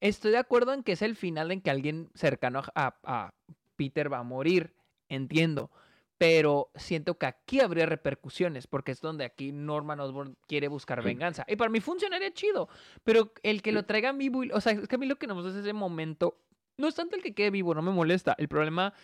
[0.00, 3.34] Estoy de acuerdo en que es el final en que alguien cercano a, a
[3.76, 4.74] Peter va a morir,
[5.08, 5.70] entiendo,
[6.18, 11.44] pero siento que aquí habría repercusiones, porque es donde aquí Norman Osborn quiere buscar venganza.
[11.48, 12.68] Y para mí funcionaría chido,
[13.04, 15.36] pero el que lo traiga vivo, o sea, es que a mí lo que nos
[15.36, 16.36] gusta es ese momento,
[16.78, 18.94] no es tanto el que quede vivo, no me molesta, el problema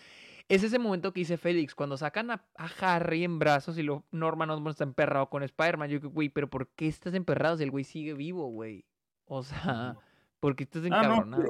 [0.49, 2.45] es ese momento que dice Félix, cuando sacan a,
[2.81, 5.91] Harry en brazos y lo, Norman Osborn está emperrado con Spider-Man.
[5.91, 8.87] Yo digo, güey, pero ¿por qué estás emperrado si el güey sigue vivo, güey?
[9.27, 9.97] O sea,
[10.41, 11.43] ¿por qué estás encabronado?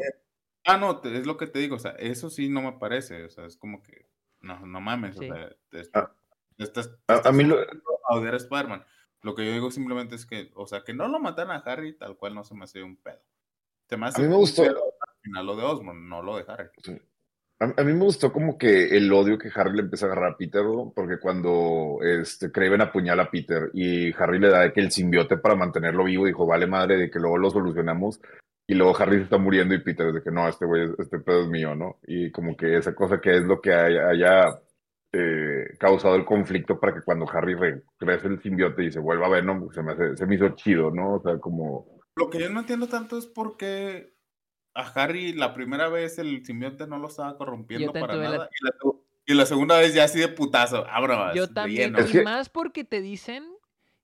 [0.66, 2.73] Ah, no, ah, no, es lo que te digo, o sea, eso sí no me
[2.73, 4.07] parece, o sea, es como que,
[4.41, 5.51] no, no mames, o sea,
[5.95, 6.12] ah,
[6.59, 7.57] estás, a, mí lo...
[7.61, 8.85] a odiar a Spider-Man.
[9.23, 11.97] Lo que yo digo simplemente es que, o sea, que no lo matan a Harry
[11.97, 13.20] tal cual no se me hace un pedo.
[13.91, 14.62] a mí me gustó.
[14.62, 14.75] Al
[15.23, 16.69] final lo de Osborn, no lo de Harry.
[16.83, 17.01] Sí.
[17.60, 20.36] A, mí me gustó como que el odio que Harry le empieza a agarrar a
[20.36, 20.62] Peter,
[20.94, 25.39] porque cuando este, Craven apuñala a Peter y Harry le da de que el simbiote
[25.39, 28.20] para mantenerlo vivo, dijo, vale madre, de que luego lo solucionamos,
[28.64, 31.43] y luego Harry se está muriendo y Peter de que no, este güey, este pedo
[31.43, 31.98] es mío, ¿no?
[32.06, 34.60] Y como que esa cosa que es lo que haya,
[35.10, 39.30] eh, causado el conflicto para que cuando Harry regrese el simbiote y se vuelva a
[39.30, 39.68] ver, ¿no?
[39.72, 41.14] Se me, se me hizo chido, ¿no?
[41.14, 41.98] O sea, como...
[42.14, 44.18] Lo que yo no entiendo tanto es por qué
[44.74, 48.51] a Harry la primera vez el simbionte no lo estaba corrompiendo para nada.
[49.27, 50.86] Y, la, segunda vez ya así de putazo.
[50.89, 51.95] Abro, Yo también.
[52.12, 53.45] Y más porque te dicen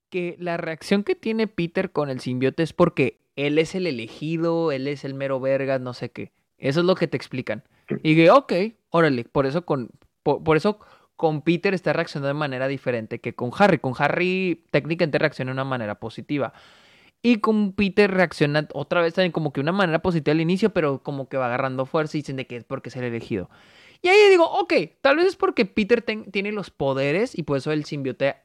[0.09, 4.71] que la reacción que tiene Peter con el simbionte es porque él es el elegido,
[4.71, 6.31] él es el mero vergas, no sé qué.
[6.57, 7.63] Eso es lo que te explican.
[8.03, 8.53] Y que, ok,
[8.89, 9.89] órale, por eso con,
[10.23, 10.79] por, eso
[11.15, 13.77] con Peter está reaccionando de manera diferente que con Harry.
[13.79, 16.53] Con Harry técnicamente reacciona de una manera positiva.
[17.25, 21.01] Y con Peter reacciona otra vez también como que una manera positiva al inicio, pero
[21.01, 23.49] como que va agarrando fuerza y dicen de que es porque es el elegido.
[24.03, 24.71] Y ahí digo, ok,
[25.01, 28.35] tal vez es porque Peter tiene los poderes y por eso el simbiote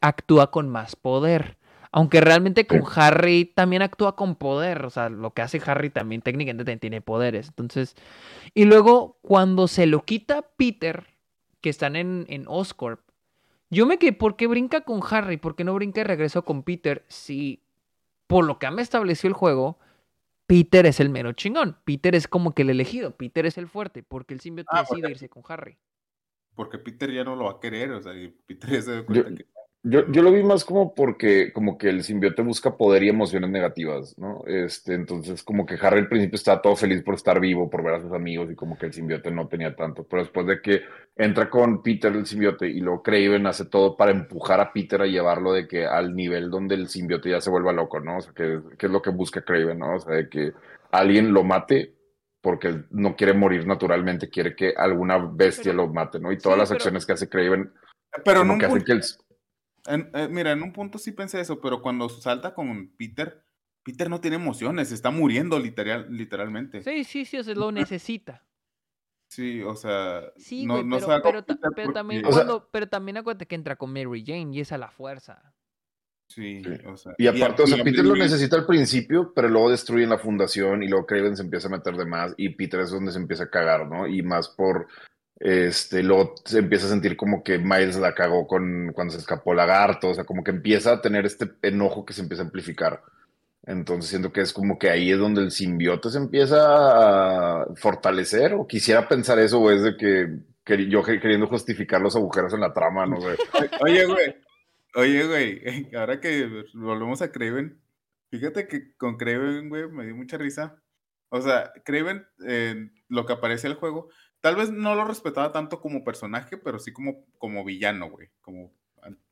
[0.00, 1.58] actúa con más poder.
[1.92, 4.84] Aunque realmente con Harry también actúa con poder.
[4.84, 7.50] O sea, lo que hace Harry también técnicamente tiene poderes.
[7.50, 7.94] Entonces,
[8.52, 11.06] y luego cuando se lo quita Peter,
[11.60, 13.00] que están en, en Oscorp,
[13.70, 15.36] yo me quedé, ¿por qué brinca con Harry?
[15.36, 17.04] ¿Por qué no brinca y regreso con Peter?
[17.06, 17.63] Si
[18.26, 19.78] por lo que me estableció el juego,
[20.46, 21.78] Peter es el mero chingón.
[21.84, 23.16] Peter es como que el elegido.
[23.16, 25.78] Peter es el fuerte, porque el simbionte ah, decide irse con Harry.
[26.54, 28.12] Porque Peter ya no lo va a querer, o sea,
[28.46, 29.46] Peter ya se da cuenta que
[29.86, 33.50] yo, yo, lo vi más como porque como que el simbiote busca poder y emociones
[33.50, 34.42] negativas, ¿no?
[34.46, 37.96] Este, entonces como que Harry al principio estaba todo feliz por estar vivo, por ver
[37.96, 40.80] a sus amigos y como que el simbiote no tenía tanto, pero después de que
[41.14, 45.06] entra con Peter el simbiote y luego Craven hace todo para empujar a Peter a
[45.06, 48.16] llevarlo de que al nivel donde el simbiote ya se vuelva loco, ¿no?
[48.16, 49.96] O sea, que, es lo que busca Craven, ¿no?
[49.96, 50.54] O sea, de que
[50.92, 51.92] alguien lo mate
[52.40, 56.32] porque no quiere morir naturalmente, quiere que alguna bestia lo mate, ¿no?
[56.32, 57.70] Y todas las acciones que hace Craven
[58.24, 58.58] Pero en un
[59.86, 63.44] eh, mira, en un punto sí pensé eso, pero cuando salta con Peter,
[63.82, 66.82] Peter no tiene emociones, está muriendo literal, literalmente.
[66.82, 68.44] Sí, sí, sí, o sea, lo necesita.
[69.28, 70.76] Sí, o sea, sí, no,
[71.22, 71.44] pero,
[71.74, 74.90] pero, también cuando, pero también acuérdate que entra con Mary Jane y es a la
[74.90, 75.54] fuerza.
[76.28, 77.14] Sí, o sea.
[77.18, 80.88] Y aparte, o sea, Peter lo necesita al principio, pero luego destruyen la fundación y
[80.88, 83.50] luego Craven se empieza a meter de más y Peter es donde se empieza a
[83.50, 84.06] cagar, ¿no?
[84.06, 84.86] Y más por,
[85.44, 89.52] este, luego se empieza a sentir como que Miles la cagó con cuando se escapó
[89.52, 93.02] Lagarto, o sea, como que empieza a tener este enojo que se empieza a amplificar.
[93.66, 96.56] Entonces siento que es como que ahí es donde el simbiote se empieza
[97.60, 102.54] a fortalecer, o quisiera pensar eso, o es de que, yo queriendo justificar los agujeros
[102.54, 103.36] en la trama, no sé.
[103.82, 104.36] Oye, güey,
[104.94, 107.78] oye, güey, ahora que volvemos a Craven,
[108.30, 110.80] fíjate que con Craven, güey, me dio mucha risa.
[111.28, 112.24] O sea, Craven,
[113.08, 114.08] lo que aparece en el juego,
[114.44, 118.74] tal vez no lo respetaba tanto como personaje, pero sí como, como villano, güey, como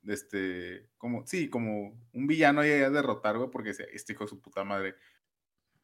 [0.07, 4.41] este, como, sí, como un villano y a derrotar, güey, porque este hijo de su
[4.41, 4.95] puta madre,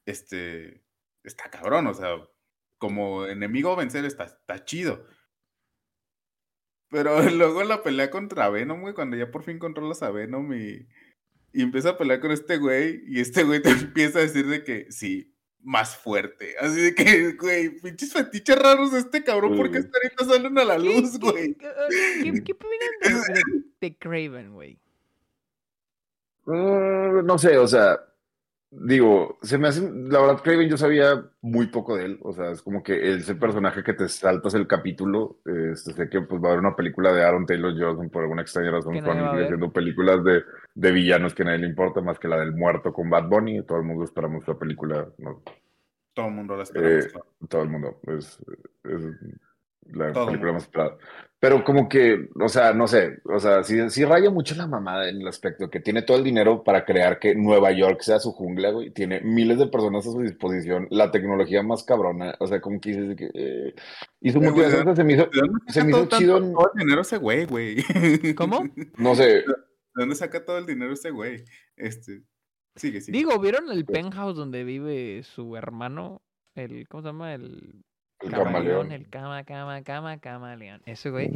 [0.06, 0.82] este,
[1.24, 2.16] está cabrón, o sea,
[2.78, 5.04] como enemigo vencer está, está chido.
[6.88, 10.88] Pero luego la pelea contra Venom, güey, cuando ya por fin controlas a Venom y,
[11.52, 14.64] y empieza a pelear con este güey, y este güey te empieza a decir de
[14.64, 15.37] que sí,
[15.68, 16.54] más fuerte.
[16.58, 20.64] Así de que, güey, pinches fetiches raros de este cabrón, porque esta ahorita salen a
[20.64, 21.54] la luz, güey?
[21.54, 23.00] ¿Qué, qué, opinan
[23.80, 24.78] de, Craven, güey?
[26.46, 28.00] Mm, no sé, o sea,
[28.70, 32.50] digo, se me hace, la verdad, Craven yo sabía muy poco de él, o sea,
[32.50, 36.48] es como que ese personaje que te saltas el capítulo, este, sé que pues va
[36.48, 40.22] a haber una película de Aaron Taylor Johnson por alguna extraña razón, cuando haciendo películas
[40.22, 40.42] de,
[40.74, 43.62] de, villanos que a nadie le importa más que la del muerto con Bad Bunny,
[43.62, 45.08] todo el mundo esperamos la película,
[46.12, 47.06] Todo el mundo la esperamos.
[47.06, 47.18] Eh,
[47.48, 48.38] todo el mundo, es,
[48.84, 49.02] es
[49.92, 50.96] la película más esperada.
[51.40, 55.20] Pero como que, o sea, no sé, o sea, sí, raya mucho la mamada en
[55.20, 58.70] el aspecto que tiene todo el dinero para crear que Nueva York sea su jungla,
[58.70, 58.90] güey.
[58.90, 62.90] Tiene miles de personas a su disposición, la tecnología más cabrona, o sea, como que
[62.90, 63.30] dices que...
[63.32, 63.74] Eh,
[64.20, 65.28] y su motivación se me hizo,
[65.68, 66.40] se me hizo chido...
[66.40, 67.84] Todo el dinero ese güey, güey.
[68.34, 68.68] ¿Cómo?
[68.96, 69.24] No sé.
[69.24, 69.44] ¿De
[69.94, 71.44] dónde saca todo el dinero ese güey?
[71.76, 72.24] Este...
[72.74, 73.16] Sigue, sigue.
[73.16, 76.22] Digo, ¿vieron el penthouse donde vive su hermano?
[76.56, 77.34] El, ¿cómo se llama?
[77.34, 77.84] El
[78.20, 80.82] el camaleón, el cama, cama, cama, camaleón.
[80.86, 81.30] Eso, güey.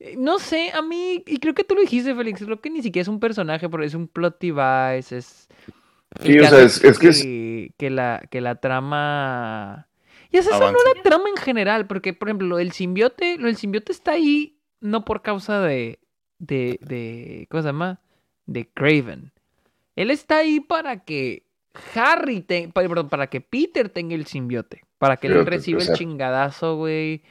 [0.00, 2.82] Eh, no sé, a mí, y creo que tú lo dijiste, Félix, creo que ni
[2.82, 5.48] siquiera es un personaje, pero es un plot device, es...
[6.22, 7.22] Sí, o sea, es, que, es...
[7.76, 9.88] que, la, que la trama...
[10.30, 14.12] Y esa no la trama en general, porque, por ejemplo, el simbiote, el simbiote está
[14.12, 15.98] ahí no por causa de,
[16.38, 18.00] de, de, ¿cómo se llama?
[18.46, 19.32] De Craven.
[19.96, 21.44] Él está ahí para que
[21.94, 24.82] Harry, te, perdón, para que Peter tenga el simbiote.
[24.98, 27.22] Para que él reciba el chingadazo, güey.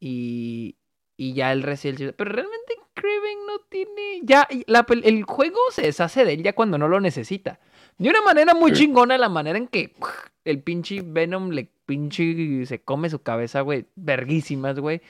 [0.00, 0.76] Y,
[1.16, 2.14] y ya él recibe el.
[2.14, 4.20] Pero realmente Kraven no tiene.
[4.22, 7.60] Ya, el juego se deshace de él ya cuando no lo necesita.
[7.98, 9.94] De una manera muy chingona, la manera en que
[10.44, 13.86] el pinche Venom le pinche se come su cabeza, güey.
[13.94, 15.00] Verguísimas, güey.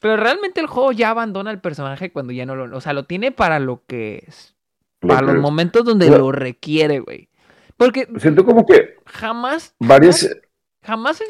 [0.00, 2.76] Pero realmente el juego ya abandona al personaje cuando ya no lo.
[2.76, 4.54] O sea, lo tiene para lo que es.
[5.00, 7.28] Para los momentos donde lo requiere, güey.
[7.76, 8.08] Porque.
[8.18, 8.96] Siento como que.
[9.04, 9.74] Jamás.
[9.78, 10.45] Varias jamás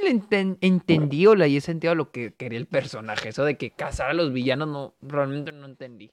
[0.02, 3.30] le entendí o le he sentido lo que quería el personaje.
[3.30, 6.12] Eso de que cazar a los villanos no, realmente no entendí.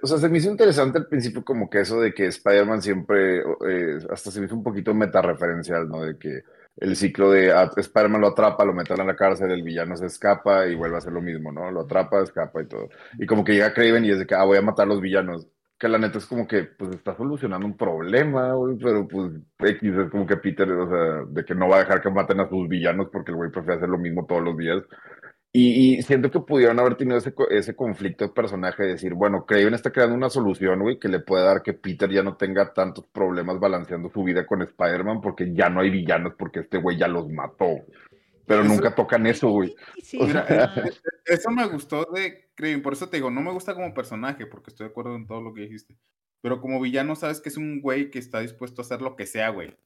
[0.00, 3.40] O sea, se me hizo interesante al principio como que eso de que Spider-Man siempre,
[3.40, 6.02] eh, hasta se me hizo un poquito metareferencial, ¿no?
[6.02, 6.42] De que
[6.76, 10.06] el ciclo de ah, Spider-Man lo atrapa, lo meten en la cárcel, el villano se
[10.06, 11.70] escapa y vuelve a hacer lo mismo, ¿no?
[11.72, 12.90] Lo atrapa, escapa y todo.
[13.18, 15.00] Y como que llega Craven y es de que, ah, voy a matar a los
[15.00, 15.48] villanos
[15.82, 19.82] que la neta es como que, pues, está solucionando un problema, güey, pero pues, X
[19.82, 22.48] es como que Peter, o sea, de que no va a dejar que maten a
[22.48, 24.80] sus villanos porque el güey prefiere hacer lo mismo todos los días.
[25.52, 29.74] Y, siento que pudieron haber tenido ese, ese conflicto de personaje, de decir, bueno, Craven
[29.74, 33.04] está creando una solución, güey, que le puede dar que Peter ya no tenga tantos
[33.08, 37.08] problemas balanceando su vida con Spider-Man porque ya no hay villanos porque este güey ya
[37.08, 37.66] los mató.
[38.46, 39.74] Pero nunca tocan eso, güey.
[41.26, 44.70] eso me gustó de Kraven, por eso te digo, no me gusta como personaje, porque
[44.70, 45.96] estoy de acuerdo en todo lo que dijiste.
[46.40, 49.26] Pero como villano, sabes que es un güey que está dispuesto a hacer lo que
[49.26, 49.76] sea, güey.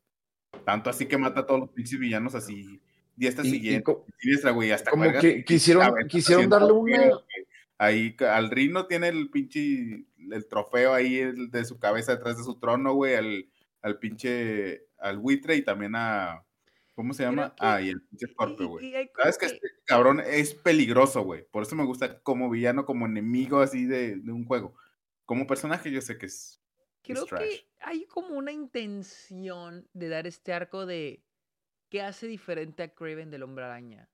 [0.65, 2.81] Tanto así que mata a todos los pinches villanos así.
[3.19, 3.93] Y esta siguiente,
[4.53, 7.11] güey, hasta como que quisieron, quisieron darle una.
[7.79, 11.21] Ahí al Rino tiene el pinche el trofeo ahí
[11.51, 13.49] de su cabeza detrás de su trono, güey, al,
[13.83, 16.46] al pinche al buitre y también a
[16.97, 17.55] ¿Cómo se llama?
[17.59, 18.27] ah, y el pinche
[18.67, 18.91] güey.
[19.15, 21.45] Sabes que este cabrón es peligroso, güey.
[21.51, 24.75] Por eso me gusta como villano, como enemigo así de, de un juego.
[25.27, 26.63] Como personaje yo sé que es.
[27.03, 31.23] Creo que hay como una intención de dar este arco de
[31.91, 34.09] qué hace diferente a Craven del Hombre Araña.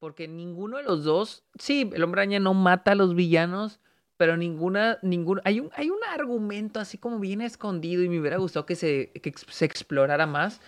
[0.00, 3.80] Porque ninguno de los dos, sí, el hombre araña no mata a los villanos,
[4.16, 8.36] pero ninguna, ningún, hay un, hay un argumento así como bien escondido y me hubiera
[8.36, 10.60] gustado que se, que se explorara más,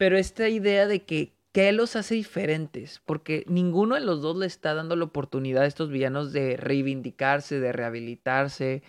[0.00, 3.02] pero esta idea de que ¿qué los hace diferentes?
[3.04, 7.60] Porque ninguno de los dos le está dando la oportunidad a estos villanos de reivindicarse,
[7.60, 8.82] de rehabilitarse.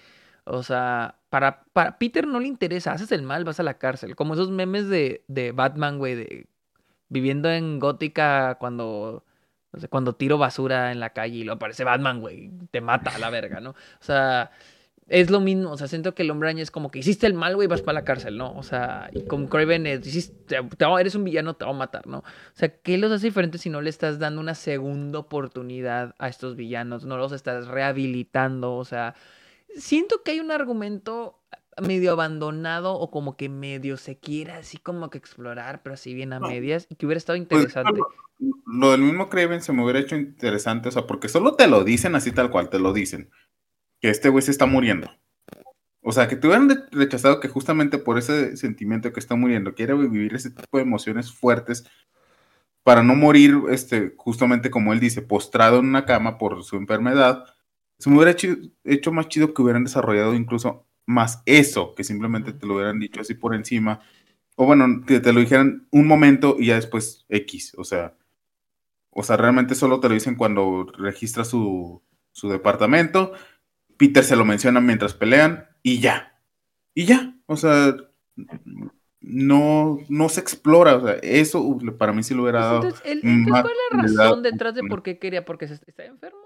[0.45, 4.15] O sea, para, para Peter no le interesa, haces el mal, vas a la cárcel.
[4.15, 6.47] Como esos memes de, de Batman, güey, de
[7.09, 9.25] viviendo en Gótica cuando,
[9.73, 13.13] no sé, cuando tiro basura en la calle y lo aparece Batman, güey, te mata
[13.13, 13.71] a la verga, ¿no?
[13.71, 14.51] O sea,
[15.11, 17.33] es lo mismo, o sea, siento que el hombre araña es como que hiciste el
[17.33, 18.55] mal, güey, vas para la cárcel, ¿no?
[18.55, 20.57] O sea, y con Craven es, te,
[20.99, 22.19] eres un villano, te va a matar, ¿no?
[22.19, 22.23] O
[22.53, 26.55] sea, ¿qué los hace diferentes si no le estás dando una segunda oportunidad a estos
[26.55, 27.03] villanos?
[27.03, 29.13] No los estás rehabilitando, o sea,
[29.75, 31.41] siento que hay un argumento
[31.81, 36.31] medio abandonado o como que medio se quiera así como que explorar, pero así bien
[36.31, 37.99] a medias y que hubiera estado pues, interesante.
[38.65, 41.83] lo, del mismo Craven se me hubiera hecho interesante, o sea, porque solo te lo
[41.83, 43.29] dicen así tal cual, te lo dicen
[44.01, 45.09] que este güey se está muriendo.
[46.03, 49.93] O sea, que te hubieran rechazado que justamente por ese sentimiento que está muriendo, quiere
[49.93, 51.85] vivir ese tipo de emociones fuertes
[52.83, 57.45] para no morir, este, justamente como él dice, postrado en una cama por su enfermedad.
[57.99, 58.31] Se me hubiera
[58.83, 63.21] hecho, más chido que hubieran desarrollado incluso más eso, que simplemente te lo hubieran dicho
[63.21, 64.01] así por encima.
[64.55, 67.73] O bueno, que te lo dijeran un momento y ya después X.
[67.77, 68.15] O sea,
[69.11, 72.01] o sea, realmente solo te lo dicen cuando registra su,
[72.31, 73.33] su departamento
[74.01, 76.35] Peter se lo menciona mientras pelean y ya.
[76.95, 77.35] Y ya.
[77.45, 77.95] O sea,
[79.19, 80.95] no, no se explora.
[80.95, 82.75] O sea, eso para mí sí lo hubiera dado.
[82.77, 85.45] Entonces, ¿cuál es la razón detrás de por qué quería?
[85.45, 86.39] ¿Porque está enfermo?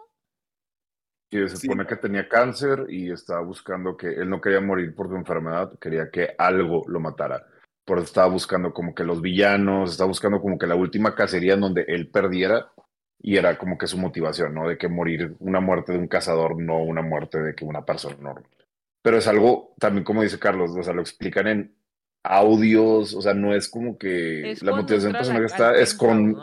[1.31, 5.07] Que se supone que tenía cáncer y estaba buscando que él no quería morir por
[5.07, 7.47] su enfermedad, quería que algo lo matara.
[7.85, 11.53] Por eso estaba buscando como que los villanos, estaba buscando como que la última cacería
[11.53, 12.69] en donde él perdiera
[13.27, 14.69] y era como que su motivación, ¿no?
[14.69, 18.15] De que morir una muerte de un cazador, no una muerte de que una persona
[18.17, 18.45] normal.
[19.01, 21.75] Pero es algo, también como dice Carlos, o sea, lo explican en
[22.21, 26.37] audios, o sea, no es como que la motivación personal que está, es con...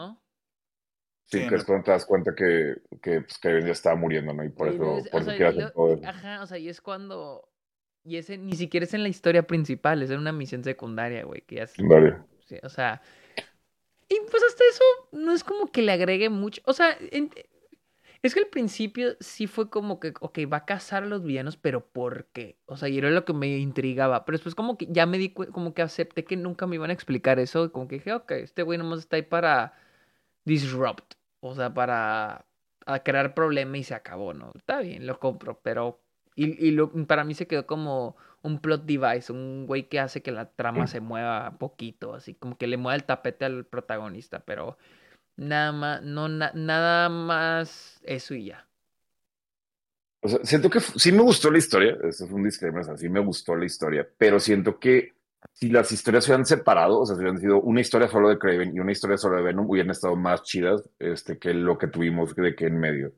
[1.26, 4.42] Sí, que es cuando te das cuenta que, que, pues, que ya estaba muriendo, ¿no?
[4.42, 6.04] Y por eso, por eso hacer todo eso.
[6.04, 7.48] Ajá, o sea, y es cuando...
[8.02, 11.42] Y ese ni siquiera es en la historia principal, es en una misión secundaria, güey,
[11.42, 11.66] que ya...
[11.78, 12.16] Vale.
[12.44, 13.00] Sí, o sea,
[14.12, 16.60] y pues hasta eso no es como que le agregue mucho.
[16.66, 16.98] O sea,
[18.22, 21.56] es que al principio sí fue como que, ok, va a cazar a los villanos,
[21.56, 22.58] pero ¿por qué?
[22.66, 24.24] O sea, y era lo que me intrigaba.
[24.24, 26.92] Pero después como que ya me di como que acepté que nunca me iban a
[26.92, 27.64] explicar eso.
[27.64, 29.74] Y como que dije, ok, este güey nomás está ahí para
[30.44, 31.14] disrupt.
[31.40, 32.46] O sea, para
[33.04, 34.52] crear problema y se acabó, ¿no?
[34.56, 36.01] Está bien, lo compro, pero...
[36.34, 40.32] Y, y para mí se quedó como un plot device, un güey que hace que
[40.32, 44.76] la trama se mueva poquito, así como que le mueva el tapete al protagonista, pero
[45.36, 48.66] nada más, no, nada más eso y ya.
[50.20, 53.08] O sea, siento que sí me gustó la historia, eso es un disclaimer, o sí
[53.08, 55.14] me gustó la historia, pero siento que
[55.52, 58.38] si las historias se hubieran separado, o sea, si hubieran sido una historia solo de
[58.38, 61.88] Craven y una historia solo de Venom, hubieran estado más chidas este, que lo que
[61.88, 63.12] tuvimos de que en medio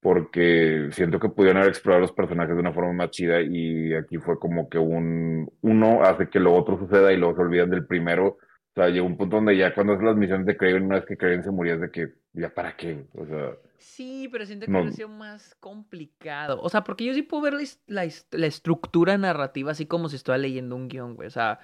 [0.00, 4.18] porque siento que pudieron haber explorado los personajes de una forma más chida y aquí
[4.18, 7.86] fue como que un uno hace que lo otro suceda y luego se olvidan del
[7.86, 8.26] primero.
[8.26, 11.06] O sea, llegó un punto donde ya cuando es las misiones de Kraven, una vez
[11.06, 13.56] que Kraven se moría, es de que ya para qué, o sea...
[13.78, 14.80] Sí, pero siento que no.
[14.80, 16.60] ha sido más complicado.
[16.60, 17.54] O sea, porque yo sí puedo ver
[17.86, 21.28] la, la, estructura narrativa así como si estuviera leyendo un guion, güey.
[21.28, 21.60] O sea,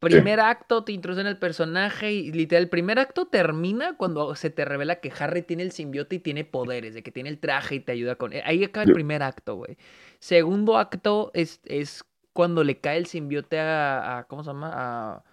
[0.00, 4.64] Primer acto te introducen el personaje y literal, el primer acto termina cuando se te
[4.64, 7.80] revela que Harry tiene el simbiote y tiene poderes, de que tiene el traje y
[7.80, 8.32] te ayuda con...
[8.32, 9.76] Eh, ahí acaba el primer acto, güey.
[10.20, 14.70] Segundo acto es, es cuando le cae el simbiote a, ¿cómo se llama?
[14.72, 15.24] A,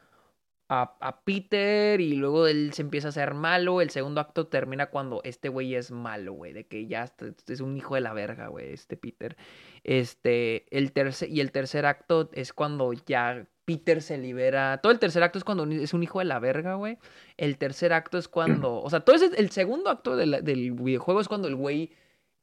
[0.69, 3.81] a, a, Peter y luego él se empieza a hacer malo.
[3.81, 7.13] El segundo acto termina cuando este güey es malo, güey, de que ya
[7.47, 9.37] es un hijo de la verga, güey, este Peter.
[9.83, 14.79] Este, el tercer, y el tercer acto es cuando ya Peter se libera.
[14.81, 16.97] Todo el tercer acto es cuando es un hijo de la verga, güey.
[17.37, 18.81] El tercer acto es cuando.
[18.81, 21.91] O sea, todo ese, el segundo acto del videojuego es cuando el güey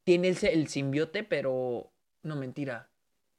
[0.04, 1.90] tiene el, el, simbiote, pero.
[2.22, 2.88] No, mentira.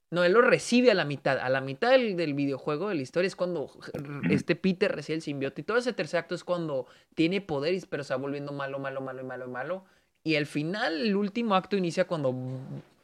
[0.09, 1.37] No, él lo recibe a la mitad.
[1.39, 3.69] A la mitad del, del, videojuego, de la historia, es cuando
[4.29, 5.61] este Peter recibe el simbiote.
[5.61, 9.01] Y todo ese tercer acto es cuando tiene poderes, pero se va volviendo malo, malo,
[9.01, 9.85] malo, malo, malo.
[10.23, 12.33] Y el final, el último acto inicia cuando,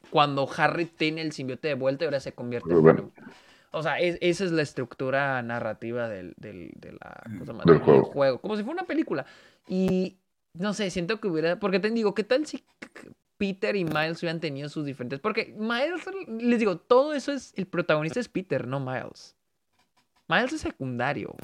[0.10, 3.12] cuando Harry tiene el simbiote de vuelta y ahora se convierte en bueno.
[3.72, 7.24] O sea, esa es la estructura narrativa del, del, de la,
[7.66, 8.42] del, juego.
[8.42, 9.26] Como si fuera una película.
[9.68, 10.18] Y
[10.54, 11.60] no sé, siento que hubiera.
[11.60, 12.66] Porque te digo, ¿qué tal si
[13.38, 15.20] Peter y Miles hubieran tenido sus diferentes?
[15.20, 17.54] Porque Miles, les digo, todo eso es.
[17.56, 19.36] El protagonista es Peter, no Miles.
[20.28, 21.36] Miles es secundario.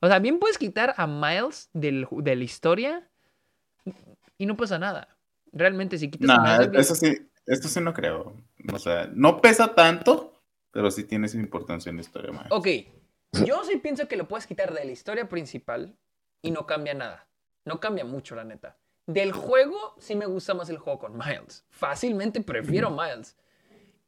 [0.00, 3.08] O sea, bien puedes quitar a Miles del, de la historia
[4.36, 5.16] y no pasa nada.
[5.52, 6.70] Realmente, si quitas a Miles.
[6.74, 7.16] Eso sí,
[7.46, 8.36] esto sí no creo.
[8.72, 10.35] O sea, no pesa tanto,
[10.70, 12.48] pero sí tiene su importancia en la historia, Miles.
[12.50, 12.68] Ok.
[13.44, 15.96] Yo sí pienso que lo puedes quitar de la historia principal
[16.42, 17.28] y no cambia nada.
[17.64, 18.78] No cambia mucho, la neta.
[19.06, 21.64] Del juego, sí me gusta más el juego con Miles.
[21.70, 23.36] Fácilmente prefiero Miles.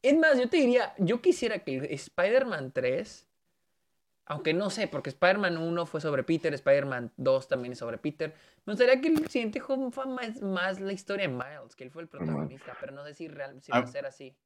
[0.03, 3.29] Es más, yo te diría, yo quisiera que Spider-Man 3,
[4.27, 8.35] aunque no sé, porque Spider-Man 1 fue sobre Peter, Spider-Man 2 también es sobre Peter,
[8.65, 12.03] me gustaría que el siguiente juego fuera más, la historia de Miles, que él fue
[12.03, 14.37] el protagonista, pero no sé si, real, va a ser así.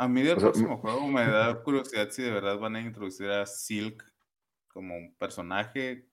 [0.00, 3.44] A mí del próximo juego me da curiosidad si de verdad van a introducir a
[3.46, 4.04] Silk
[4.68, 6.08] como un personaje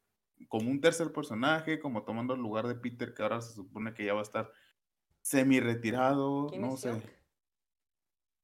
[0.47, 4.05] como un tercer personaje, como tomando el lugar de Peter, que ahora se supone que
[4.05, 4.51] ya va a estar
[5.21, 7.01] semi retirado, no sé.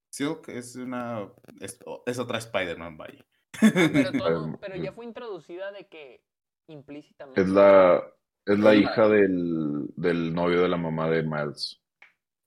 [0.09, 0.49] Silk?
[0.49, 3.25] es una es, otra Spider-Man, vaya.
[3.61, 6.23] Ah, pero, ya fue introducida de que
[6.67, 7.41] implícitamente.
[7.41, 8.03] Es la
[8.45, 11.79] es la hija del, del novio de la mamá de Miles.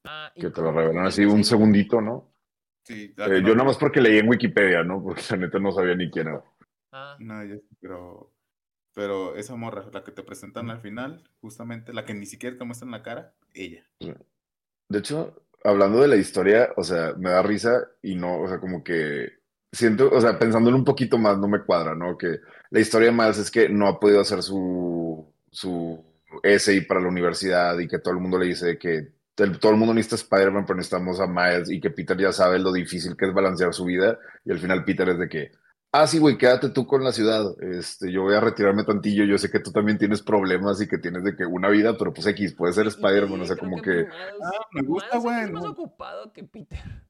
[0.05, 2.34] Ah, que te lo revelan así un segundito, ¿no?
[2.85, 5.03] Sí, eh, yo nada más porque leí en Wikipedia, ¿no?
[5.03, 6.45] Porque la neta no sabía ni quién era.
[6.93, 7.17] Ah.
[7.19, 8.31] No, yo, pero
[8.95, 12.65] pero esa morra, la que te presentan al final, justamente la que ni siquiera te
[12.65, 13.85] muestran la cara, ella.
[14.89, 18.61] De hecho, hablando de la historia, o sea, me da risa y no, o sea,
[18.61, 19.33] como que
[19.73, 22.17] siento, o sea, pensándolo un poquito más, no me cuadra, ¿no?
[22.17, 22.39] Que
[22.71, 26.05] la historia más es que no ha podido hacer su, su
[26.45, 29.95] SI para la universidad y que todo el mundo le dice que todo el mundo
[29.95, 33.35] necesita Spider-Man, pero necesitamos a Miles y que Peter ya sabe lo difícil que es
[33.35, 35.51] balancear su vida y al final Peter es de que,
[35.93, 37.45] ah, sí, güey, quédate tú con la ciudad.
[37.61, 39.25] Este, yo voy a retirarme tantillo.
[39.25, 42.13] Yo sé que tú también tienes problemas y que tienes de que una vida, pero
[42.13, 44.07] pues X, puede ser Spider-Man, o sea, como que.
[44.43, 45.51] ah, me gusta, güey.
[45.51, 47.05] más ocupado que Peter.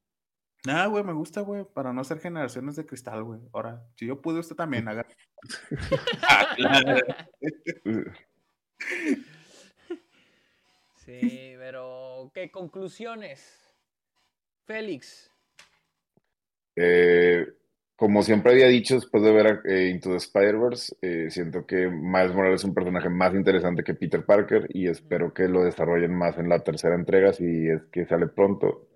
[0.66, 3.40] Ah, güey, me gusta, güey, para no ser generaciones de cristal, güey.
[3.52, 5.06] Ahora, si yo pude, usted también haga.
[11.04, 13.60] sí, pero, ¿qué conclusiones?
[14.64, 15.30] Félix.
[16.76, 17.46] Eh,
[17.96, 22.34] como siempre había dicho después de ver eh, Into the Spider-Verse, eh, siento que Miles
[22.34, 26.36] Morales es un personaje más interesante que Peter Parker y espero que lo desarrollen más
[26.38, 28.88] en la tercera entrega, si es que sale pronto.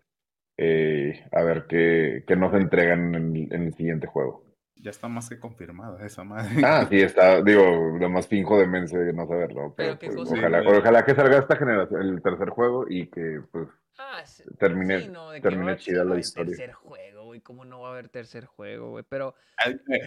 [0.61, 4.48] A ver qué, nos entregan en, el siguiente juego.
[4.81, 6.63] Ya está más que confirmada esa madre.
[6.65, 9.75] Ah, sí, está, digo, lo más finjo de mense de no saberlo.
[9.77, 13.69] Pero, pues, ojalá, ojalá que salga esta generación, el tercer juego y que pues
[13.99, 14.23] ah,
[14.59, 15.11] termine,
[15.43, 16.57] termine chida la historia.
[16.57, 19.05] Tercer juego y cómo no va a haber tercer juego, güey.
[19.09, 19.35] Pero.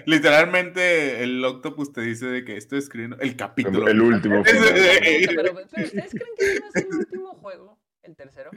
[0.06, 3.88] Literalmente, el Octopus te dice de que estoy escribiendo el capítulo.
[3.88, 4.44] El, último.
[5.36, 7.80] pero, ¿ustedes creen que va a ser el último juego?
[8.04, 8.52] ¿El tercero?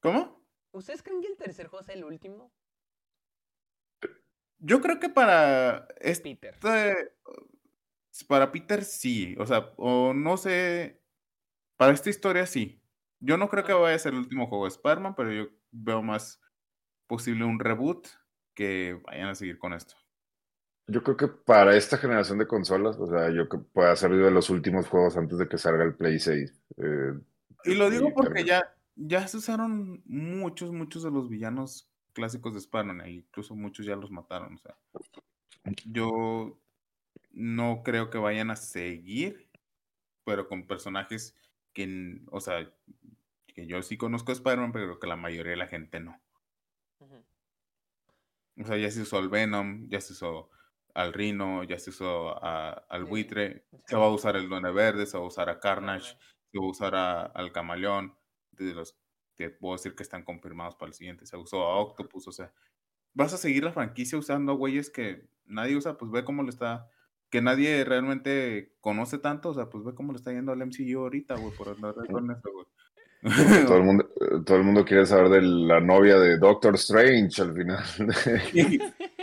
[0.00, 0.42] ¿Cómo?
[0.72, 2.52] ¿Ustedes creen que el tercer juego es el último?
[4.62, 5.88] Yo creo que para.
[6.00, 6.56] Este, Peter.
[8.28, 9.34] Para Peter sí.
[9.38, 11.02] O sea, o no sé.
[11.76, 12.80] Para esta historia sí.
[13.18, 16.02] Yo no creo que vaya a ser el último juego de Spider-Man, pero yo veo
[16.02, 16.40] más
[17.06, 18.08] posible un reboot
[18.54, 19.94] que vayan a seguir con esto.
[20.88, 24.30] Yo creo que para esta generación de consolas, o sea, yo que pueda ser de
[24.30, 26.62] los últimos juegos antes de que salga el Play 6.
[26.78, 27.12] Eh,
[27.64, 32.60] y lo digo porque ya, ya se usaron muchos, muchos de los villanos clásicos de
[32.60, 34.54] Spider-Man, e incluso muchos ya los mataron.
[34.54, 34.76] O sea,
[35.84, 36.58] yo
[37.30, 39.48] no creo que vayan a seguir,
[40.24, 41.36] pero con personajes
[41.72, 42.72] que, o sea,
[43.46, 46.20] que yo sí conozco a Spider-Man, pero que la mayoría de la gente no.
[48.58, 50.50] O sea, ya se usó al Venom, ya se usó
[50.94, 55.16] al Rino, ya se usó al buitre, se va a usar el Duende Verde, se
[55.16, 56.16] va a usar a Carnage,
[56.50, 58.14] se va a usar al Camaleón,
[58.52, 58.94] de los
[59.36, 62.52] que puedo decir que están confirmados para el siguiente, se usó a Octopus, o sea,
[63.14, 66.88] vas a seguir la franquicia usando güeyes que nadie usa, pues ve cómo le está,
[67.30, 70.98] que nadie realmente conoce tanto, o sea, pues ve cómo le está yendo al MCU
[70.98, 72.66] ahorita, güey, por andar con eso, güey.
[73.66, 74.08] Todo el, mundo,
[74.44, 77.84] todo el mundo quiere saber de la novia de Doctor Strange al final.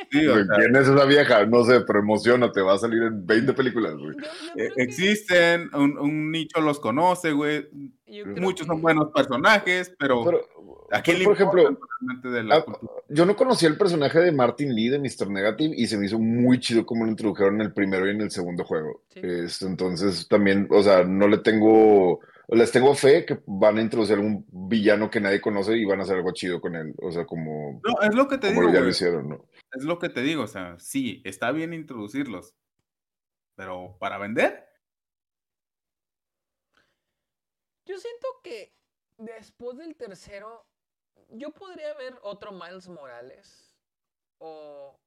[0.09, 1.45] ¿Quién es esa vieja?
[1.45, 4.15] No sé, pero emocionate, va a salir en 20 películas, güey.
[4.55, 7.67] Eh, existen, un, nicho los conoce, güey.
[8.37, 11.77] Muchos son buenos personajes, pero, por ejemplo,
[12.51, 12.65] ah,
[13.09, 15.29] yo no conocía el personaje de Martin Lee de Mr.
[15.29, 18.21] Negative y se me hizo muy chido como lo introdujeron en el primero y en
[18.21, 19.03] el segundo juego.
[19.13, 22.21] Este, entonces también, o sea, no le tengo
[22.55, 26.03] les tengo fe que van a introducir un villano que nadie conoce y van a
[26.03, 26.95] hacer algo chido con él.
[26.97, 27.79] O sea, como.
[27.83, 28.73] No, es lo que te digo.
[28.73, 29.45] Ya lo hicieron, ¿no?
[29.71, 30.43] Es lo que te digo.
[30.43, 32.55] O sea, sí, está bien introducirlos.
[33.55, 34.67] Pero para vender.
[37.85, 38.75] Yo siento que
[39.17, 40.65] después del tercero,
[41.29, 43.75] yo podría ver otro Miles Morales.
[44.39, 44.99] O,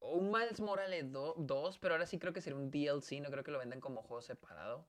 [0.00, 3.22] o un Miles Morales 2, pero ahora sí creo que sería un DLC.
[3.22, 4.86] No creo que lo vendan como juego separado.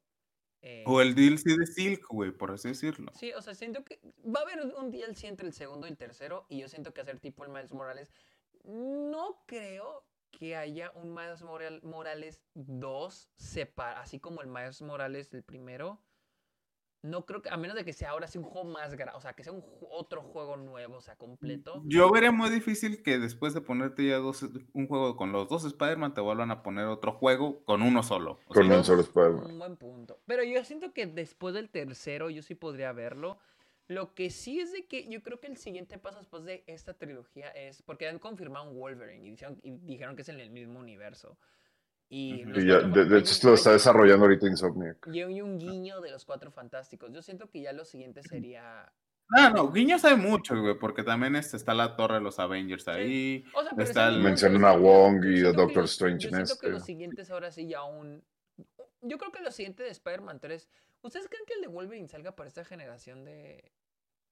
[0.86, 3.12] O el DLC de Silk, güey, por así decirlo.
[3.16, 5.98] Sí, o sea, siento que va a haber un DLC entre el segundo y el
[5.98, 8.12] tercero, y yo siento que hacer tipo el Miles Morales.
[8.64, 11.44] No creo que haya un Miles
[11.84, 16.02] Morales 2 separa, así como el Miles Morales el primero.
[17.04, 19.22] No creo que, a menos de que sea ahora sí un juego más grande, o
[19.22, 19.62] sea, que sea un
[19.92, 21.82] otro juego nuevo, o sea, completo.
[21.86, 25.66] Yo vería muy difícil que después de ponerte ya dos, un juego con los dos
[25.66, 28.40] Spider-Man te vuelvan a poner otro juego con uno solo.
[28.48, 29.52] con un solo Spider-Man.
[29.52, 30.22] Un buen punto.
[30.26, 33.38] Pero yo siento que después del tercero yo sí podría verlo.
[33.88, 36.94] Lo que sí es de que yo creo que el siguiente paso después de esta
[36.94, 39.36] trilogía es, porque han confirmado un Wolverine y
[39.70, 41.38] y dijeron que es en el mismo universo.
[42.10, 45.08] Y, ya, de, hecho, lo está desarrollando ahorita Insomniac.
[45.08, 47.12] Y hay un guiño de los cuatro fantásticos.
[47.12, 48.92] Yo siento que ya lo siguiente sería.
[49.30, 52.88] No, no, guiño sabe mucho, güey, porque también este, está la torre de los Avengers
[52.88, 53.44] ahí.
[53.78, 56.60] está Mencionan a Wong y a Doctor Strange en este.
[56.60, 58.24] que los siguientes ahora sí ya un.
[59.02, 60.70] Yo creo que lo siguiente de Spider-Man 3.
[61.02, 63.72] ¿Ustedes creen que el de Wolverine salga para esta generación de.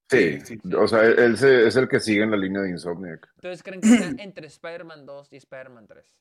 [0.10, 0.40] Sí,
[0.78, 3.30] o sea, él, es el que sigue en la línea de Insomniac.
[3.36, 6.14] Entonces, ¿creen que sea entre Spider-Man 2 y Spider-Man 3?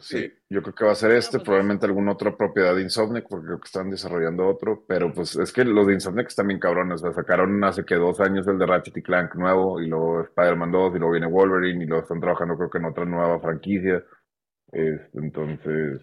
[0.00, 0.32] Sí.
[0.48, 3.46] Yo creo que va a ser este, pues, probablemente alguna otra propiedad de Insomniac, porque
[3.46, 7.02] creo que están desarrollando otro, pero pues es que los de Insomniac están bien cabrones,
[7.02, 10.72] o sacaron hace que dos años el de Ratchet y Clank nuevo, y luego Spider-Man
[10.72, 14.04] 2, y luego viene Wolverine, y luego están trabajando creo que en otra nueva franquicia.
[14.72, 16.00] Este, entonces,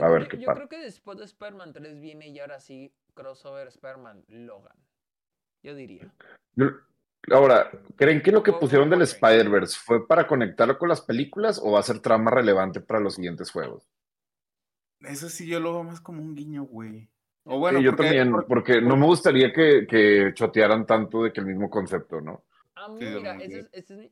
[0.00, 0.52] a ver qué pasa.
[0.52, 4.76] Yo creo que después de Spider-Man 3 viene y ahora sí crossover Spider-Man Logan.
[5.62, 6.12] Yo diría.
[7.32, 11.72] Ahora, ¿creen que lo que pusieron del Spider-Verse fue para conectarlo con las películas o
[11.72, 13.88] va a ser trama relevante para los siguientes juegos?
[15.00, 17.08] Eso sí, yo lo veo más como un guiño, güey.
[17.44, 21.70] O bueno, yo también, porque no me gustaría que, chotearan tanto de que el mismo
[21.70, 22.44] concepto, ¿no?
[22.74, 23.38] Ah, mira,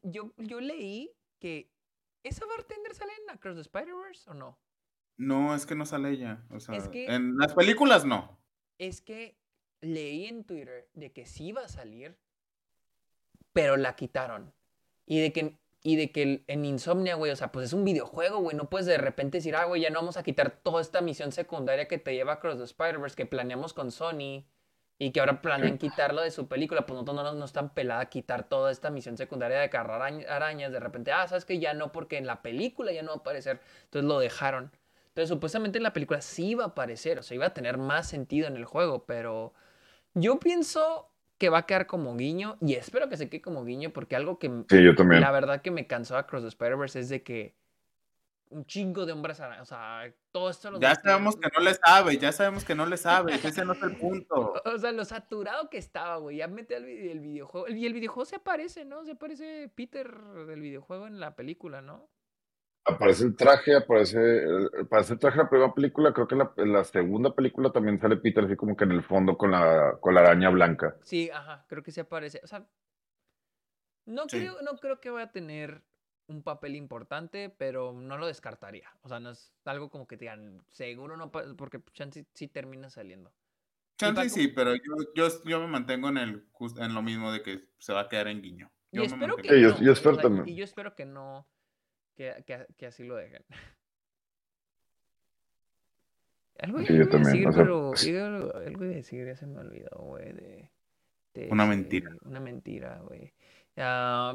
[0.02, 1.70] yo, yo leí que
[2.22, 4.58] ¿esa bartender sale en Across the Spider-Verse o no?
[5.18, 6.44] No, es que no sale ella.
[6.50, 8.38] O sea, en las películas no.
[8.78, 9.38] Es que
[9.80, 12.18] leí en Twitter de que sí iba a salir,
[13.56, 14.52] pero la quitaron.
[15.06, 18.40] Y de que, y de que en Insomnia, güey, o sea, pues es un videojuego,
[18.40, 21.00] güey, no puedes de repente decir, ah, güey, ya no vamos a quitar toda esta
[21.00, 24.44] misión secundaria que te lleva a Cross the Spider-Verse que planeamos con Sony
[24.98, 28.02] y que ahora planean quitarlo de su película, pues nosotros no nos no están pelada
[28.02, 31.72] a quitar toda esta misión secundaria de cargar arañas, de repente, ah, sabes que ya
[31.72, 34.70] no, porque en la película ya no va a aparecer, entonces lo dejaron.
[35.08, 38.06] Entonces, supuestamente en la película sí iba a aparecer, o sea, iba a tener más
[38.06, 39.54] sentido en el juego, pero
[40.12, 43.90] yo pienso que va a quedar como guiño y espero que se quede como guiño
[43.90, 45.20] porque algo que sí, yo también.
[45.20, 47.54] la verdad que me cansó a Cross the Spider-Verse es de que
[48.48, 52.16] un chingo de hombres, o sea, todo esto lo Ya sabemos que no le sabe,
[52.16, 54.54] ya sabemos que no le sabe, ese no es el punto.
[54.64, 58.24] O sea, lo saturado que estaba, güey, ya mete el, el videojuego, y el videojuego
[58.24, 59.04] se aparece, ¿no?
[59.04, 60.08] Se aparece Peter
[60.46, 62.08] del videojuego en la película, ¿no?
[62.88, 64.44] Aparece el traje, aparece,
[64.80, 68.16] aparece el traje de la primera película, creo que en la, segunda película también sale
[68.16, 70.96] Peter así como que en el fondo con la, con la araña blanca.
[71.02, 72.40] Sí, ajá, creo que se aparece.
[72.44, 72.64] O sea,
[74.06, 75.82] no, creo, no creo que vaya a tener
[76.28, 78.88] un papel importante, pero no lo descartaría.
[79.02, 83.32] O sea, no es algo como que digan, seguro no, porque Chance sí termina saliendo.
[83.98, 86.46] Chance sí, pero yo, yo, me mantengo en, el,
[86.78, 88.70] en lo mismo de que se va a quedar en guiño.
[88.92, 90.48] Yo y espero que no, yo, espero también.
[90.48, 91.48] Y yo espero que no
[92.16, 93.44] que, que, así lo dejen.
[96.58, 97.32] Algo sí, yo también.
[97.34, 100.32] Decir, pero algo, algo de decir, ya se me olvidó, güey.
[100.32, 100.70] De,
[101.50, 102.10] una mentira.
[102.24, 103.34] Una mentira, güey.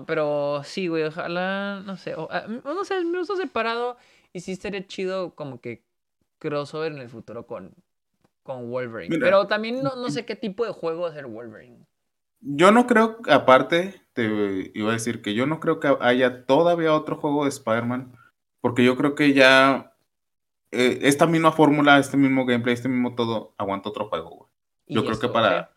[0.05, 3.97] pero sí, güey, ojalá, no sé, ah, no sé, me gusta separado
[4.33, 5.83] y sí estaría chido como que
[6.37, 7.73] crossover en el futuro con,
[8.43, 9.17] con Wolverine.
[9.19, 11.87] pero también no, no sé qué tipo de juego va a ser Wolverine.
[12.41, 16.93] Yo no creo, aparte, te iba a decir que yo no creo que haya todavía
[16.93, 18.13] otro juego de Spider-Man,
[18.59, 19.95] porque yo creo que ya
[20.71, 24.51] eh, esta misma fórmula, este mismo gameplay, este mismo todo, aguanta otro juego, güey.
[24.87, 25.71] Yo creo que para,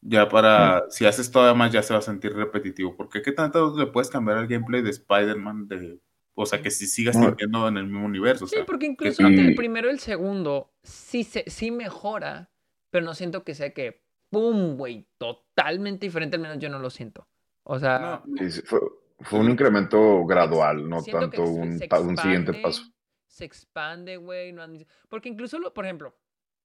[0.00, 3.76] ya para, si haces todavía más, ya se va a sentir repetitivo, porque ¿qué tanto
[3.76, 5.68] le puedes cambiar al gameplay de Spider-Man?
[5.68, 6.00] De,
[6.34, 8.48] o sea, que si sigas sintiendo en el mismo universo.
[8.48, 12.50] Sí, porque incluso entre el primero y el segundo sí, se, sí mejora,
[12.90, 14.02] pero no siento que sea que
[14.32, 14.76] ¡pum!
[14.76, 17.28] güey, totalmente diferente, al menos yo no lo siento.
[17.64, 18.22] O sea...
[18.64, 22.82] fue, un incremento gradual, no tanto un, un, siguiente paso.
[23.26, 24.54] Se expande, güey.
[25.08, 26.14] porque incluso, por ejemplo,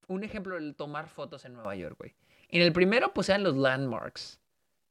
[0.08, 2.16] un ejemplo, el tomar fotos en Nueva York, güey.
[2.50, 4.40] En el primero, pues eran los landmarks.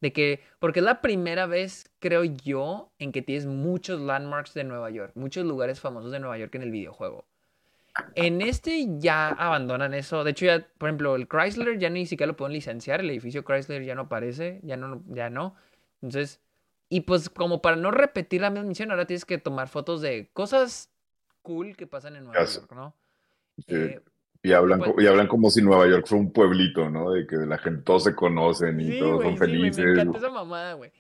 [0.01, 4.65] De que, porque es la primera vez, creo yo, en que tienes muchos landmarks de
[4.65, 7.27] Nueva York, muchos lugares famosos de Nueva York en el videojuego.
[8.15, 10.23] En este ya abandonan eso.
[10.23, 13.01] De hecho, ya, por ejemplo, el Chrysler ya ni siquiera lo pueden licenciar.
[13.01, 14.61] El edificio Chrysler ya no aparece.
[14.63, 15.55] Ya no, ya no.
[16.07, 16.41] Entonces,
[16.89, 20.31] y pues como para no repetir la misma misión, ahora tienes que tomar fotos de
[20.33, 20.91] cosas
[21.43, 22.95] cool que pasan en Nueva York, ¿no?
[23.69, 24.01] Eh,
[24.43, 27.11] Y hablan, y hablan como si Nueva York fuera un pueblito, ¿no?
[27.11, 29.85] De que la gente, todos se conocen y todos son felices.
[29.85, 30.93] me encanta esa mamada, güey.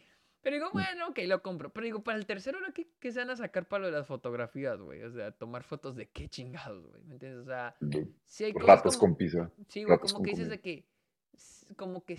[0.43, 1.71] Pero digo, bueno, ok, lo compro.
[1.71, 4.07] Pero digo, para el tercero, ¿qué, qué se van a sacar para lo de las
[4.07, 5.03] fotografías, güey?
[5.03, 7.03] O sea, tomar fotos de qué chingados, güey.
[7.05, 7.43] ¿Me entiendes?
[7.43, 7.75] O sea,
[8.25, 9.51] si hay Ratos con pizza.
[9.69, 10.85] Sí, güey, como que dices de que.
[11.77, 12.17] Como que.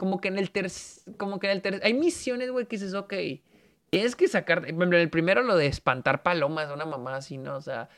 [0.00, 1.14] Como que en el tercer.
[1.18, 1.80] Como que en el.
[1.82, 3.12] Hay misiones, güey, que dices, ok.
[3.90, 4.66] Tienes que sacar.
[4.66, 7.54] En el primero, lo de espantar palomas, una mamá así, ¿no?
[7.54, 7.90] O sea,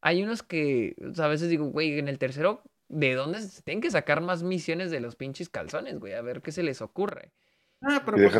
[0.00, 0.94] hay unos que.
[1.10, 4.20] O sea, a veces digo, güey, en el tercero, ¿de dónde se tienen que sacar
[4.20, 6.12] más misiones de los pinches calzones, güey?
[6.12, 7.32] A ver qué se les ocurre.
[7.80, 8.32] Ah, pero pues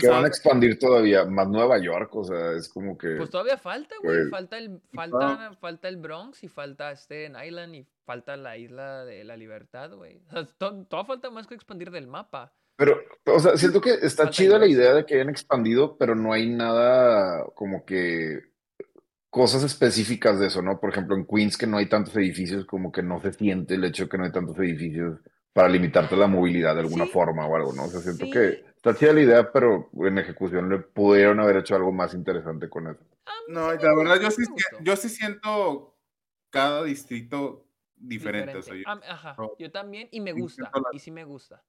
[0.00, 3.16] que, van a expandir todavía más Nueva York, o sea, es como que.
[3.16, 4.30] Pues todavía falta, güey.
[4.30, 9.24] Falta el, falta, falta el Bronx y falta Staten Island y falta la isla de
[9.24, 10.22] la libertad, güey.
[10.28, 12.54] O sea, todo, falta más que expandir del mapa.
[12.76, 16.32] Pero, o sea, siento que está chida la idea de que hayan expandido, pero no
[16.32, 18.40] hay nada como que
[19.28, 20.80] cosas específicas de eso, ¿no?
[20.80, 23.84] Por ejemplo, en Queens que no hay tantos edificios, como que no se siente el
[23.84, 25.20] hecho de que no hay tantos edificios
[25.52, 27.84] para limitarte la movilidad de alguna forma o algo, ¿no?
[27.84, 31.74] O sea, siento que está chida la idea, pero en ejecución le pudieron haber hecho
[31.74, 33.04] algo más interesante con eso.
[33.48, 34.42] No, la verdad yo sí,
[34.80, 35.94] yo sí siento
[36.50, 37.66] cada distrito
[37.96, 38.56] diferente.
[38.56, 41.62] O sea, yo, Ajá, yo también y me gusta, y sí me gusta.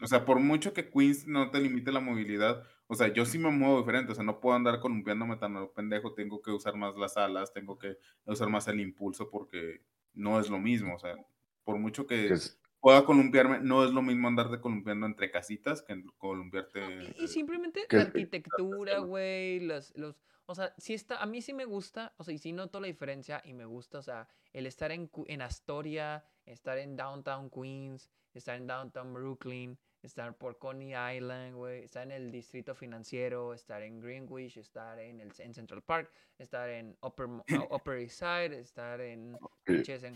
[0.00, 3.38] O sea, por mucho que Queens no te limite la movilidad, o sea, yo sí
[3.38, 6.96] me muevo diferente, o sea, no puedo andar columpiándome tan pendejo, tengo que usar más
[6.96, 9.82] las alas, tengo que usar más el impulso porque
[10.14, 11.16] no es lo mismo, o sea,
[11.64, 12.32] por mucho que
[12.80, 17.14] pueda columpiarme, no es lo mismo andarte columpiando entre casitas que columpiarte.
[17.18, 21.64] y, simplemente la arquitectura, güey, los, los, o sea, si está, a mí sí me
[21.64, 24.92] gusta, o sea, y sí noto la diferencia y me gusta, o sea, el estar
[24.92, 31.54] en, en Astoria, estar en Downtown Queens, estar en Downtown Brooklyn, estar por Coney Island,
[31.54, 36.10] güey, estar en el distrito financiero, estar en Greenwich, estar en, el, en Central Park,
[36.38, 37.26] estar en Upper,
[37.70, 39.36] Upper East Side, estar en...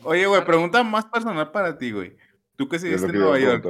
[0.04, 2.16] Oye, güey, pregunta más personal para ti, güey.
[2.56, 3.66] Tú que sigues en Nueva York,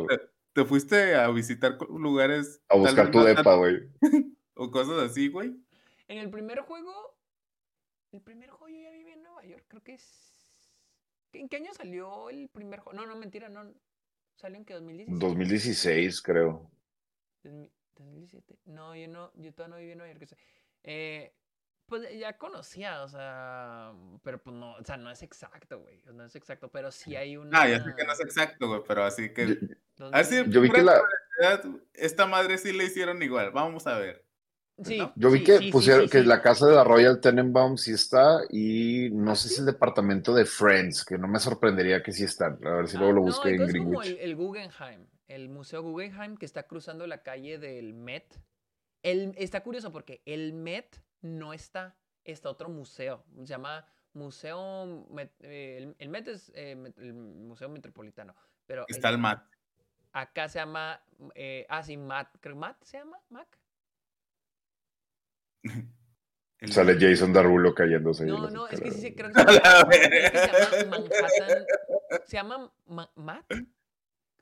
[0.53, 2.61] ¿te, fuiste a visitar lugares.
[2.69, 3.89] A buscar tu depa, güey.
[4.55, 5.57] o cosas así, güey.
[6.09, 6.93] En el primer juego.
[8.13, 10.33] El primer juego yo ya viví en Nueva York, creo que es.
[11.33, 12.99] ¿En qué año salió el primer juego?
[12.99, 13.73] No, no, mentira, no.
[14.37, 14.75] ¿Salió en qué?
[14.75, 15.07] ¿2016?
[15.19, 16.71] 2016, creo.
[17.43, 18.59] 2017.
[18.67, 20.37] No, yo no, yo todavía no viví en Nueva York.
[20.83, 21.33] Eh,
[21.87, 23.93] pues ya conocía, o sea,
[24.23, 27.37] pero pues no, o sea, no es exacto, güey, no es exacto, pero sí hay
[27.37, 27.63] una...
[27.63, 29.59] Ah, ya sé que no es exacto, güey, pero así que...
[30.13, 31.01] así, yo vi que la...
[31.95, 34.25] Esta madre sí le hicieron igual, vamos a ver.
[34.85, 39.11] Sí, Yo vi que pusieron que la casa de la Royal Tenenbaum sí está y
[39.13, 42.59] no ¿Ah, sé si el departamento de Friends, que no me sorprendería que sí están.
[42.67, 43.85] A ver si luego lo ah, busqué en Greenwich.
[43.85, 48.41] Como el, el, Guggenheim, el Museo Guggenheim que está cruzando la calle del Met.
[49.03, 55.07] El, está curioso porque el Met no está, está otro museo, se llama Museo,
[55.41, 58.37] eh, el, MET es eh, el Museo Metropolitano,
[58.67, 58.85] pero...
[58.89, 59.43] Está el, MAT.
[60.13, 61.03] Acá se llama,
[61.35, 63.19] eh, ah, sí, MAT, creo, ¿MAT se llama?
[63.31, 63.59] ¿MAC?
[66.71, 68.25] Sale Jason Darulo cayéndose.
[68.25, 71.67] No, no, es que sí, creo que se llama, Manhattan,
[72.25, 72.73] se llama
[73.17, 73.53] MAT.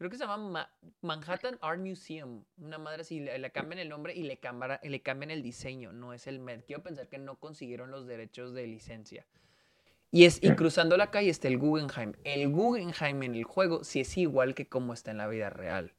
[0.01, 0.70] Creo que se llama
[1.02, 2.43] Manhattan Art Museum.
[2.56, 4.40] Una madre así, le, cambian el nombre y le,
[4.82, 5.93] le cambian el diseño.
[5.93, 6.64] No es el Met.
[6.64, 9.27] Quiero pensar que no consiguieron los derechos de licencia.
[10.10, 12.14] Y, es, y cruzando la calle está el Guggenheim.
[12.24, 15.93] El Guggenheim en el juego sí es igual que como está en la vida real.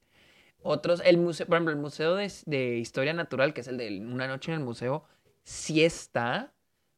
[0.64, 4.26] Otros, el museo, por ejemplo, el Museo de, Historia Natural, que es el de Una
[4.26, 5.06] Noche en el Museo,
[5.44, 6.56] sí está,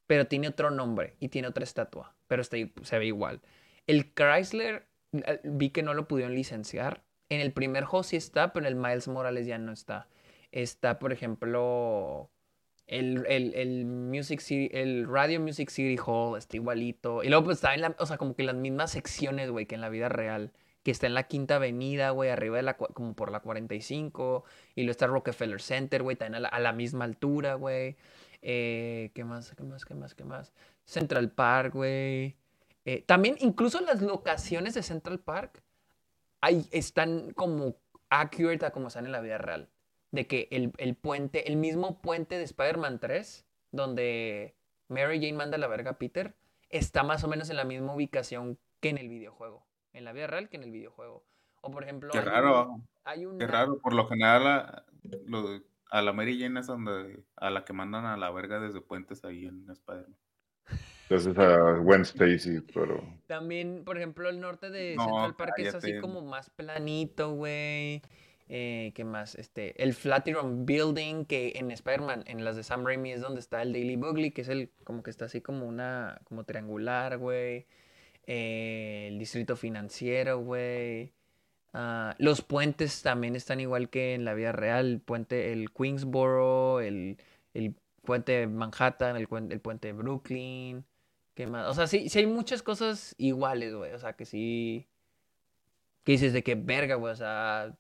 [0.08, 3.42] pero tiene otro nombre y tiene otra estatua, pero está, se ve igual.
[3.88, 4.88] El Chrysler
[5.44, 7.04] vi que no lo pudieron licenciar.
[7.30, 10.08] En el primer juego sí está, pero en el Miles Morales ya no está.
[10.52, 12.30] Está, por ejemplo,
[12.88, 17.24] el, el, Music City, el Radio Music City Hall está igualito.
[17.24, 19.76] Y luego pues, está en la, o sea, como que las mismas secciones, güey, que
[19.76, 20.52] en la vida real.
[20.84, 24.44] Que está en la Quinta Avenida, güey, arriba de la, como por la 45.
[24.76, 27.96] Y luego está Rockefeller Center, güey, también a la, misma altura, güey.
[28.42, 29.54] Eh, ¿Qué más?
[29.56, 29.86] ¿Qué más?
[29.86, 30.14] ¿Qué más?
[30.14, 30.54] ¿Qué más?
[30.86, 32.36] Central Park, güey.
[32.86, 35.64] Eh, también incluso las locaciones de Central Park
[36.42, 37.78] ahí están como
[38.10, 39.70] accurate a como están en la vida real.
[40.12, 44.56] De que el, puente, el mismo puente de Spider-Man 3, donde
[44.88, 46.36] Mary Jane manda la verga a Peter,
[46.70, 49.66] está más o menos en la misma ubicación que en el videojuego.
[49.94, 51.24] En la vida real que en el videojuego.
[51.62, 52.12] O por ejemplo...
[52.12, 52.82] Qué raro.
[53.40, 53.80] Qué raro.
[53.80, 54.86] Por lo general a,
[55.90, 59.24] a la Mary Jane es donde, a la que mandan a la verga desde puentes
[59.26, 60.16] ahí en Spider-Man.
[61.14, 63.04] Entonces a Gwen Stacy, pero.
[63.28, 68.02] También, por ejemplo, el norte de Central Park es así como más planito, güey.
[68.50, 69.36] Eh, ¿Qué más?
[69.36, 73.62] Este, el Flatiron Building, que en Spider-Man, en las de Sam Raimi, es donde está
[73.62, 77.68] el Daily Bugly, que es el, como que está así como una, como triangular, güey.
[78.26, 81.14] Eh, el distrito financiero, güey.
[81.74, 84.88] Ah, los puentes también están igual que en la vida real.
[84.88, 87.18] El puente, el Queensboro, el,
[87.54, 90.86] el puente Manhattan, el, el puente de Brooklyn.
[91.34, 91.68] ¿Qué más?
[91.68, 93.94] O sea, sí, sí hay muchas cosas iguales, güey.
[93.94, 94.88] O sea, que sí.
[96.04, 97.14] Que dices de que verga, güey.
[97.14, 97.76] O sea.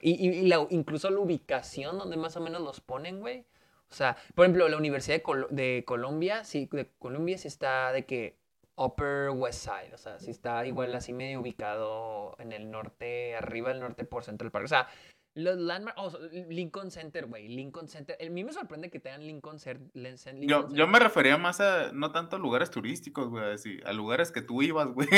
[0.00, 3.44] y, incluso la ubicación donde más o menos los ponen, güey.
[3.90, 8.06] O sea, por ejemplo, la Universidad de, de Colombia, sí, de Colombia sí está de
[8.06, 8.36] que
[8.76, 13.68] Upper West Side, o sea, sí está igual así medio ubicado en el norte, arriba
[13.68, 14.64] del norte por Central Park.
[14.64, 14.88] O sea,
[15.34, 16.12] los landmarks, oh,
[16.48, 18.16] Lincoln Center, güey, Lincoln Center.
[18.20, 19.90] A mí me sorprende que tengan Lincoln, Center.
[20.40, 23.44] yo, yo me refería más a, no tanto a lugares turísticos, güey,
[23.84, 25.08] a lugares que tú ibas, güey.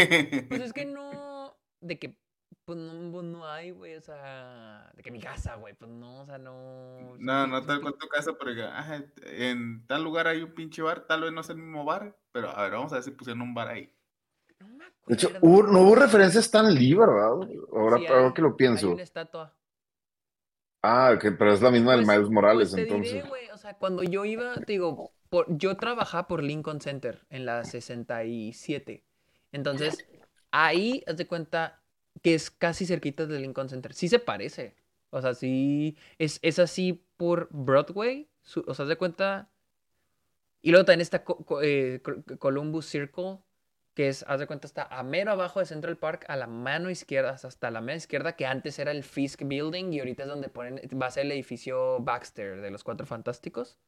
[0.49, 2.19] Pues es que no, de que
[2.65, 6.23] pues no, pues no hay, güey, o sea, de que mi casa, güey, pues no,
[6.23, 7.17] o sea, no.
[7.19, 8.51] No, no tal cual tu casa, pero
[9.23, 12.51] en tal lugar hay un pinche bar, tal vez no es el mismo bar, pero
[12.51, 13.93] a ver, vamos a ver si pusieron un bar ahí.
[14.59, 15.05] No me acuerdo.
[15.07, 17.29] De hecho, no hubo referencias tan Lee, ¿verdad?
[17.73, 18.89] Ahora, ahora que lo pienso.
[18.89, 19.55] Hay una estatua.
[20.87, 23.13] Ah, que, pero es la misma del pues, Miles Morales, pues entonces.
[23.15, 27.27] Diré, güey, o sea, cuando yo iba, te digo, por, yo trabajaba por Lincoln Center
[27.29, 29.05] en la 67.
[29.51, 30.07] Entonces,
[30.53, 31.83] ahí, haz de cuenta,
[32.23, 33.95] que es casi cerquita del Lincoln Center.
[33.95, 34.77] Sí se parece.
[35.11, 35.97] O sea, sí.
[36.19, 38.29] Es, es así por Broadway.
[38.67, 39.51] o sea, de cuenta.
[40.63, 41.25] Y luego también está
[41.63, 42.01] eh,
[42.39, 43.39] Columbus Circle.
[43.97, 46.91] Que es, haz de cuenta, está a mero abajo de Central Park, a la mano
[46.91, 50.49] izquierda, hasta la mano izquierda, que antes era el Fisk Building y ahorita es donde
[50.49, 53.79] ponen, va a ser el edificio Baxter de los Cuatro Fantásticos.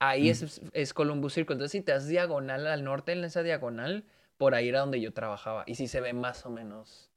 [0.00, 1.54] Ahí es, es Columbus Circle.
[1.54, 4.04] Entonces, si te das diagonal al norte en esa diagonal,
[4.36, 5.64] por ahí era donde yo trabajaba.
[5.66, 7.08] Y sí se ve más o menos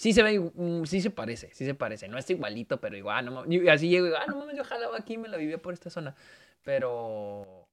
[0.00, 2.08] Sí se ve, mm, sí se parece, sí se parece.
[2.08, 3.68] No es igualito, pero igual, no mames.
[3.68, 6.14] Así llego y ah, no mames, yo jalaba aquí, me la vivía por esta zona.
[6.62, 7.68] Pero.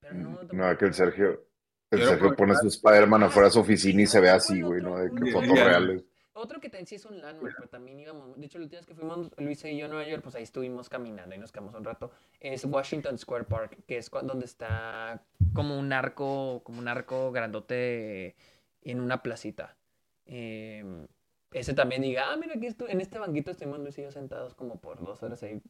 [0.00, 0.30] Pero no.
[0.30, 1.44] Mm, no, que el Sergio.
[1.92, 4.96] El Sergio pone su Spider-Man afuera de su oficina y se ve así, güey, ¿no?
[4.96, 6.02] De fotos reales.
[6.32, 8.34] Otro que también sí es un landmark, pero también íbamos.
[8.40, 10.88] De hecho, última vez que fuimos Luis y yo a Nueva York, pues ahí estuvimos
[10.88, 12.10] caminando y nos quedamos un rato.
[12.40, 18.34] Es Washington Square Park, que es donde está como un arco, como un arco grandote
[18.80, 19.76] en una placita.
[20.24, 21.06] Eh,
[21.52, 24.54] ese también diga, ah, mira, aquí estoy, en este banquito estuvimos Luis y yo sentados
[24.54, 25.60] como por dos horas ahí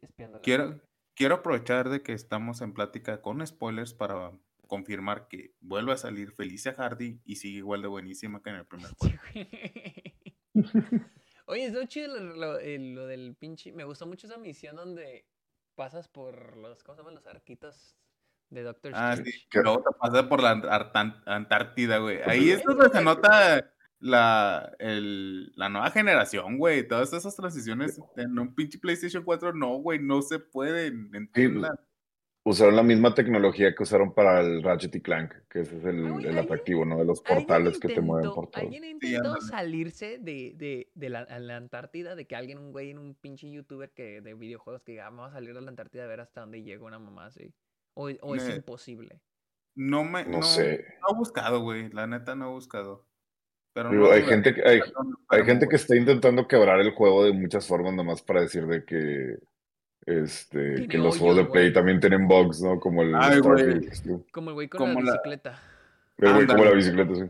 [0.00, 0.40] espiando.
[0.42, 0.80] Quiero,
[1.16, 4.30] quiero aprovechar de que estamos en plática con spoilers para
[4.68, 8.66] confirmar que vuelve a salir Felicia Hardy y sigue igual de buenísima que en el
[8.66, 9.18] primer juego.
[11.46, 13.72] Oye, es chido lo, lo, del pinche.
[13.72, 15.26] Me gustó mucho esa misión donde
[15.74, 17.14] pasas por los, ¿cómo se llaman?
[17.14, 17.96] Los arquitos
[18.50, 20.92] de Doctor Ah, sí, que luego te pasas por la
[21.26, 22.20] Antártida, güey.
[22.24, 26.86] Ahí es donde se nota la, el, la nueva generación, güey.
[26.86, 31.10] Todas esas transiciones en un pinche PlayStation 4, no, güey, no se pueden.
[31.14, 31.72] entender
[32.48, 36.24] usaron la misma tecnología que usaron para el Ratchet y Clank, que ese es el,
[36.24, 36.98] el atractivo, ¿no?
[36.98, 38.62] De los portales que te mueven por todo.
[38.62, 42.14] ¿Alguien intentó salirse de, de, de la, la, Antártida?
[42.14, 45.10] De que alguien, un güey, en un pinche youtuber que, de videojuegos que diga, ah,
[45.10, 47.54] vamos a salir de la Antártida a ver hasta dónde llega una mamá así.
[47.94, 49.20] O, o es imposible.
[49.74, 50.24] No me.
[50.24, 50.84] No, sé.
[51.02, 51.90] No he buscado, güey.
[51.90, 53.08] La neta no he buscado
[53.84, 54.80] hay, gente, que, hay,
[55.28, 58.84] hay gente que está intentando quebrar el juego de muchas formas, nomás para decir de
[58.84, 59.38] que
[60.08, 62.80] este, que los juegos de Play también tienen bugs, ¿no?
[62.80, 64.30] Como el Starfield.
[64.30, 65.62] Como el güey con la bicicleta.
[66.16, 67.24] El güey como la bicicleta, sí.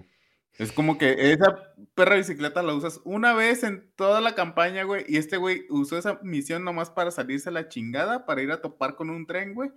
[0.59, 5.05] Es como que esa perra bicicleta la usas una vez en toda la campaña, güey,
[5.09, 8.61] y este güey usó esa misión nomás para salirse a la chingada, para ir a
[8.61, 9.71] topar con un tren, güey.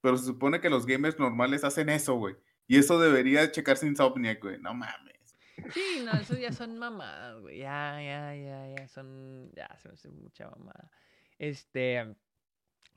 [0.00, 2.36] Pero se supone que los gamers normales hacen eso, güey.
[2.66, 4.58] Y eso debería checarse Insomniac, güey.
[4.58, 5.36] No mames.
[5.72, 7.58] Sí, no, eso ya son mamadas, güey.
[7.58, 9.50] Ya, ya, ya, ya son.
[9.54, 10.90] Ya se me hace mucha mamada.
[11.40, 12.14] Este.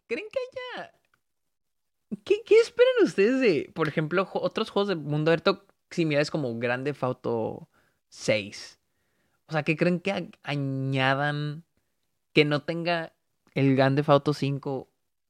[0.08, 0.92] ¿Creen que haya.
[2.24, 6.96] ¿Qué, ¿Qué, esperan ustedes de, por ejemplo, otros juegos de mundo abierto similares como Grande
[7.02, 7.68] Auto
[8.10, 8.80] 6?
[9.48, 11.64] O sea, ¿qué creen que añadan
[12.34, 13.14] que no tenga
[13.56, 14.88] el Grande Auto 5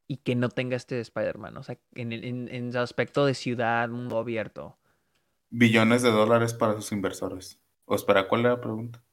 [0.09, 1.55] y que no tenga este de Spider-Man?
[1.55, 4.77] O sea, en el, en el aspecto de ciudad, mundo abierto
[5.53, 7.59] billones de dólares para sus inversores.
[7.85, 9.03] ¿O espera, cuál es la pregunta?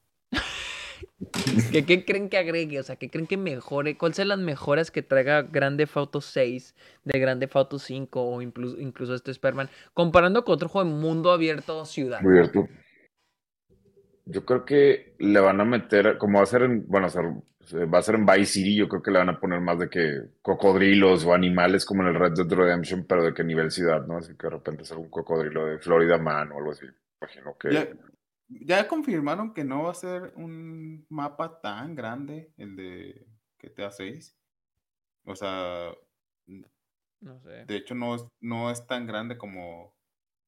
[1.72, 2.80] ¿Qué, creen que agregue?
[2.80, 3.96] O sea, ¿qué creen que mejore?
[3.96, 6.74] ¿Cuáles son las mejoras que traiga Grande Auto 6
[7.04, 9.68] de Grande Auto 5 o incluso, incluso este Superman?
[9.92, 12.20] Comparando con otro juego de mundo abierto ciudad.
[12.24, 12.68] Abierto.
[14.24, 18.02] Yo creo que le van a meter, como va a ser en, bueno, va a
[18.02, 21.24] ser en Vice City, yo creo que le van a poner más de que cocodrilos
[21.24, 24.18] o animales como en el Red Dead Redemption, pero de qué nivel ciudad, ¿no?
[24.18, 26.86] Así que de repente es un cocodrilo de Florida Man o algo así.
[27.20, 27.94] Imagino que.
[28.50, 33.26] Ya confirmaron que no va a ser un mapa tan grande el de
[33.58, 34.36] GTA 6.
[35.24, 35.92] O sea,
[37.20, 37.64] no sé.
[37.66, 39.94] De hecho, no es, no es tan grande como.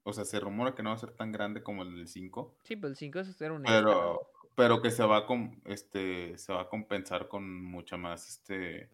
[0.05, 2.59] O sea, se rumora que no va a ser tan grande como el del 5.
[2.65, 5.27] Sí, pero el 5 es ser un pero, pero que se va, a
[5.67, 8.91] este, se va a compensar con mucha más este,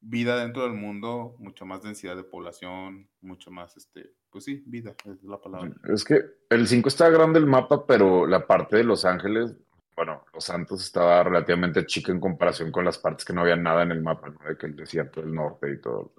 [0.00, 4.94] vida dentro del mundo, mucha más densidad de población, mucho más, este, pues sí, vida,
[5.06, 5.72] es la palabra.
[5.84, 9.56] Es que el 5 está grande el mapa, pero la parte de Los Ángeles,
[9.96, 13.82] bueno, Los Santos estaba relativamente chica en comparación con las partes que no había nada
[13.84, 14.46] en el mapa, ¿no?
[14.46, 16.12] De que el desierto del norte y todo.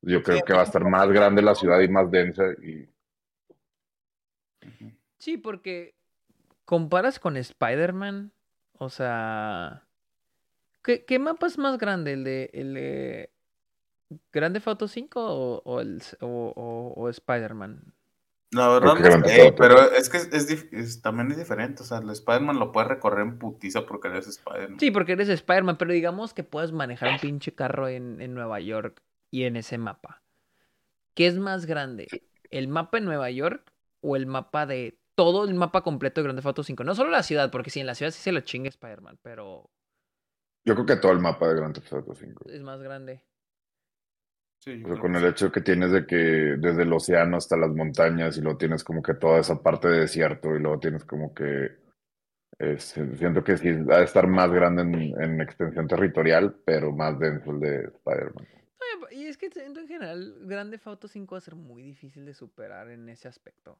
[0.00, 2.88] Yo creo que va a estar más grande la ciudad y más densa y...
[5.18, 5.96] Sí, porque
[6.64, 8.30] comparas con Spider-Man,
[8.74, 9.82] o sea...
[10.84, 12.12] ¿Qué, mapa es más grande?
[12.12, 13.30] ¿El de, el de
[14.32, 17.92] Grande Foto 5 o, el, o, Spider-Man?
[18.52, 21.82] La verdad, no pero es que es, también es diferente.
[21.82, 24.78] O sea, el Spider-Man lo puedes recorrer en putiza porque eres Spider-Man.
[24.78, 28.60] Sí, porque eres Spider-Man, pero digamos que puedes manejar un pinche carro en, en Nueva
[28.60, 30.22] York y en ese mapa.
[31.14, 32.06] ¿Qué es más grande?
[32.50, 36.42] ¿El mapa en Nueva York o el mapa de todo el mapa completo de Grande
[36.42, 36.84] Foto 5?
[36.84, 39.70] No solo la ciudad, porque sí, en la ciudad sí se lo chinga Spider-Man, pero
[40.66, 42.50] yo creo que todo el mapa de Grand Theft Auto 5.
[42.50, 43.22] Es más grande.
[44.66, 48.40] Sí, con el hecho que tienes de que desde el océano hasta las montañas y
[48.40, 51.86] luego tienes como que toda esa parte de desierto y luego tienes como que
[52.78, 57.60] siento que sí va a estar más grande en, extensión territorial, pero más denso el
[57.60, 58.48] de Spider-Man.
[59.10, 62.90] Y es que en general, Grande Auto 5 va a ser muy difícil de superar
[62.90, 63.78] en ese aspecto,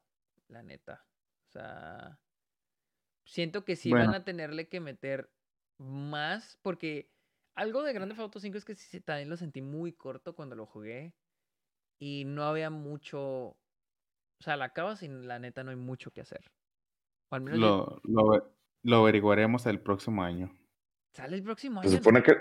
[0.48, 1.04] la neta.
[1.48, 2.18] O sea,
[3.24, 5.30] siento que sí van a tenerle que meter
[5.78, 7.10] más, porque
[7.56, 10.66] algo de Grande Auto 5 es que sí, también lo sentí muy corto cuando lo
[10.66, 11.14] jugué
[11.98, 13.56] y no había mucho, o
[14.40, 16.50] sea, la acabas y la neta no hay mucho que hacer.
[17.30, 18.00] lo,
[18.82, 20.54] lo, averiguaremos el próximo año.
[21.14, 21.88] ¿Sale el próximo año?
[21.88, 22.36] Se supone que,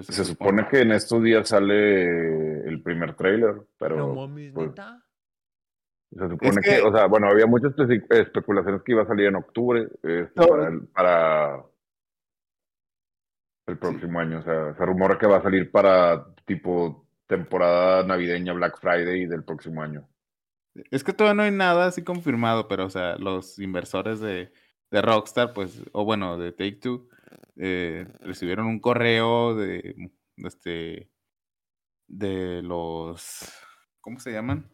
[0.00, 0.66] se, supone.
[0.68, 3.96] que en estos días sale el primer trailer, pero...
[3.98, 4.72] No mames, pues,
[6.10, 7.74] Se supone que, o sea, bueno, había muchas
[8.08, 10.46] especulaciones que iba a salir en octubre este,
[10.94, 11.71] para, el
[13.78, 14.38] próximo año.
[14.38, 19.44] O sea, se rumora que va a salir para tipo temporada navideña, Black Friday del
[19.44, 20.08] próximo año.
[20.90, 24.52] Es que todavía no hay nada así confirmado, pero o sea, los inversores de,
[24.90, 27.08] de Rockstar, pues, o bueno, de Take Two,
[27.56, 31.10] eh, recibieron un correo de, este,
[32.08, 33.50] de los,
[34.00, 34.70] ¿cómo se llaman?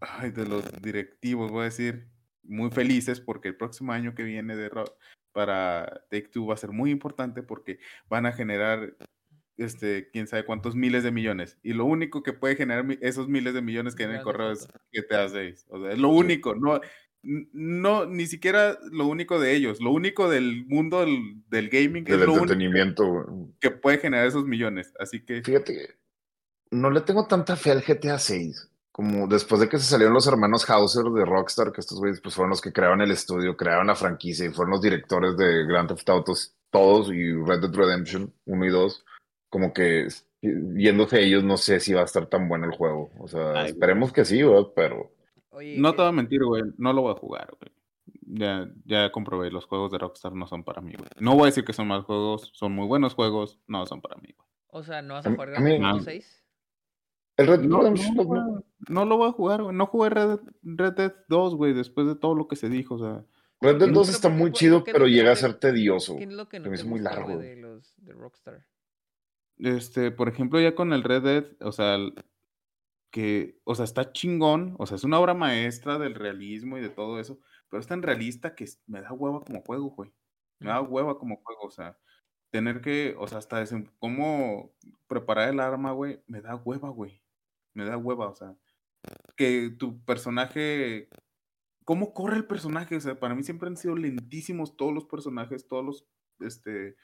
[0.00, 2.08] Ay, de los directivos, voy a decir,
[2.42, 4.70] muy felices porque el próximo año que viene de,
[5.32, 7.78] para Take Two va a ser muy importante porque
[8.08, 8.96] van a generar
[9.56, 11.58] este, quién sabe cuántos miles de millones.
[11.62, 14.68] Y lo único que puede generar esos miles de millones que en el correo es
[14.92, 15.66] GTA 6.
[15.68, 16.80] O sea, es lo único, no,
[17.22, 22.26] no, ni siquiera lo único de ellos, lo único del mundo del, gaming del es
[22.26, 24.92] lo único que puede generar esos millones.
[24.98, 25.42] Así que.
[25.42, 25.96] Fíjate,
[26.70, 30.26] no le tengo tanta fe al GTA 6 como después de que se salieron los
[30.26, 33.86] hermanos Hauser de Rockstar, que estos güeyes pues fueron los que crearon el estudio, crearon
[33.86, 36.34] la franquicia y fueron los directores de Grand Theft Auto
[36.70, 39.04] todos y Red Dead Redemption 1 y 2,
[39.48, 40.08] como que
[40.42, 43.10] viéndose ellos no sé si va a estar tan bueno el juego.
[43.18, 44.42] O sea, esperemos que sí,
[44.74, 45.10] pero...
[45.52, 47.72] no te voy a mentir, güey, no lo voy a jugar, güey.
[48.34, 51.08] Ya, ya comprobé, los juegos de Rockstar no son para mí, güey.
[51.18, 54.16] No voy a decir que son malos juegos, son muy buenos juegos, no son para
[54.16, 54.48] mí, güey.
[54.68, 56.44] O sea, ¿no vas a jugar Grand Theft Auto 6?
[57.36, 59.76] El Red no, no, lo voy a jugar, güey.
[59.76, 63.24] No jugué Red, Dead 2, güey, después de todo lo que se dijo, o sea.
[63.60, 66.16] Red Dead 2 está muy chido, pero llega a ser tedioso.
[66.16, 67.38] ¿Qué es lo que no es muy largo.
[67.38, 68.66] De los de Rockstar?
[69.58, 71.96] Este, por ejemplo, ya con el Red Dead, o sea,
[73.10, 76.88] que, o sea, está chingón, o sea, es una obra maestra del realismo y de
[76.88, 77.38] todo eso,
[77.68, 80.12] pero es tan realista que me da hueva como juego, güey.
[80.58, 81.96] Me da hueva como juego, o sea,
[82.50, 83.64] tener que, o sea, hasta
[84.00, 84.72] cómo
[85.06, 87.22] preparar el arma, güey, me da hueva, güey
[87.74, 88.54] me da hueva, o sea,
[89.36, 91.08] que tu personaje,
[91.84, 95.66] cómo corre el personaje, o sea, para mí siempre han sido lentísimos todos los personajes,
[95.66, 96.06] todos los,
[96.40, 96.96] este,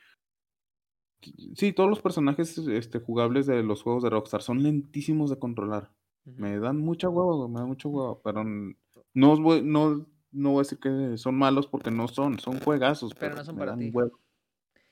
[1.55, 5.92] sí, todos los personajes, este, jugables de los juegos de Rockstar son lentísimos de controlar.
[6.24, 8.76] Me dan mucha hueva, me da mucha hueva, pero no
[9.14, 13.44] no, no voy a decir que son malos porque no son, son juegazos, pero, no
[13.44, 13.92] son para ti.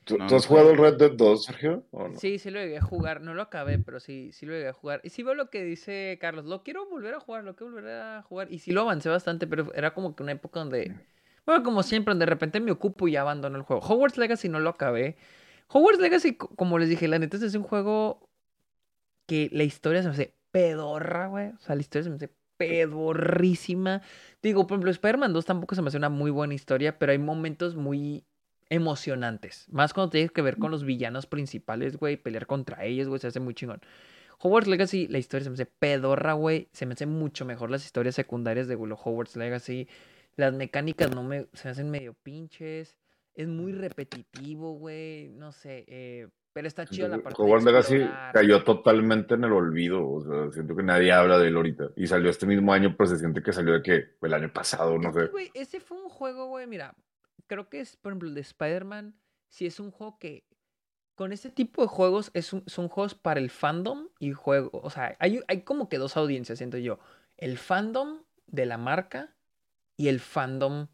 [0.07, 1.85] ¿Tú, has jugado el Red Dead 2, Sergio?
[2.17, 3.23] Sí, sí lo llegué a jugar.
[3.23, 5.01] No lo acabé, pero sí, sí lo llegué a jugar.
[5.03, 6.45] Y sí veo lo que dice Carlos.
[6.45, 8.47] Lo quiero volver a jugar, lo quiero volver a jugar.
[8.53, 10.95] Y sí lo avancé bastante, pero era como que una época donde...
[11.45, 13.83] Bueno, como siempre, de repente me ocupo y ya abandono el juego.
[13.85, 15.17] Hogwarts Legacy no lo acabé.
[15.67, 18.31] Hogwarts Legacy, como les dije, la neta es un juego
[19.27, 21.49] que la historia se me hace pedorra, güey.
[21.49, 24.03] O sea, la historia se me hace pedorrísima.
[24.41, 27.19] Digo, por ejemplo, Spider-Man 2 tampoco se me hace una muy buena historia, pero hay
[27.19, 28.25] momentos muy
[28.69, 29.67] emocionantes.
[29.71, 33.29] Más cuando tienes que ver con los villanos principales, güey, pelear contra ellos, güey, se
[33.29, 33.81] hace muy chingón.
[34.39, 36.69] Hogwarts Legacy, la historia se me hace pedorra, güey.
[36.73, 39.89] Se me hace mucho mejor las historias secundarias de Hogwarts Legacy.
[40.37, 42.99] Las mecánicas no me, se me hacen medio pinches.
[43.35, 45.29] Es muy repetitivo, güey.
[45.29, 45.85] No sé.
[45.89, 50.07] Eh, pero está chido la parte Hogwarts Legacy cayó totalmente en el olvido.
[50.07, 51.91] O sea, siento que nadie habla de él ahorita.
[51.97, 54.99] Y salió este mismo año, pero se siente que salió de que el año pasado,
[54.99, 55.27] no sé.
[55.27, 56.67] Güey, ese fue un juego, güey.
[56.67, 56.95] Mira,
[57.47, 59.19] creo que es, por ejemplo, el de Spider-Man.
[59.49, 60.47] Si es un juego que
[61.15, 64.71] con este tipo de juegos es son juegos para el fandom y juego.
[64.83, 66.99] O sea, hay, hay como que dos audiencias, siento yo.
[67.37, 69.35] El fandom de la marca
[69.97, 70.89] y el fandom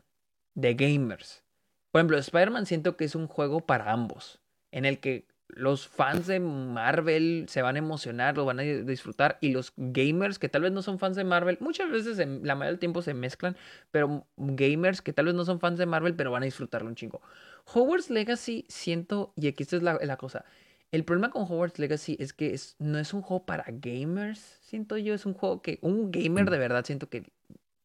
[0.54, 1.44] de gamers.
[1.90, 4.40] Por ejemplo, Spider-Man siento que es un juego para ambos.
[4.70, 9.38] En el que los fans de Marvel se van a emocionar, lo van a disfrutar.
[9.40, 12.70] Y los gamers que tal vez no son fans de Marvel, muchas veces la mayoría
[12.70, 13.56] del tiempo se mezclan,
[13.90, 16.94] pero gamers que tal vez no son fans de Marvel, pero van a disfrutarlo un
[16.94, 17.20] chingo.
[17.66, 20.44] Hogwarts Legacy, siento, y aquí esta es la, cosa.
[20.90, 25.14] El problema con Hogwarts Legacy es que no es un juego para gamers, siento yo.
[25.14, 27.30] Es un juego que un gamer de verdad siento que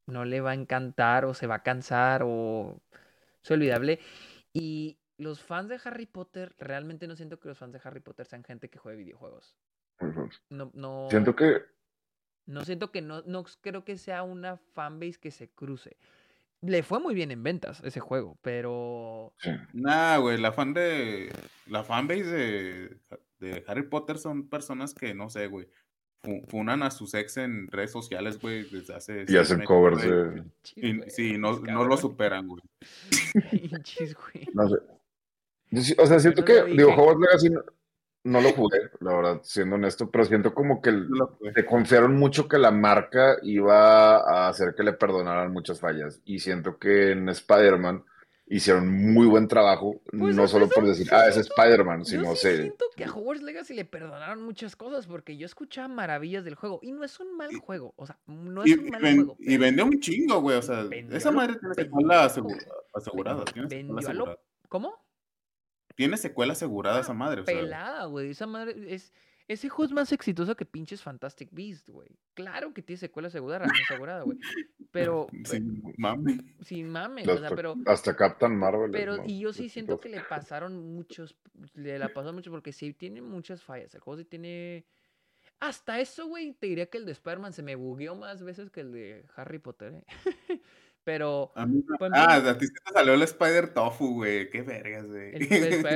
[0.06, 2.82] no le va a encantar o se va a cansar o
[3.44, 4.00] es olvidable.
[4.54, 8.26] Y los fans de Harry Potter, realmente no siento que los fans de Harry Potter
[8.26, 9.56] sean gente que juegue videojuegos.
[10.50, 11.08] No, no.
[11.10, 11.62] Siento que.
[12.46, 15.98] No siento que no, no creo que sea una fanbase que se cruce.
[16.62, 19.34] Le fue muy bien en ventas ese juego, pero.
[19.74, 21.32] Nah, güey, la fan de.
[21.68, 22.98] La fanbase de,
[23.40, 25.68] de Harry Potter son personas que, no sé, güey.
[26.48, 29.26] Funan a sus ex en redes sociales, güey, desde hace.
[29.28, 30.44] Y hacen covers de.
[31.10, 32.62] sí, no, no lo superan, güey.
[34.54, 34.78] no sé.
[35.98, 37.50] O sea, siento que, digo, Hogwarts Legacy
[38.24, 40.94] no, lo jugué, la verdad, siendo honesto, pero siento como que
[41.54, 46.22] se confiaron mucho que la marca iba a hacer que le perdonaran muchas fallas.
[46.26, 48.04] Y siento que en Spider-Man
[48.50, 52.58] hicieron muy buen trabajo, pues, no solo por decir, ah, es Spider-Man, sino sí sé.
[52.62, 56.80] siento que a Hogwarts Legacy le perdonaron muchas cosas porque yo escuchaba maravillas del juego
[56.82, 59.36] y no es un mal juego, o sea, no es un mal juego.
[59.40, 62.24] Y vendió un chingo, güey, o sea, esa madre tiene secuela
[62.94, 63.44] asegurada.
[63.68, 64.38] Vendió
[64.70, 65.07] ¿Cómo?
[65.98, 67.42] Tiene secuela asegurada esa madre.
[67.42, 68.30] pelada, güey.
[68.30, 69.12] Esa madre es.
[69.48, 72.10] Ese juego es más exitoso que pinches Fantastic Beast, güey.
[72.34, 74.38] Claro que tiene secuela asegurada, asegurada, güey.
[74.92, 75.28] Pero.
[75.46, 76.38] Sin mame.
[76.62, 77.76] Sin mame, hasta, o sea, pero.
[77.88, 78.92] Hasta Captain Marvel.
[78.92, 81.36] Pero, y yo sí siento que le pasaron muchos.
[81.74, 83.96] Le la pasaron mucho porque sí tiene muchas fallas.
[83.96, 84.86] El juego sí tiene.
[85.60, 88.82] Hasta eso, güey, te diría que el de Spider-Man se me bugueó más veces que
[88.82, 90.06] el de Harry Potter, ¿eh?
[91.08, 91.54] Pero.
[91.56, 91.82] A mí,
[92.12, 94.50] ah, a ti se te salió el Spider Tofu, güey.
[94.50, 95.36] Qué vergas, güey.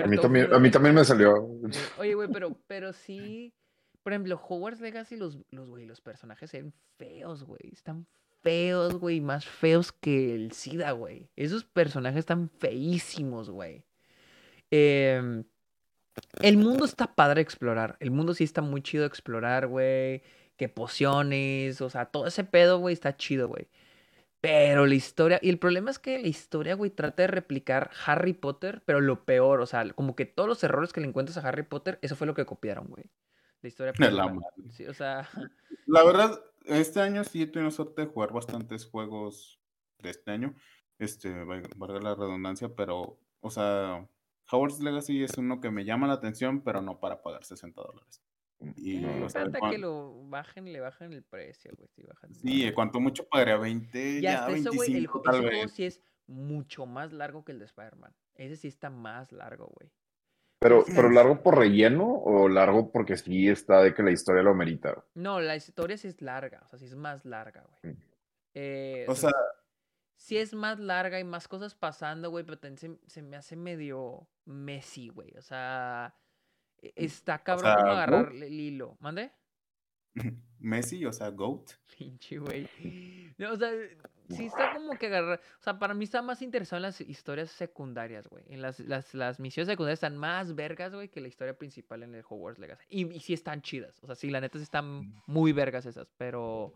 [0.04, 1.50] a, mí también, a mí también me salió.
[1.98, 3.54] Oye, güey, pero, pero sí.
[4.04, 7.60] Por ejemplo, Hogwarts Legacy, los, los, güey, los personajes se ven feos, güey.
[7.74, 8.08] Están
[8.42, 9.20] feos, güey.
[9.20, 11.30] Más feos que el SIDA, güey.
[11.36, 13.84] Esos personajes están feísimos, güey.
[14.70, 15.44] Em,
[16.40, 17.98] el mundo está padre explorar.
[18.00, 20.24] El mundo sí está muy chido explorar, güey.
[20.56, 23.68] Que pociones, o sea, todo ese pedo, güey, está chido, güey.
[24.42, 28.34] Pero la historia, y el problema es que la historia, güey, trata de replicar Harry
[28.34, 31.48] Potter, pero lo peor, o sea, como que todos los errores que le encuentras a
[31.48, 33.06] Harry Potter, eso fue lo que copiaron, güey.
[33.62, 33.94] La historia.
[34.00, 34.36] La,
[34.72, 35.30] sí, o sea...
[35.86, 39.60] la verdad, este año sí he tenido suerte de jugar bastantes juegos
[40.00, 40.56] de este año,
[40.98, 44.08] este, valga la redundancia, pero, o sea,
[44.52, 48.24] Howard's Legacy es uno que me llama la atención, pero no para pagar 60 dólares.
[48.76, 51.90] Y, no, o que lo bajen, le bajan el precio, güey.
[52.32, 57.12] sí, cuanto mucho pagaría 20, ya, ya eso, güey, el, juego sí es mucho más
[57.12, 58.14] largo que el de Spider-Man.
[58.36, 59.92] Ese sí está más largo, güey.
[60.60, 64.54] Pero, pero largo por relleno o largo porque sí está de que la historia lo
[64.54, 65.04] merita.
[65.16, 67.94] No, la historia sí es larga, o sea, sí es más larga, güey.
[67.94, 67.98] Mm.
[68.54, 69.32] Eh, o sea,
[70.16, 74.28] sí es más larga y más cosas pasando, güey, pero se, se me hace medio
[74.46, 75.36] messy, güey.
[75.36, 76.14] O sea,
[76.82, 78.98] está cabrón como agarrarle el hilo.
[79.00, 79.32] ¿Mande?
[80.60, 81.72] Messi, o sea, GOAT.
[81.98, 82.68] Pinche, güey.
[83.50, 83.72] o sea,
[84.30, 85.42] sí está como que agarrar.
[85.60, 88.44] O sea, para mí está más interesado en las historias secundarias, güey.
[88.48, 92.14] En las, las, las, misiones secundarias están más vergas, güey, que la historia principal en
[92.14, 92.86] el Hogwarts Legacy.
[92.90, 93.98] Y, y sí están chidas.
[94.04, 95.24] O sea, sí, la neta sí están mm.
[95.28, 96.76] muy vergas esas, pero.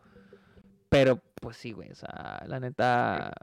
[0.89, 1.91] Pero, pues sí, güey.
[1.91, 3.33] O sea, la neta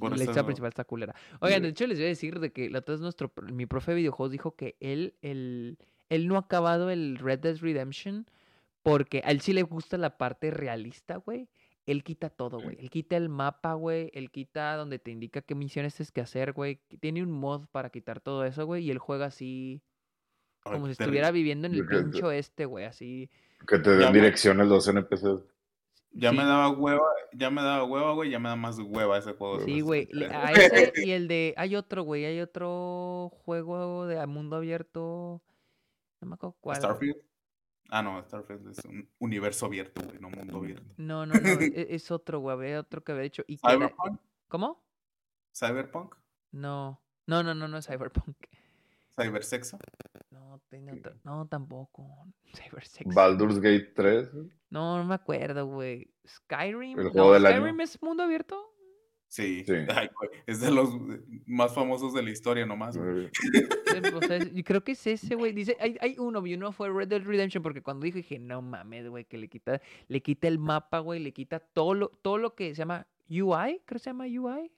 [0.00, 1.14] la historia principal está culera.
[1.40, 3.92] Oigan, de hecho les voy a decir de que la otra es nuestro, mi profe
[3.92, 5.78] de videojuegos dijo que él, él,
[6.08, 8.26] él no ha acabado el Red Dead Redemption
[8.82, 11.48] porque a él sí le gusta la parte realista, güey.
[11.86, 12.76] Él quita todo, güey.
[12.78, 14.10] Él quita el mapa, güey.
[14.14, 16.80] Él quita donde te indica qué misiones tienes que hacer, güey.
[17.00, 18.84] Tiene un mod para quitar todo eso, güey.
[18.84, 19.82] Y él juega así.
[20.62, 22.84] Como si estuviera viviendo en el pincho este, güey.
[22.84, 23.30] Así.
[23.66, 25.44] Que te den direcciones los NPCs.
[26.12, 26.36] Ya Sí.
[26.36, 29.60] me daba hueva, ya me daba hueva, güey, ya me da más hueva ese juego.
[29.60, 30.08] Sí, güey.
[30.32, 31.54] A ese y el de.
[31.56, 32.24] Hay otro, güey.
[32.24, 35.40] Hay otro juego de mundo abierto.
[36.20, 36.76] No me acuerdo cuál.
[36.78, 37.16] Starfield.
[37.90, 40.92] Ah, no, Starfield es un universo abierto, güey, no mundo abierto.
[40.96, 41.40] No, no, no.
[41.74, 42.56] e- es otro, güey.
[42.56, 43.42] Había otro que había dicho.
[43.46, 44.82] Y era- Cyberpunk, ¿Cómo?
[45.56, 46.14] Cyberpunk,
[46.52, 47.00] No.
[47.26, 48.36] No, no, no, no es Cyberpunk.
[49.16, 49.78] Cybersexo.
[50.30, 51.14] No, tiene otro.
[51.24, 52.08] No, tampoco.
[52.54, 53.14] Cybersex.
[53.14, 54.28] Baldur's Gate 3.
[54.70, 56.08] No, no me acuerdo, güey.
[56.26, 56.98] Skyrim.
[56.98, 57.56] El no, juego del año.
[57.58, 58.66] Skyrim es mundo abierto.
[59.28, 59.64] Sí.
[59.64, 59.72] Sí.
[59.94, 60.08] Ay,
[60.46, 60.90] es de los
[61.46, 63.26] más famosos de la historia nomás, güey.
[63.26, 63.30] Eh,
[63.92, 65.52] Eh, o sea, es- y creo que es ese, güey.
[65.52, 68.62] Dice, hay, hay uno, y uno fue Red Dead Redemption, porque cuando dijo, dije, no
[68.62, 72.38] mames, güey, que le quita, le quita el mapa, güey, le quita todo lo, todo
[72.38, 74.70] lo que se llama UI, creo que se llama UI,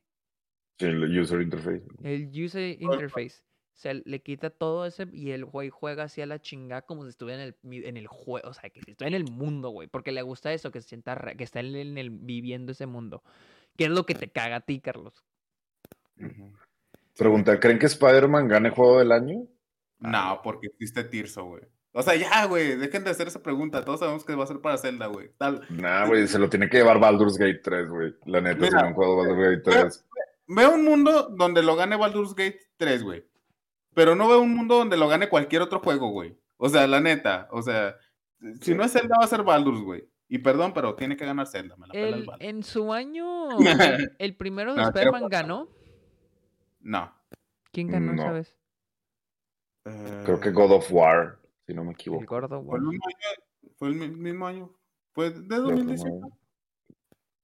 [0.79, 1.83] sí, el user interface.
[2.03, 3.43] el User Interface.
[3.75, 7.03] O sea, le quita todo ese y el güey juega así a la chingada como
[7.05, 9.71] si estuviera en el, en el juego, o sea, que si estuviera en el mundo,
[9.71, 12.11] güey, porque le gusta eso, que se sienta, re- que está en el, en el-
[12.11, 13.23] viviendo ese mundo.
[13.77, 15.25] ¿Qué es lo que te caga a ti, Carlos?
[17.17, 19.47] Pregunta, ¿creen que Spider-Man gane juego del año?
[19.99, 21.63] No, porque existe Tirso, güey.
[21.93, 23.85] O sea, ya, güey, dejen de hacer esa pregunta.
[23.85, 25.31] Todos sabemos que va a ser para Zelda, güey.
[25.37, 25.67] Tal.
[25.69, 28.15] Nah, güey, se lo tiene que llevar Baldur's Gate 3, güey.
[28.25, 30.05] La neta, si Mira, no un juego Baldur's Gate 3.
[30.49, 33.25] Veo un mundo donde lo gane Baldur's Gate 3, güey.
[33.95, 36.37] Pero no veo un mundo donde lo gane cualquier otro juego, güey.
[36.57, 37.49] O sea, la neta.
[37.51, 37.97] O sea,
[38.61, 40.09] si no es Zelda, va a ser Baldur's, güey.
[40.29, 41.77] Y perdón, pero tiene que ganar Zelda.
[41.77, 42.43] Me la pela el El- Baldur.
[42.47, 43.49] en su año,
[44.01, 45.69] el, el primero de No, Spider-Man ganó.
[46.81, 47.13] No.
[47.71, 48.23] ¿Quién ganó, No.
[48.23, 48.57] sabes?
[50.25, 52.25] Creo que Eh, God of War, si no me El equivoco.
[52.27, 52.99] gordo, Fue el güey.
[52.99, 53.73] mismo año.
[53.77, 54.71] Fue el mi- mismo año.
[55.13, 56.15] Fue de Creo que 2018.
[56.21, 56.39] no.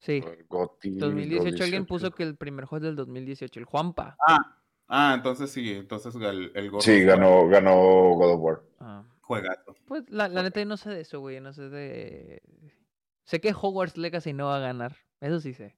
[0.01, 0.23] Sí.
[0.49, 1.87] Goti, 2018 alguien 2018.
[1.87, 4.17] puso que el primer juego es del 2018, el Juanpa.
[4.27, 4.57] Ah,
[4.89, 5.73] ah, entonces sí.
[5.73, 7.75] Entonces el, el God Sí, of War, ganó, ganó
[8.15, 8.63] God of War.
[8.81, 9.75] Ah, Juegazo.
[9.87, 12.43] Pues la, la neta yo no sé de eso, güey, no sé de...
[13.25, 15.77] Sé que Hogwarts Legacy no va a ganar, eso sí sé.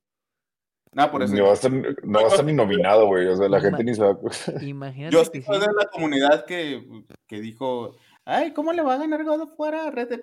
[1.10, 1.34] Por eso.
[1.34, 3.26] No va a estar, no va a estar ni nominado, güey.
[3.28, 4.62] O sea, la Ma- gente ni se va a...
[4.64, 5.52] Imagínate Yo soy sí.
[5.52, 9.74] de la comunidad que, que dijo, ay, ¿cómo le va a ganar God of War
[9.74, 10.20] a Red Dead,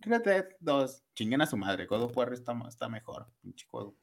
[0.00, 1.02] Red Dead 2?
[1.14, 3.94] Chinguen a su madre, God of War está, está mejor, pinche juego.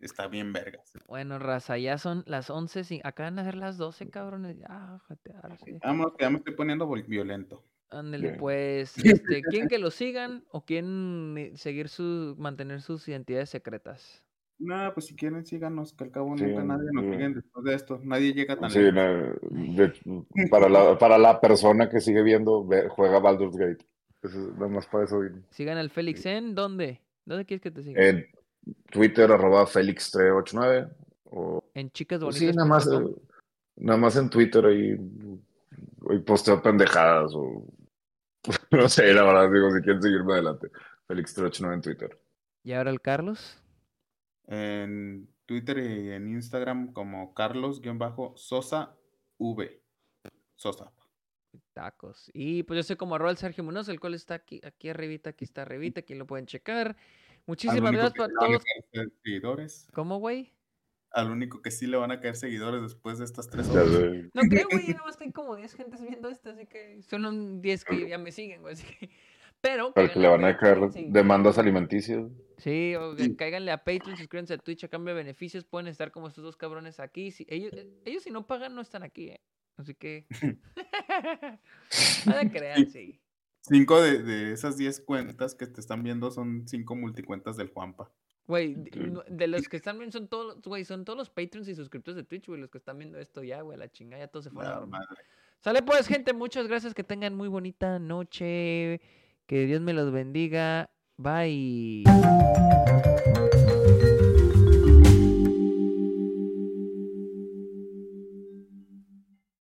[0.00, 0.92] Está bien vergas.
[1.06, 4.58] Bueno, raza, ya son las 11, y acaban de ser las 12, cabrones.
[4.58, 5.78] Ya, jatear, sí.
[5.82, 7.62] Vamos, ya me estoy poniendo violento.
[7.90, 14.24] Ándale, pues, este, ¿quieren que lo sigan o eh, seguir su, mantener sus identidades secretas?
[14.58, 17.10] No, pues si quieren síganos, que al cabo Sí, nunca nadie nos sí.
[17.12, 18.00] sigue después de esto.
[18.02, 18.94] Nadie llega tan Sí, lejos.
[18.94, 23.84] no, de- para, la, para la persona que sigue viendo, ve- juega Baldur's Gate.
[24.22, 25.20] Eso es nada más para eso.
[25.50, 27.00] Sigan al Félix en ¿dónde?
[27.24, 28.02] ¿Dónde quieres que te sigan?
[28.02, 28.26] En
[28.90, 30.90] Twitter, arroba Félix389.
[31.26, 32.54] O, En chicas pues bonitas.
[32.54, 33.14] sí, nada más, eh,
[33.76, 34.96] nada más en Twitter ahí,
[36.10, 37.64] ahí posteo pendejadas o
[38.70, 40.70] no sé, la verdad, digo, si quieren seguirme adelante.
[41.08, 42.20] Félix389 en Twitter.
[42.62, 43.62] Y ahora el Carlos.
[44.46, 48.94] En Twitter y en Instagram como Carlos-Sosa
[49.38, 49.82] V.
[50.54, 50.92] Sosa.
[51.72, 52.30] Tacos.
[52.32, 55.30] Y pues yo soy como arroba el Sergio Munoz, el cual está aquí, aquí arribita,
[55.30, 56.96] aquí está arribita, aquí lo pueden checar.
[57.46, 58.62] Muchísimas gracias para todos.
[59.22, 59.88] seguidores.
[59.92, 60.52] ¿Cómo, güey?
[61.10, 63.86] Al único que sí le van a caer seguidores después de estas tres horas.
[64.32, 67.62] No creo, güey, nada más hay como 10 gentes viendo esto, así que son un
[67.62, 69.10] 10 que ya me siguen, güey, así que...
[69.60, 69.92] Pero...
[69.94, 72.26] Pero que le van a caer demandas alimenticias.
[72.58, 73.36] Sí, o que Sí.
[73.36, 76.56] cáiganle a Patreon, suscríbanse a Twitch a cambio de beneficios, pueden estar como estos dos
[76.56, 77.30] cabrones aquí.
[77.30, 79.40] Si, ellos, eh, ellos si no pagan no están aquí, ¿eh?
[79.76, 80.26] Así que...
[82.26, 83.20] Nada crean, sí.
[83.66, 88.10] Cinco de, de esas diez cuentas que te están viendo son cinco multicuentas del Juanpa.
[88.46, 92.16] Güey, de, los que están viendo son todos, güey, son todos los Patreons y suscriptores
[92.16, 94.50] de Twitch, güey, los que están viendo esto ya, güey, la chingada, ya todos se
[94.50, 95.00] fueron a La dormir.
[95.00, 95.24] madre.
[95.60, 99.00] Sale pues, gente, muchas gracias, que tengan muy bonita noche,
[99.46, 102.04] que Dios me los bendiga, bye.